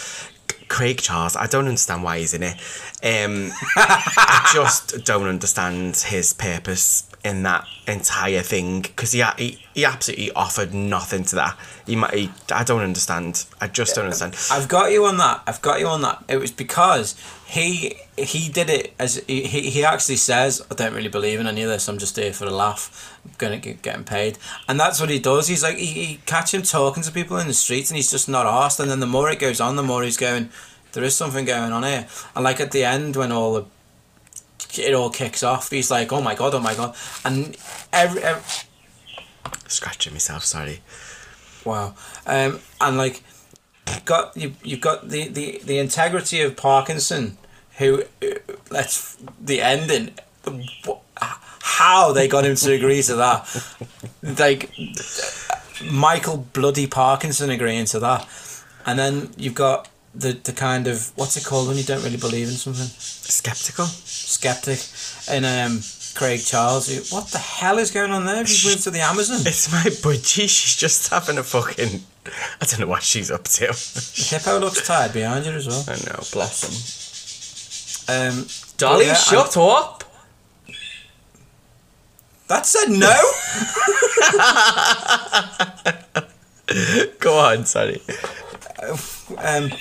Craig 0.73 0.97
Charles. 0.97 1.35
I 1.35 1.45
don't 1.45 1.67
understand 1.67 2.03
why 2.03 2.17
he's 2.17 2.33
in 2.33 2.41
it. 2.41 2.55
Um, 3.03 3.51
I 3.75 4.49
just 4.53 5.05
don't 5.05 5.27
understand 5.27 5.95
his 5.97 6.33
purpose 6.33 7.07
in 7.23 7.43
that 7.43 7.67
entire 7.87 8.41
thing 8.41 8.81
because 8.81 9.11
he, 9.11 9.23
he 9.37 9.59
he 9.75 9.85
absolutely 9.85 10.31
offered 10.31 10.73
nothing 10.73 11.25
to 11.25 11.35
that. 11.35 11.57
He 11.85 11.95
might. 11.95 12.15
He, 12.15 12.31
I 12.51 12.63
don't 12.63 12.81
understand. 12.81 13.45
I 13.61 13.67
just 13.67 13.93
don't 13.93 14.05
understand. 14.05 14.35
I've 14.51 14.67
got 14.67 14.91
you 14.91 15.05
on 15.05 15.17
that. 15.17 15.43
I've 15.45 15.61
got 15.61 15.79
you 15.79 15.87
on 15.87 16.01
that. 16.01 16.23
It 16.27 16.37
was 16.37 16.49
because 16.49 17.13
he 17.53 17.95
he 18.17 18.49
did 18.49 18.69
it 18.69 18.93
as 18.97 19.23
he, 19.27 19.43
he 19.43 19.85
actually 19.85 20.15
says, 20.15 20.65
I 20.71 20.73
don't 20.73 20.93
really 20.93 21.09
believe 21.09 21.39
in 21.39 21.45
any 21.45 21.61
of 21.61 21.69
this. 21.69 21.87
I'm 21.87 21.99
just 21.99 22.15
here 22.15 22.33
for 22.33 22.45
a 22.45 22.49
laugh. 22.49 23.19
I'm 23.23 23.31
gonna 23.37 23.59
get 23.59 23.83
getting 23.83 24.03
paid, 24.03 24.39
and 24.67 24.79
that's 24.79 24.99
what 24.99 25.11
he 25.11 25.19
does. 25.19 25.47
He's 25.47 25.61
like 25.61 25.77
he, 25.77 25.85
he 25.85 26.15
catch 26.25 26.51
him 26.51 26.63
talking 26.63 27.03
to 27.03 27.11
people 27.11 27.37
in 27.37 27.47
the 27.47 27.53
streets, 27.53 27.91
and 27.91 27.95
he's 27.95 28.09
just 28.09 28.27
not 28.27 28.47
asked. 28.47 28.79
And 28.79 28.89
then 28.89 28.99
the 28.99 29.05
more 29.05 29.29
it 29.29 29.37
goes 29.39 29.61
on, 29.61 29.75
the 29.75 29.83
more 29.83 30.01
he's 30.01 30.17
going. 30.17 30.49
There 30.93 31.03
is 31.03 31.15
something 31.15 31.45
going 31.45 31.71
on 31.71 31.83
here, 31.83 32.07
and 32.35 32.43
like 32.43 32.59
at 32.59 32.71
the 32.71 32.83
end 32.83 33.15
when 33.15 33.31
all 33.31 33.53
the 33.53 33.65
it 34.75 34.95
all 34.95 35.11
kicks 35.11 35.43
off, 35.43 35.69
he's 35.69 35.91
like, 35.91 36.11
"Oh 36.11 36.21
my 36.21 36.33
god, 36.33 36.55
oh 36.55 36.59
my 36.59 36.73
god," 36.73 36.95
and 37.23 37.55
every, 37.91 38.23
every 38.23 38.43
Scratching 39.67 40.13
myself. 40.13 40.43
Sorry. 40.43 40.81
Wow. 41.65 41.93
Um, 42.25 42.59
and 42.81 42.97
like, 42.97 43.23
you've 43.87 44.05
got 44.05 44.35
you 44.37 44.53
you've 44.63 44.81
got 44.81 45.09
the, 45.09 45.27
the, 45.27 45.61
the 45.63 45.77
integrity 45.77 46.41
of 46.41 46.55
Parkinson, 46.55 47.37
who 47.77 48.03
uh, 48.21 48.27
that's 48.69 49.17
the 49.41 49.61
ending. 49.61 50.11
How 51.65 52.11
they 52.11 52.27
got 52.27 52.45
him 52.45 52.55
to 52.55 52.73
agree 52.73 53.01
to 53.03 53.15
that, 53.15 53.47
like 54.39 54.69
Michael 55.89 56.47
Bloody 56.53 56.87
Parkinson 56.87 57.49
agreeing 57.49 57.85
to 57.85 57.99
that, 57.99 58.27
and 58.85 58.99
then 58.99 59.29
you've 59.37 59.55
got 59.55 59.89
the 60.13 60.33
the 60.33 60.51
kind 60.53 60.87
of 60.87 61.11
what's 61.15 61.37
it 61.37 61.45
called 61.45 61.67
when 61.69 61.77
you 61.77 61.83
don't 61.83 62.03
really 62.03 62.17
believe 62.17 62.47
in 62.47 62.53
something, 62.53 62.85
Skeptical. 62.87 63.85
skeptic, 63.85 64.79
and 65.29 65.45
um. 65.45 65.81
Craig 66.15 66.41
Charles, 66.45 66.89
who- 66.89 67.15
what 67.15 67.29
the 67.29 67.39
hell 67.39 67.79
is 67.79 67.89
going 67.89 68.11
on 68.11 68.23
there? 68.25 68.35
Have 68.35 68.47
you 68.47 68.69
moved 68.69 68.83
to 68.83 68.91
the 68.91 68.99
Amazon? 68.99 69.37
It's 69.47 69.71
my 69.71 69.81
budgie. 69.89 70.47
She's 70.47 70.75
just 70.75 71.09
having 71.09 71.39
a 71.39 71.43
fucking. 71.43 72.03
I 72.61 72.65
don't 72.67 72.81
know 72.81 72.85
what 72.85 73.01
she's 73.01 73.31
up 73.31 73.45
to. 73.45 73.65
Hippo 74.13 74.59
looks 74.59 74.85
tired 74.85 75.11
behind 75.11 75.47
you 75.47 75.53
as 75.53 75.65
well. 75.65 75.83
I 75.87 75.95
know, 76.05 76.19
bless 76.31 76.61
him. 76.69 77.02
Um, 78.07 78.45
Dolly, 78.77 79.05
yeah, 79.05 79.13
shut 79.13 79.55
up. 79.57 80.03
that 82.47 82.65
said 82.65 82.89
no. 82.89 83.13
Go 87.19 87.37
on, 87.39 87.65
sorry. 87.65 88.01
um, 89.37 89.71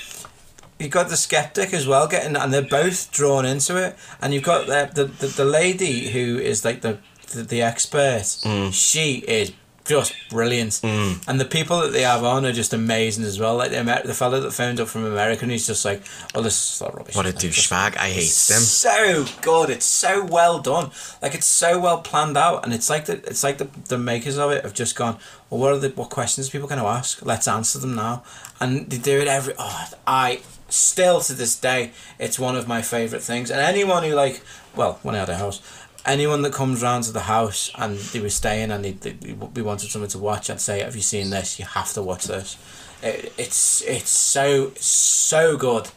you've 0.79 0.91
got 0.91 1.09
the 1.09 1.17
skeptic 1.17 1.73
as 1.73 1.87
well 1.87 2.07
getting, 2.09 2.37
and 2.37 2.53
they're 2.53 2.63
both 2.63 3.11
drawn 3.13 3.45
into 3.47 3.77
it. 3.77 3.97
And 4.21 4.35
you've 4.35 4.43
got 4.45 4.67
the 4.67 4.91
the, 4.95 5.05
the, 5.05 5.27
the 5.29 5.45
lady 5.45 6.11
who 6.11 6.39
is 6.39 6.65
like 6.65 6.81
the 6.83 6.99
the, 7.33 7.43
the 7.43 7.63
expert. 7.63 8.25
She 8.73 9.17
is 9.27 9.53
just 9.85 10.15
brilliant, 10.31 10.73
mm. 10.73 11.23
and 11.27 11.41
the 11.41 11.45
people 11.45 11.81
that 11.81 11.93
they 11.93 12.03
have 12.03 12.25
on 12.25 12.45
are 12.47 12.53
just 12.53 12.73
amazing 12.73 13.25
as 13.25 13.39
well. 13.39 13.57
Like 13.57 13.71
the 13.71 13.81
Amer- 13.81 14.03
the 14.05 14.15
fellow 14.15 14.41
that 14.41 14.53
phoned 14.53 14.81
up 14.81 14.89
from 14.89 15.05
America, 15.05 15.43
and 15.43 15.51
he's 15.51 15.67
just 15.67 15.85
like, 15.85 16.03
"Oh, 16.35 16.43
this 16.43 16.75
is 16.75 16.81
not 16.81 16.97
rubbish." 16.97 17.17
What 17.17 17.27
a 17.27 17.31
douchebag. 17.31 17.97
I 17.97 18.11
hate 18.11 18.23
them. 18.49 18.61
so 18.61 19.25
good. 19.41 19.71
It's 19.71 19.85
so 19.85 20.25
well 20.25 20.61
done. 20.61 20.91
Like 21.21 21.35
it's 21.35 21.47
so 21.47 21.79
well 21.79 22.01
planned 22.01 22.37
out, 22.37 22.65
and 22.65 22.73
it's 22.73 22.89
like 22.89 23.07
the 23.07 23.15
it's 23.27 23.45
like 23.45 23.59
the, 23.59 23.69
the 23.89 23.99
makers 23.99 24.39
of 24.39 24.51
it 24.51 24.65
have 24.65 24.75
just 24.75 24.97
gone. 24.97 25.19
Well, 25.51 25.61
what 25.61 25.73
are 25.73 25.79
the 25.79 25.91
what 25.91 26.11
questions 26.11 26.49
are 26.49 26.51
people 26.53 26.69
going 26.69 26.81
to 26.81 26.87
ask? 26.87 27.25
Let's 27.25 27.49
answer 27.49 27.79
them 27.79 27.95
now, 27.95 28.23
and 28.61 28.89
they 28.89 28.99
do 28.99 29.21
it 29.21 29.29
every. 29.29 29.55
Oh, 29.59 29.91
I 30.07 30.43
still 30.73 31.21
to 31.21 31.35
this 31.35 31.59
day, 31.59 31.93
it's 32.19 32.39
one 32.39 32.57
of 32.57 32.67
my 32.67 32.83
favourite 32.83 33.23
things. 33.23 33.51
And 33.51 33.61
anyone 33.61 34.03
who 34.03 34.15
like, 34.15 34.43
well, 34.75 34.99
when 35.03 35.15
I 35.15 35.19
had 35.19 35.29
a 35.29 35.37
house, 35.37 35.61
anyone 36.05 36.43
that 36.43 36.53
comes 36.53 36.83
round 36.83 37.05
to 37.05 37.13
the 37.13 37.21
house 37.21 37.71
and 37.77 37.97
they 37.99 38.21
were 38.21 38.29
staying 38.29 38.71
and 38.71 38.85
they, 38.85 38.93
they 38.93 39.13
we 39.33 39.63
wanted 39.63 39.91
something 39.91 40.11
to 40.11 40.19
watch, 40.19 40.51
I'd 40.51 40.61
say, 40.61 40.81
have 40.81 40.97
you 40.97 41.03
seen 41.03 41.31
this? 41.31 41.59
You 41.59 41.65
have 41.65 41.93
to 41.95 42.03
watch 42.03 42.25
this. 42.25 42.57
It, 43.03 43.33
it's 43.39 43.83
it's 43.83 44.11
so 44.11 44.73
so 44.77 45.57
good. 45.57 45.89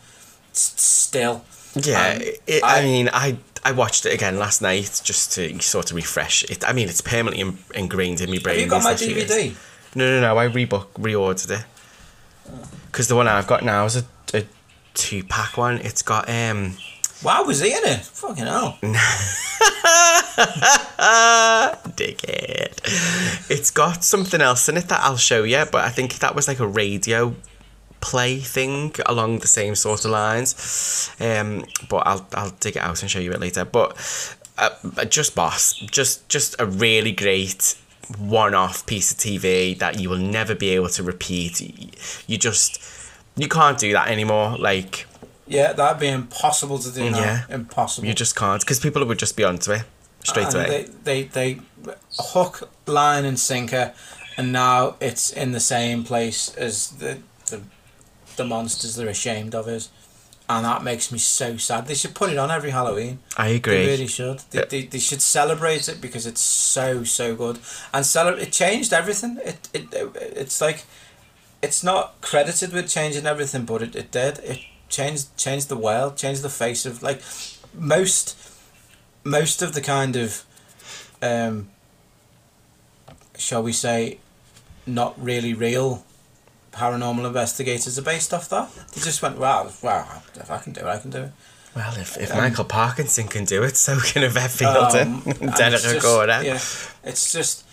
Still. 0.53 1.43
Yeah, 1.75 2.17
it, 2.47 2.63
I, 2.63 2.79
I- 2.79 2.83
mean, 2.83 3.09
I 3.11 3.37
I 3.63 3.71
watched 3.71 4.05
it 4.05 4.13
again 4.13 4.37
last 4.37 4.61
night 4.61 5.01
just 5.03 5.33
to 5.33 5.59
sort 5.61 5.91
of 5.91 5.95
refresh 5.97 6.43
it. 6.45 6.67
I 6.67 6.71
mean, 6.73 6.87
it's 6.87 7.01
permanently 7.01 7.41
in, 7.41 7.57
ingrained 7.73 8.21
in 8.21 8.29
my 8.29 8.37
brain. 8.37 8.55
Have 8.59 8.63
you 8.65 8.69
got 8.69 8.83
my 8.83 8.91
years. 8.91 9.29
DVD? 9.29 9.55
No, 9.95 10.05
no, 10.07 10.21
no. 10.21 10.37
I 10.37 10.47
rebook 10.47 10.87
reordered 10.93 11.59
it 11.59 11.65
because 12.91 13.07
the 13.07 13.15
one 13.15 13.27
I've 13.27 13.47
got 13.47 13.63
now 13.63 13.85
is 13.85 13.95
a, 13.97 14.03
a 14.33 14.43
two 14.93 15.23
pack 15.23 15.57
one. 15.57 15.79
It's 15.79 16.01
got 16.01 16.29
um. 16.29 16.77
Wow, 17.25 17.43
was 17.43 17.59
he 17.59 17.71
in 17.71 17.83
it? 17.83 18.01
Fucking 18.01 18.45
hell. 18.45 18.77
Dickhead. 21.95 23.49
It's 23.49 23.71
got 23.71 24.03
something 24.03 24.41
else 24.41 24.69
in 24.69 24.77
it 24.77 24.87
that 24.89 25.01
I'll 25.01 25.17
show 25.17 25.41
you, 25.41 25.65
but 25.71 25.83
I 25.83 25.89
think 25.89 26.19
that 26.19 26.35
was 26.35 26.47
like 26.47 26.59
a 26.59 26.67
radio 26.67 27.33
play 27.99 28.37
thing 28.37 28.93
along 29.07 29.39
the 29.39 29.47
same 29.47 29.73
sort 29.73 30.05
of 30.05 30.11
lines. 30.11 31.09
Um, 31.19 31.65
but 31.89 32.05
I'll 32.05 32.27
I'll 32.35 32.51
dig 32.59 32.75
it 32.75 32.83
out 32.83 33.01
and 33.01 33.09
show 33.09 33.17
you 33.17 33.31
it 33.31 33.39
later. 33.39 33.65
But 33.65 33.97
uh, 34.59 35.05
just 35.05 35.33
boss, 35.33 35.73
just 35.73 36.29
just 36.29 36.55
a 36.59 36.67
really 36.67 37.11
great 37.11 37.75
one-off 38.19 38.85
piece 38.85 39.11
of 39.11 39.17
TV 39.17 39.75
that 39.79 39.99
you 39.99 40.11
will 40.11 40.19
never 40.19 40.53
be 40.53 40.69
able 40.69 40.89
to 40.89 41.01
repeat. 41.01 41.59
You 42.27 42.37
just 42.37 42.79
you 43.35 43.47
can't 43.47 43.79
do 43.79 43.93
that 43.93 44.09
anymore. 44.09 44.57
Like 44.59 45.07
Yeah, 45.47 45.73
that'd 45.73 45.99
be 45.99 46.07
impossible 46.07 46.79
to 46.79 46.91
do 46.91 47.09
now. 47.11 47.19
Yeah. 47.19 47.43
Impossible. 47.49 48.07
you 48.07 48.13
just 48.13 48.35
can't 48.35 48.61
because 48.61 48.79
people 48.79 49.05
would 49.05 49.19
just 49.19 49.37
be 49.37 49.43
onto 49.43 49.71
it 49.71 49.83
straight 50.23 50.45
and 50.47 50.55
away. 50.55 50.87
They, 51.03 51.23
they, 51.23 51.53
they 51.85 51.93
hook, 52.19 52.69
line, 52.87 53.25
and 53.25 53.39
sinker, 53.39 53.93
and 54.37 54.51
now 54.51 54.95
it's 54.99 55.29
in 55.31 55.51
the 55.51 55.59
same 55.59 56.03
place 56.03 56.53
as 56.55 56.89
the, 56.91 57.19
the, 57.47 57.61
the 58.37 58.43
monsters 58.45 58.95
they're 58.95 59.07
ashamed 59.07 59.53
of 59.53 59.67
is. 59.67 59.89
And 60.47 60.63
that 60.63 60.83
makes 60.83 61.11
me 61.11 61.17
so 61.17 61.57
sad. 61.57 61.87
They 61.87 61.95
should 61.95 62.13
put 62.13 62.29
it 62.29 62.37
on 62.37 62.51
every 62.51 62.69
Halloween. 62.69 63.17
I 63.35 63.47
agree. 63.47 63.77
They 63.77 63.87
really 63.87 64.05
should. 64.07 64.39
They, 64.51 64.59
Yeah. 64.59 64.65
they, 64.65 64.83
they 64.85 64.99
should 64.99 65.21
celebrate 65.23 65.89
it 65.89 65.99
because 65.99 66.27
it's 66.27 66.41
so 66.41 67.03
so 67.03 67.35
good 67.35 67.57
and 67.91 68.05
cele- 68.05 68.37
It 68.37 68.51
changed 68.51 68.93
everything. 68.93 69.39
It, 69.43 69.69
it 69.73 69.87
it's 70.13 70.61
like 70.61 70.83
it's 71.63 71.83
not 71.83 72.21
credited 72.21 72.73
with 72.73 72.87
changing 72.87 73.25
everything, 73.25 73.65
but 73.65 73.81
it, 73.81 73.95
it 73.95 74.11
did. 74.11 74.37
It 74.39 74.59
changed 74.89 75.35
changed 75.37 75.69
the 75.69 75.77
world, 75.77 76.17
change 76.17 76.41
the 76.41 76.49
face 76.49 76.85
of 76.85 77.01
like 77.03 77.21
most 77.73 78.37
most 79.23 79.61
of 79.61 79.73
the 79.73 79.81
kind 79.81 80.15
of 80.15 80.43
um 81.21 81.69
shall 83.37 83.63
we 83.63 83.73
say 83.73 84.17
not 84.85 85.13
really 85.21 85.53
real 85.53 86.03
paranormal 86.71 87.25
investigators 87.25 87.97
are 87.97 88.01
based 88.03 88.33
off 88.33 88.49
that. 88.49 88.69
They 88.93 89.01
just 89.01 89.21
went, 89.21 89.37
Wow, 89.37 89.71
wow, 89.81 90.21
if 90.35 90.51
I 90.51 90.57
can 90.59 90.73
do 90.73 90.81
it, 90.81 90.85
I 90.87 90.97
can 90.99 91.09
do 91.09 91.23
it. 91.23 91.31
Well, 91.75 91.93
if, 91.97 92.17
if 92.17 92.31
Um, 92.31 92.37
Michael 92.37 92.65
Parkinson 92.65 93.27
can 93.27 93.43
do 93.45 93.63
it, 93.63 93.75
so 93.75 93.99
can 93.99 94.23
Yvette 94.23 94.51
Fielding, 94.51 95.15
Um, 95.15 95.23
it's 95.25 95.59
just- 95.83 96.01
Gordon. 96.01 96.45
Yeah, 96.45 96.59
it's 97.03 97.31
just 97.31 97.64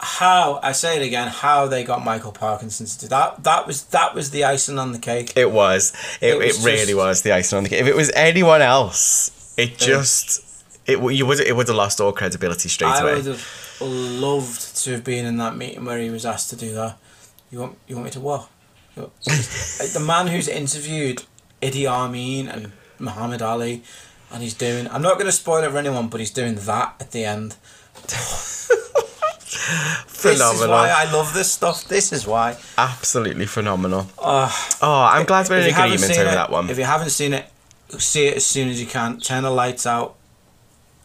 how 0.00 0.60
I 0.62 0.72
say 0.72 1.00
it 1.00 1.06
again. 1.06 1.28
How 1.28 1.66
they 1.66 1.84
got 1.84 2.04
Michael 2.04 2.32
Parkinson 2.32 2.86
to 2.86 2.98
do 2.98 3.08
that. 3.08 3.42
That 3.44 3.66
was 3.66 3.84
that 3.86 4.14
was 4.14 4.30
the 4.30 4.44
icing 4.44 4.78
on 4.78 4.92
the 4.92 4.98
cake. 4.98 5.32
It 5.36 5.50
was. 5.50 5.92
It, 6.20 6.34
It 6.34 6.42
it, 6.42 6.46
was 6.46 6.64
really 6.64 6.94
was 6.94 7.22
the 7.22 7.32
icing 7.32 7.56
on 7.56 7.62
the 7.62 7.70
cake. 7.70 7.80
If 7.80 7.86
it 7.86 7.96
was 7.96 8.10
anyone 8.14 8.62
else, 8.62 9.54
it 9.56 9.78
just 9.78 10.44
it 10.86 10.98
you 11.12 11.26
would 11.26 11.40
it 11.40 11.54
would 11.56 11.68
have 11.68 11.76
lost 11.76 12.00
all 12.00 12.12
credibility 12.12 12.68
straight 12.68 12.88
I 12.88 13.00
away. 13.00 13.12
I 13.12 13.14
would 13.16 13.26
have 13.26 13.80
loved 13.80 14.76
to 14.84 14.92
have 14.92 15.04
been 15.04 15.24
in 15.26 15.38
that 15.38 15.56
meeting 15.56 15.84
where 15.84 15.98
he 15.98 16.10
was 16.10 16.26
asked 16.26 16.50
to 16.50 16.56
do 16.56 16.74
that. 16.74 16.98
You 17.50 17.60
want 17.60 17.78
you 17.86 17.96
want 17.96 18.06
me 18.06 18.10
to 18.12 18.20
what? 18.20 18.48
The 19.24 20.02
man 20.04 20.28
who's 20.28 20.46
interviewed 20.46 21.24
Idi 21.60 21.86
Amin 21.86 22.48
and 22.48 22.72
Muhammad 22.98 23.42
Ali, 23.42 23.82
and 24.32 24.42
he's 24.42 24.54
doing. 24.54 24.88
I'm 24.88 25.02
not 25.02 25.14
going 25.14 25.26
to 25.26 25.32
spoil 25.32 25.64
it 25.64 25.70
for 25.70 25.78
anyone, 25.78 26.08
but 26.08 26.20
he's 26.20 26.30
doing 26.30 26.54
that 26.54 26.94
at 27.00 27.10
the 27.10 27.24
end. 27.24 27.56
This 30.24 30.40
is 30.40 30.60
why 30.66 30.88
I 30.90 31.10
love 31.12 31.32
this 31.34 31.52
stuff. 31.52 31.84
This 31.86 32.12
is 32.12 32.26
why. 32.26 32.56
Absolutely 32.78 33.46
phenomenal. 33.46 34.06
Uh, 34.18 34.50
Oh, 34.82 35.02
I'm 35.12 35.26
glad 35.26 35.48
we're 35.48 35.58
in 35.60 35.74
agreement 35.74 36.02
over 36.04 36.22
it- 36.22 36.34
that 36.34 36.50
one. 36.50 36.70
If 36.70 36.78
you 36.78 36.84
haven't 36.84 37.10
seen 37.10 37.32
it, 37.34 37.46
see 37.98 38.26
it 38.26 38.36
as 38.38 38.46
soon 38.46 38.68
as 38.68 38.80
you 38.80 38.86
can. 38.86 39.20
Turn 39.20 39.42
the 39.42 39.50
lights 39.50 39.86
out, 39.86 40.16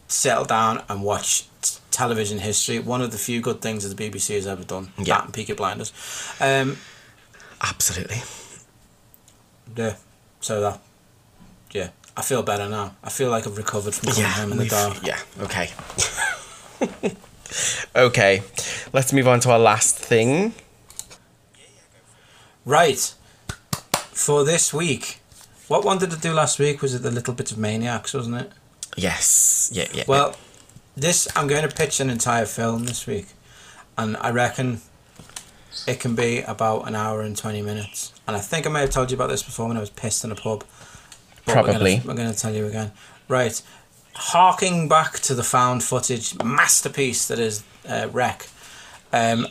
settle 0.08 0.44
down, 0.44 0.82
and 0.88 1.02
watch 1.02 1.44
t- 1.62 1.78
television 1.90 2.38
history. 2.38 2.78
One 2.78 3.02
of 3.02 3.12
the 3.12 3.18
few 3.18 3.40
good 3.40 3.60
things 3.60 3.84
that 3.86 3.94
the 3.96 4.10
BBC 4.10 4.34
has 4.36 4.46
ever 4.46 4.64
done. 4.64 4.92
Yeah. 4.98 5.16
That 5.18 5.24
and 5.26 5.34
Peaky 5.34 5.52
Blinders. 5.52 5.92
Um, 6.40 6.78
Absolutely. 7.62 8.22
yeah. 9.76 9.96
So 10.40 10.60
that. 10.62 10.80
Yeah. 11.72 11.90
I 12.16 12.22
feel 12.22 12.42
better 12.42 12.68
now. 12.68 12.96
I 13.04 13.10
feel 13.10 13.30
like 13.30 13.46
I've 13.46 13.56
recovered 13.58 13.94
from 13.94 14.08
coming 14.10 14.22
Yeah. 14.22 14.28
home 14.32 14.52
in 14.52 14.58
the 14.58 14.66
dark. 14.66 14.96
Yeah. 15.04 15.18
Okay. 15.40 15.70
okay. 17.94 18.42
Let's 18.92 19.12
move 19.12 19.28
on 19.28 19.40
to 19.40 19.50
our 19.50 19.58
last 19.58 19.98
thing. 19.98 20.54
Right. 22.64 23.14
For 23.92 24.44
this 24.44 24.72
week, 24.72 25.20
what 25.68 25.84
one 25.84 25.98
did 25.98 26.12
I 26.12 26.16
do 26.16 26.32
last 26.32 26.58
week? 26.58 26.82
Was 26.82 26.94
it 26.94 27.02
the 27.02 27.10
little 27.10 27.34
bit 27.34 27.50
of 27.52 27.58
Maniacs, 27.58 28.12
wasn't 28.14 28.36
it? 28.36 28.52
Yes. 28.96 29.70
Yeah. 29.72 29.88
Yeah. 29.92 30.04
Well, 30.06 30.36
this 30.96 31.28
I'm 31.34 31.46
going 31.46 31.66
to 31.66 31.74
pitch 31.74 32.00
an 32.00 32.10
entire 32.10 32.46
film 32.46 32.84
this 32.84 33.06
week, 33.06 33.28
and 33.96 34.16
I 34.18 34.30
reckon 34.30 34.80
it 35.86 36.00
can 36.00 36.14
be 36.14 36.42
about 36.42 36.86
an 36.86 36.94
hour 36.94 37.22
and 37.22 37.36
twenty 37.36 37.62
minutes. 37.62 38.12
And 38.26 38.36
I 38.36 38.40
think 38.40 38.66
I 38.66 38.70
may 38.70 38.80
have 38.80 38.90
told 38.90 39.10
you 39.10 39.16
about 39.16 39.30
this 39.30 39.42
before 39.42 39.66
when 39.68 39.76
I 39.76 39.80
was 39.80 39.90
pissed 39.90 40.24
in 40.24 40.30
a 40.30 40.36
pub. 40.36 40.64
Probably. 41.46 42.02
We're 42.04 42.14
going 42.14 42.30
to 42.30 42.38
tell 42.38 42.54
you 42.54 42.66
again. 42.66 42.92
Right. 43.26 43.62
Harking 44.22 44.86
back 44.86 45.18
to 45.20 45.34
the 45.34 45.42
found 45.42 45.82
footage 45.82 46.34
masterpiece 46.44 47.26
that 47.28 47.38
is 47.38 47.62
uh, 47.88 48.06
REC. 48.12 48.46
Um, 49.14 49.46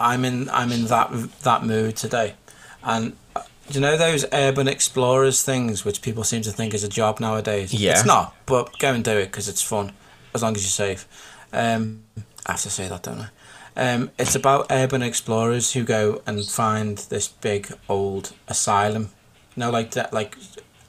I'm 0.00 0.24
in. 0.24 0.48
I'm 0.50 0.72
in 0.72 0.86
that 0.86 1.10
that 1.42 1.64
mood 1.64 1.96
today, 1.96 2.34
and. 2.82 3.16
uh, 3.36 3.42
Do 3.68 3.74
you 3.74 3.80
know 3.80 3.96
those 3.96 4.24
urban 4.32 4.66
explorers 4.66 5.42
things 5.44 5.84
which 5.84 6.02
people 6.02 6.24
seem 6.24 6.42
to 6.42 6.50
think 6.50 6.74
is 6.74 6.82
a 6.82 6.88
job 6.88 7.20
nowadays? 7.20 7.72
Yeah. 7.72 7.92
It's 7.92 8.04
not, 8.04 8.34
but 8.46 8.76
go 8.80 8.92
and 8.92 9.04
do 9.04 9.12
it 9.18 9.26
because 9.26 9.48
it's 9.48 9.62
fun, 9.62 9.92
as 10.34 10.42
long 10.42 10.56
as 10.56 10.62
you're 10.62 10.88
safe. 10.88 11.06
Um, 11.52 12.02
I 12.46 12.52
have 12.52 12.62
to 12.62 12.70
say 12.70 12.88
that, 12.88 13.02
don't 13.04 13.20
I? 13.20 13.28
Um, 13.76 14.10
it's 14.18 14.34
about 14.34 14.66
urban 14.70 15.02
explorers 15.02 15.74
who 15.74 15.84
go 15.84 16.22
and 16.26 16.44
find 16.44 16.98
this 17.08 17.28
big 17.28 17.72
old 17.88 18.32
asylum. 18.48 19.10
You 19.54 19.60
know, 19.60 19.70
like 19.70 19.92
that, 19.92 20.12
like 20.12 20.36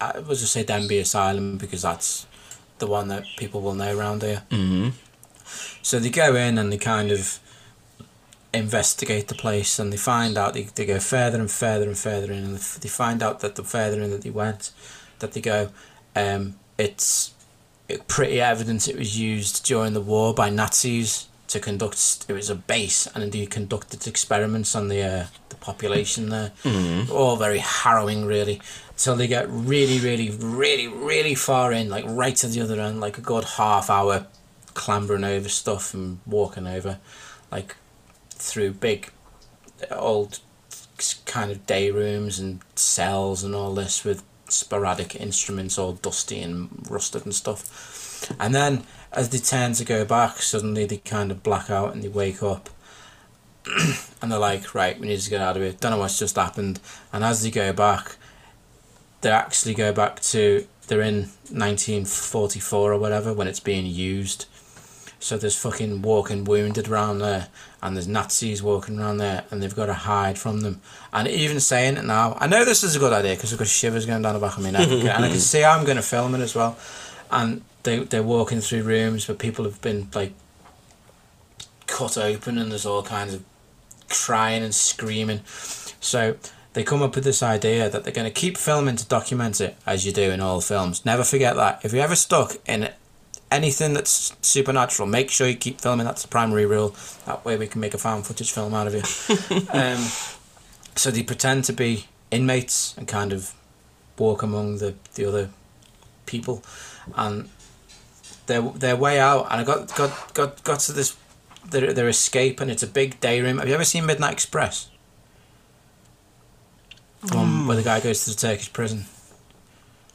I 0.01 0.17
was 0.19 0.39
just 0.41 0.53
say 0.53 0.63
Denbigh 0.63 1.01
Asylum 1.01 1.57
because 1.57 1.83
that's 1.83 2.25
the 2.79 2.87
one 2.87 3.07
that 3.09 3.23
people 3.37 3.61
will 3.61 3.75
know 3.75 3.97
around 3.97 4.21
here. 4.23 4.43
Mhm. 4.51 4.93
So 5.81 5.99
they 5.99 6.09
go 6.09 6.35
in 6.35 6.57
and 6.57 6.71
they 6.71 6.77
kind 6.77 7.11
of 7.11 7.39
investigate 8.53 9.27
the 9.27 9.35
place 9.35 9.77
and 9.77 9.93
they 9.93 9.97
find 9.97 10.37
out 10.37 10.53
they, 10.53 10.63
they 10.63 10.85
go 10.85 10.99
further 10.99 11.39
and 11.39 11.51
further 11.51 11.87
and 11.87 11.97
further 11.97 12.31
in 12.31 12.43
and 12.43 12.57
they 12.57 12.89
find 12.89 13.21
out 13.21 13.41
that 13.41 13.55
the 13.55 13.63
further 13.63 14.01
in 14.01 14.09
that 14.09 14.23
they 14.23 14.29
went 14.31 14.71
that 15.19 15.33
they 15.33 15.41
go 15.41 15.69
um, 16.15 16.55
it's 16.77 17.33
pretty 18.07 18.41
evident 18.41 18.87
it 18.87 18.97
was 18.97 19.19
used 19.19 19.63
during 19.65 19.93
the 19.93 20.01
war 20.01 20.33
by 20.33 20.49
Nazis 20.49 21.27
to 21.47 21.59
conduct 21.59 22.25
it 22.27 22.33
was 22.33 22.49
a 22.49 22.55
base 22.55 23.07
and 23.13 23.23
indeed 23.23 23.51
conducted 23.51 24.07
experiments 24.07 24.75
on 24.75 24.87
the 24.87 25.01
uh, 25.03 25.25
the 25.49 25.55
population 25.57 26.29
there 26.29 26.51
all 27.11 27.35
very 27.35 27.59
harrowing 27.59 28.25
really 28.25 28.59
till 28.99 29.15
they 29.15 29.27
get 29.27 29.47
really 29.49 29.97
really 29.99 30.29
really 30.29 30.87
really 30.87 31.33
far 31.33 31.71
in 31.71 31.89
like 31.89 32.03
right 32.05 32.35
to 32.35 32.47
the 32.47 32.59
other 32.59 32.79
end 32.79 32.99
like 32.99 33.17
a 33.17 33.21
good 33.21 33.45
half 33.45 33.89
hour 33.89 34.27
clambering 34.73 35.23
over 35.23 35.47
stuff 35.47 35.93
and 35.93 36.19
walking 36.25 36.67
over 36.67 36.99
like 37.49 37.77
through 38.29 38.71
big 38.71 39.11
old 39.91 40.39
kind 41.25 41.49
of 41.49 41.65
day 41.65 41.89
rooms 41.89 42.39
and 42.39 42.59
cells 42.75 43.41
and 43.43 43.55
all 43.55 43.73
this 43.73 44.03
with 44.03 44.21
sporadic 44.49 45.15
instruments 45.15 45.77
all 45.77 45.93
dusty 45.93 46.41
and 46.41 46.85
rusted 46.89 47.23
and 47.23 47.33
stuff. 47.33 48.35
And 48.37 48.53
then 48.53 48.83
as 49.13 49.29
they 49.29 49.37
turn 49.37 49.73
to 49.73 49.85
go 49.85 50.03
back 50.03 50.37
suddenly 50.37 50.85
they 50.85 50.97
kind 50.97 51.31
of 51.31 51.41
black 51.41 51.69
out 51.69 51.93
and 51.93 52.03
they 52.03 52.09
wake 52.09 52.43
up. 52.43 52.69
And 54.21 54.29
they're 54.29 54.37
like 54.37 54.75
right 54.75 54.99
we 54.99 55.07
need 55.07 55.21
to 55.21 55.29
get 55.29 55.39
out 55.39 55.55
of 55.55 55.61
here. 55.61 55.71
Don't 55.71 55.91
know 55.91 55.97
what's 55.97 56.19
just 56.19 56.35
happened. 56.35 56.81
And 57.13 57.23
as 57.23 57.41
they 57.41 57.51
go 57.51 57.71
back 57.71 58.17
they 59.21 59.29
actually 59.31 59.73
go 59.73 59.91
back 59.93 60.19
to 60.21 60.65
they're 60.87 61.01
in 61.01 61.29
1944 61.51 62.93
or 62.93 62.97
whatever 62.97 63.33
when 63.33 63.47
it's 63.47 63.59
being 63.59 63.85
used 63.85 64.45
So 65.21 65.37
there's 65.37 65.57
fucking 65.57 66.01
walking 66.01 66.45
wounded 66.45 66.87
around 66.87 67.19
there, 67.19 67.49
and 67.83 67.95
there's 67.95 68.07
Nazis 68.07 68.63
walking 68.63 68.97
around 68.99 69.17
there, 69.17 69.43
and 69.51 69.61
they've 69.61 69.75
got 69.75 69.87
to 69.87 69.93
hide 69.93 70.37
from 70.39 70.61
them. 70.61 70.79
And 71.11 71.27
even 71.27 71.59
saying 71.59 71.97
it 71.97 72.05
now, 72.05 72.37
I 72.39 72.47
know 72.47 72.63
this 72.63 72.83
is 72.83 72.95
a 72.95 72.99
good 72.99 73.11
idea 73.11 73.35
because 73.35 73.51
I've 73.51 73.59
got 73.59 73.67
shivers 73.67 74.05
going 74.05 74.21
down 74.21 74.33
the 74.33 74.39
back 74.39 74.57
of 74.57 74.63
my 74.63 74.71
neck, 74.71 74.87
and 74.87 75.25
I 75.25 75.29
can 75.29 75.39
see 75.51 75.63
I'm 75.63 75.83
going 75.83 75.97
to 75.97 76.03
film 76.03 76.35
it 76.35 76.41
as 76.41 76.55
well. 76.55 76.77
And 77.29 77.63
they 77.83 77.99
they're 77.99 78.23
walking 78.23 78.61
through 78.61 78.83
rooms 78.83 79.27
where 79.27 79.35
people 79.35 79.65
have 79.65 79.81
been 79.81 80.07
like 80.15 80.31
cut 81.85 82.17
open, 82.17 82.57
and 82.57 82.71
there's 82.71 82.85
all 82.85 83.03
kinds 83.03 83.33
of 83.33 83.43
crying 84.07 84.63
and 84.63 84.73
screaming. 84.73 85.41
So 85.99 86.37
they 86.79 86.85
come 86.85 87.01
up 87.01 87.13
with 87.13 87.25
this 87.25 87.43
idea 87.43 87.89
that 87.89 88.05
they're 88.05 88.13
going 88.13 88.23
to 88.23 88.31
keep 88.31 88.55
filming 88.55 88.95
to 88.95 89.05
document 89.05 89.59
it, 89.59 89.75
as 89.85 90.05
you 90.05 90.13
do 90.13 90.31
in 90.31 90.39
all 90.39 90.61
films. 90.61 91.03
Never 91.03 91.25
forget 91.25 91.57
that. 91.57 91.83
If 91.83 91.91
you're 91.91 92.01
ever 92.01 92.15
stuck 92.15 92.55
in 92.65 92.89
anything 93.51 93.93
that's 93.93 94.33
supernatural, 94.41 95.05
make 95.05 95.29
sure 95.29 95.45
you 95.45 95.57
keep 95.57 95.81
filming. 95.81 96.05
That's 96.05 96.21
the 96.21 96.29
primary 96.29 96.65
rule. 96.65 96.95
That 97.25 97.43
way 97.43 97.57
we 97.57 97.67
can 97.67 97.81
make 97.81 97.93
a 97.93 97.97
found 97.97 98.25
footage 98.25 98.53
film 98.53 98.73
out 98.73 98.87
of 98.87 98.93
you. 98.93 99.01
um, 99.73 99.97
so 100.95 101.11
they 101.11 101.21
pretend 101.21 101.65
to 101.65 101.73
be 101.73 102.05
inmates 102.31 102.97
and 102.97 103.09
kind 103.09 103.33
of 103.33 103.53
walk 104.17 104.41
among 104.41 104.77
the, 104.77 104.95
the 105.15 105.25
other 105.25 105.49
people, 106.27 106.63
and 107.13 107.49
their 108.45 108.61
their 108.61 108.95
way 108.95 109.19
out. 109.19 109.47
And 109.51 109.59
I 109.59 109.65
got 109.65 109.93
got 109.97 110.33
got 110.33 110.63
got 110.63 110.79
to 110.79 110.93
this 110.93 111.17
their 111.71 111.91
their 111.91 112.07
escape, 112.07 112.61
and 112.61 112.71
it's 112.71 112.83
a 112.83 112.87
big 112.87 113.19
day 113.19 113.41
room. 113.41 113.57
Have 113.57 113.67
you 113.67 113.73
ever 113.73 113.83
seen 113.83 114.05
Midnight 114.05 114.31
Express? 114.31 114.88
The 117.21 117.35
one 117.35 117.67
where 117.67 117.75
the 117.75 117.83
guy 117.83 117.99
goes 117.99 118.23
to 118.23 118.29
the 118.31 118.35
Turkish 118.35 118.71
prison. 118.71 119.05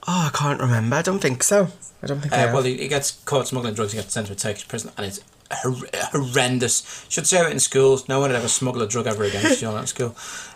Oh, 0.07 0.31
I 0.33 0.37
can't 0.37 0.61
remember. 0.61 0.97
I 0.97 1.03
don't 1.03 1.19
think 1.19 1.43
so. 1.43 1.69
I 2.03 2.07
don't 2.07 2.21
think. 2.21 2.33
Uh, 2.33 2.37
have. 2.37 2.53
well, 2.53 2.63
he, 2.63 2.77
he 2.77 2.89
gets 2.89 3.13
caught 3.25 3.49
smuggling 3.49 3.75
drugs. 3.75 3.93
He 3.93 3.99
gets 3.99 4.13
sent 4.13 4.27
to 4.27 4.33
a 4.35 4.37
Turkish 4.37 4.69
prison, 4.69 4.91
and 4.97 5.07
it's 5.07 5.21
hor- 5.51 5.89
horrendous. 6.13 7.07
Should 7.09 7.27
say 7.27 7.41
it 7.45 7.51
in 7.51 7.59
schools. 7.59 8.09
No 8.09 8.21
one 8.21 8.31
would 8.31 8.37
ever 8.37 8.49
smuggle 8.49 8.83
a 8.83 8.89
drug 8.89 9.07
ever 9.07 9.25
again. 9.25 9.43
Should 9.57 9.75
at 9.75 9.89
school. 9.89 10.15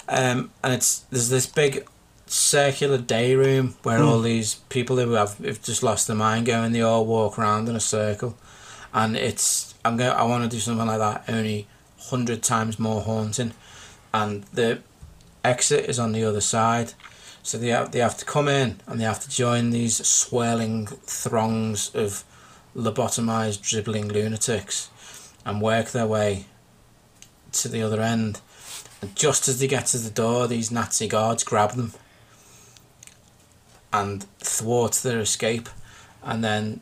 Um, 0.09 0.51
and 0.63 0.75
it's 0.75 1.01
there's 1.11 1.31
this 1.31 1.47
big 1.47 1.87
circular 2.27 2.99
day 2.99 3.35
room 3.35 3.75
where 3.83 4.03
all 4.03 4.21
these 4.21 4.57
people 4.69 4.97
who 4.97 5.13
have, 5.13 5.39
have 5.39 5.63
just 5.63 5.83
lost 5.83 6.07
their 6.07 6.17
mind 6.17 6.45
go 6.45 6.63
and 6.63 6.75
they 6.75 6.83
all 6.83 7.07
walk 7.07 7.39
around 7.39 7.69
in 7.69 7.77
a 7.77 7.81
circle, 7.81 8.37
and 8.93 9.17
it's 9.17 9.75
I'm 9.85 9.97
going 9.97 10.11
I 10.11 10.25
want 10.25 10.45
to 10.45 10.55
do 10.55 10.61
something 10.61 10.87
like 10.87 10.99
that 10.99 11.25
only 11.29 11.67
hundred 11.99 12.43
times 12.43 12.79
more 12.79 13.01
haunting, 13.01 13.53
and 14.13 14.45
the 14.53 14.81
exit 15.45 15.89
is 15.89 15.99
on 15.99 16.13
the 16.13 16.25
other 16.25 16.41
side. 16.41 16.93
So 17.43 17.57
they 17.57 17.69
have, 17.69 17.93
they 17.93 18.01
have 18.01 18.19
to 18.19 18.25
come 18.25 18.49
in 18.49 18.81
and 18.87 19.01
they 19.01 19.05
have 19.05 19.21
to 19.21 19.31
join 19.31 19.71
these 19.71 20.07
swirling 20.07 20.87
throngs 20.87 21.95
of 21.95 22.25
lobotomized, 22.77 23.63
dribbling 23.63 24.09
lunatics 24.09 24.91
and 25.45 25.63
work 25.63 25.91
their 25.91 26.07
way 26.07 26.47
to 27.53 27.69
the 27.69 27.83
other 27.83 28.01
end. 28.01 28.41
And 29.01 29.15
just 29.17 29.49
as 29.49 29.61
they 29.61 29.67
get 29.67 29.87
to 29.87 29.99
the 29.99 30.11
door, 30.11 30.47
these 30.47 30.71
Nazi 30.71 31.09
guards 31.09 31.45
grab 31.45 31.73
them 31.73 31.93
and 33.93 34.25
thwart 34.41 34.93
their 34.95 35.21
escape. 35.21 35.69
And 36.23 36.45
then 36.45 36.81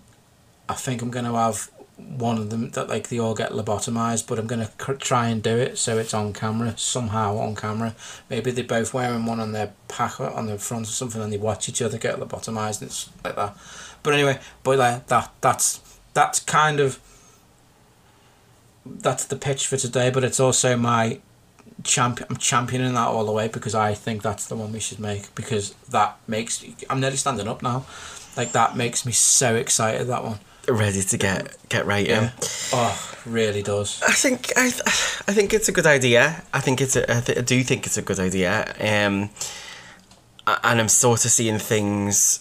I 0.69 0.75
think 0.75 1.03
I'm 1.03 1.11
going 1.11 1.27
to 1.27 1.35
have 1.35 1.71
one 1.97 2.37
of 2.37 2.51
them 2.51 2.71
that 2.71 2.89
like 2.89 3.09
they 3.09 3.19
all 3.19 3.35
get 3.35 3.53
lobotomized, 3.53 4.27
but 4.27 4.39
I'm 4.39 4.47
going 4.47 4.67
to 4.67 4.95
try 4.97 5.29
and 5.29 5.43
do 5.43 5.57
it 5.57 5.79
so 5.79 5.99
it's 5.99 6.13
on 6.13 6.33
camera 6.35 6.77
somehow 6.77 7.39
on 7.39 7.57
camera. 7.57 7.95
Maybe 8.29 8.51
they're 8.51 8.65
both 8.65 8.93
wearing 8.93 9.25
one 9.25 9.41
on 9.41 9.53
their 9.53 9.73
pack 9.89 10.21
on 10.21 10.47
their 10.47 10.59
front 10.59 10.87
or 10.89 10.91
something, 10.91 11.23
and 11.23 11.33
they 11.33 11.39
watch 11.39 11.69
each 11.69 11.81
other 11.81 11.97
get 11.97 12.19
lobotomized 12.19 12.83
and 12.83 12.91
it's 12.91 13.09
like 13.25 13.37
that. 13.37 13.57
But 14.03 14.15
anyway, 14.15 14.39
but 14.63 14.79
like 14.79 15.07
that 15.07 15.33
that's 15.41 15.81
that's 16.13 16.41
kind 16.41 16.81
of 16.81 17.01
that's 18.85 19.25
the 19.25 19.37
pitch 19.37 19.67
for 19.67 19.79
today. 19.79 20.11
But 20.11 20.23
it's 20.23 20.39
also 20.39 20.77
my 20.77 21.21
champion. 21.83 22.27
I'm 22.31 22.37
championing 22.37 22.93
that 22.95 23.09
all 23.09 23.25
the 23.25 23.33
way 23.33 23.49
because 23.49 23.75
I 23.75 23.95
think 23.95 24.23
that's 24.23 24.47
the 24.47 24.57
one 24.57 24.73
we 24.73 24.81
should 24.81 25.01
make 25.01 25.35
because 25.35 25.73
that 25.89 26.19
makes 26.29 26.65
I'm 26.91 27.01
nearly 27.01 27.17
standing 27.17 27.49
up 27.49 27.63
now. 27.63 27.87
Like 28.37 28.53
that 28.53 28.77
makes 28.77 29.07
me 29.07 29.13
so 29.13 29.55
excited. 29.55 30.09
That 30.09 30.25
one. 30.25 30.41
Ready 30.69 31.03
to 31.03 31.17
get 31.17 31.57
get 31.69 31.87
right 31.87 32.07
in. 32.07 32.31
Oh, 32.73 33.15
really 33.25 33.63
does. 33.63 34.03
I 34.03 34.13
think 34.13 34.53
I, 34.57 34.67
I 34.67 35.33
think 35.33 35.55
it's 35.55 35.69
a 35.69 35.73
good 35.73 35.87
idea. 35.87 36.43
I 36.53 36.61
think 36.61 36.81
it's 36.81 36.97
a, 36.97 37.03
I, 37.11 37.21
th- 37.21 37.39
I 37.39 37.43
do 37.43 37.63
think 37.63 37.87
it's 37.87 37.97
a 37.97 38.03
good 38.03 38.19
idea. 38.19 38.75
Um, 38.81 39.31
and 40.47 40.81
I'm 40.81 40.89
sort 40.89 41.25
of 41.25 41.31
seeing 41.31 41.59
things 41.59 42.41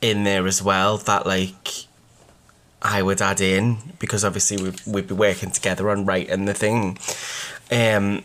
in 0.00 0.24
there 0.24 0.46
as 0.46 0.62
well 0.62 0.98
that 0.98 1.26
like 1.26 1.86
I 2.82 3.02
would 3.02 3.20
add 3.22 3.40
in 3.40 3.78
because 3.98 4.24
obviously 4.24 4.56
we 4.62 4.72
we'd 4.86 5.08
be 5.08 5.14
working 5.14 5.50
together 5.50 5.90
on 5.90 6.06
writing 6.06 6.44
the 6.44 6.54
thing. 6.54 6.98
Um, 7.70 8.22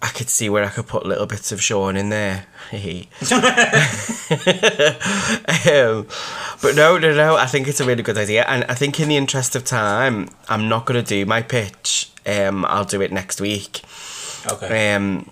I 0.00 0.08
could 0.08 0.28
see 0.28 0.48
where 0.48 0.64
I 0.64 0.68
could 0.68 0.86
put 0.86 1.04
little 1.04 1.26
bits 1.26 1.50
of 1.50 1.60
Sean 1.62 1.96
in 1.96 2.08
there. 2.08 2.46
um, 5.66 6.06
but 6.60 6.74
no, 6.74 6.98
no, 6.98 7.14
no. 7.14 7.36
I 7.36 7.46
think 7.46 7.68
it's 7.68 7.80
a 7.80 7.84
really 7.84 8.02
good 8.02 8.18
idea, 8.18 8.44
and 8.48 8.64
I 8.64 8.74
think 8.74 8.98
in 9.00 9.08
the 9.08 9.16
interest 9.16 9.54
of 9.56 9.64
time, 9.64 10.28
I'm 10.48 10.68
not 10.68 10.86
going 10.86 11.02
to 11.02 11.06
do 11.06 11.24
my 11.26 11.42
pitch. 11.42 12.10
Um, 12.26 12.64
I'll 12.64 12.84
do 12.84 13.00
it 13.00 13.12
next 13.12 13.40
week. 13.40 13.82
Okay. 14.50 14.94
Um, 14.94 15.30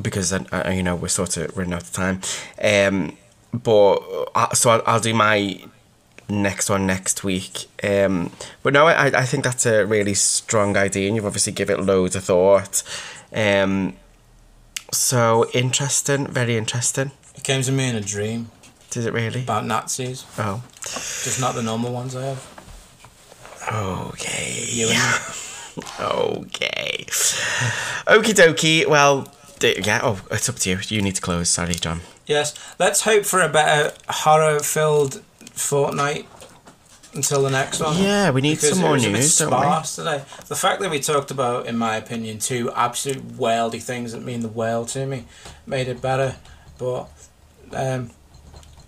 because 0.00 0.32
I, 0.32 0.44
I, 0.52 0.72
you 0.72 0.82
know 0.82 0.94
we're 0.94 1.08
sort 1.08 1.36
of 1.36 1.56
running 1.56 1.74
out 1.74 1.82
of 1.82 1.92
time. 1.92 2.20
Um, 2.62 3.16
but 3.52 3.96
uh, 4.34 4.54
so 4.54 4.70
I'll, 4.70 4.82
I'll 4.86 5.00
do 5.00 5.14
my 5.14 5.60
next 6.28 6.70
one 6.70 6.86
next 6.86 7.24
week. 7.24 7.66
Um, 7.82 8.30
but 8.62 8.72
no, 8.72 8.86
I, 8.86 9.06
I 9.06 9.24
think 9.24 9.44
that's 9.44 9.66
a 9.66 9.84
really 9.84 10.14
strong 10.14 10.76
idea, 10.76 11.06
and 11.06 11.16
you've 11.16 11.26
obviously 11.26 11.52
give 11.52 11.70
it 11.70 11.80
loads 11.80 12.16
of 12.16 12.24
thought. 12.24 12.82
Um, 13.32 13.96
so 14.92 15.48
interesting, 15.54 16.26
very 16.26 16.56
interesting. 16.56 17.12
It 17.34 17.44
came 17.44 17.62
to 17.62 17.72
me 17.72 17.88
in 17.88 17.96
a 17.96 18.00
dream 18.00 18.50
Did 18.90 19.06
it 19.06 19.12
really? 19.12 19.42
about 19.42 19.64
Nazis, 19.66 20.24
Oh, 20.38 20.62
just 20.82 21.40
not 21.40 21.54
the 21.54 21.62
normal 21.62 21.92
ones 21.92 22.16
I 22.16 22.24
have. 22.26 22.46
okay. 23.72 24.64
You 24.68 24.88
and 24.88 24.96
Okay. 26.00 27.04
Okie 28.06 28.34
dokie. 28.34 28.86
Well, 28.86 29.32
yeah. 29.62 30.00
Oh, 30.02 30.20
it's 30.30 30.48
up 30.48 30.56
to 30.56 30.70
you. 30.70 30.78
You 30.88 31.02
need 31.02 31.14
to 31.16 31.22
close. 31.22 31.48
Sorry, 31.48 31.74
John. 31.74 32.00
Yes, 32.26 32.54
let's 32.78 33.02
hope 33.02 33.24
for 33.24 33.40
a 33.40 33.48
better 33.48 33.94
horror-filled 34.08 35.22
fortnight 35.52 36.26
until 37.14 37.42
the 37.42 37.50
next 37.50 37.80
one. 37.80 37.96
Yeah, 38.00 38.30
we 38.30 38.40
need 38.40 38.56
Because 38.56 38.70
some 38.70 38.80
more 38.80 38.92
was 38.92 39.04
a 39.04 39.08
bit 39.08 39.18
news, 39.18 39.34
sparse 39.34 39.96
today. 39.96 40.22
The 40.46 40.54
fact 40.56 40.80
that 40.80 40.90
we 40.90 41.00
talked 41.00 41.30
about, 41.30 41.66
in 41.66 41.76
my 41.76 41.96
opinion, 41.96 42.38
two 42.38 42.70
absolute 42.72 43.26
worldy 43.36 43.82
things 43.82 44.12
that 44.12 44.22
mean 44.22 44.40
the 44.40 44.48
world 44.48 44.88
to 44.88 45.06
me, 45.06 45.24
made 45.66 45.88
it 45.88 46.00
better. 46.00 46.36
But 46.78 47.08
um, 47.72 48.10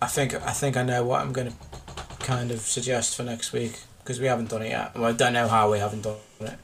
I 0.02 0.06
think 0.06 0.34
I 0.34 0.50
think 0.52 0.76
I 0.76 0.82
know 0.82 1.04
what 1.04 1.20
I'm 1.20 1.32
going 1.32 1.48
to 1.52 1.54
kind 2.26 2.50
of 2.50 2.60
suggest 2.60 3.16
for 3.16 3.22
next 3.22 3.52
week 3.52 3.80
because 3.98 4.18
we 4.20 4.26
haven't 4.26 4.50
done 4.50 4.62
it 4.62 4.70
yet. 4.70 4.94
Well, 4.96 5.04
I 5.04 5.12
don't 5.12 5.32
know 5.32 5.46
how 5.48 5.70
we 5.70 5.78
haven't 5.78 6.02
done 6.02 6.16
it. 6.40 6.54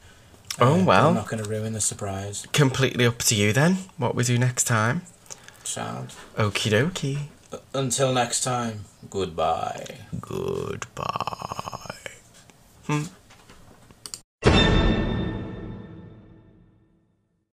Oh, 0.61 0.81
Uh, 0.81 0.85
well. 0.85 1.09
I'm 1.11 1.15
not 1.15 1.29
going 1.29 1.43
to 1.43 1.49
ruin 1.49 1.73
the 1.73 1.81
surprise. 1.81 2.47
Completely 2.53 3.07
up 3.07 3.19
to 3.19 3.35
you 3.37 3.53
then. 3.53 3.79
What 3.97 4.17
we 4.17 4.25
do 4.25 4.39
next 4.39 4.65
time. 4.65 5.03
Sound. 5.63 6.15
Okie 6.37 6.71
dokie. 6.73 7.19
Until 7.73 8.13
next 8.13 8.43
time, 8.43 8.85
goodbye. 9.09 9.99
Goodbye. 10.21 11.95
Hmm. 12.87 13.05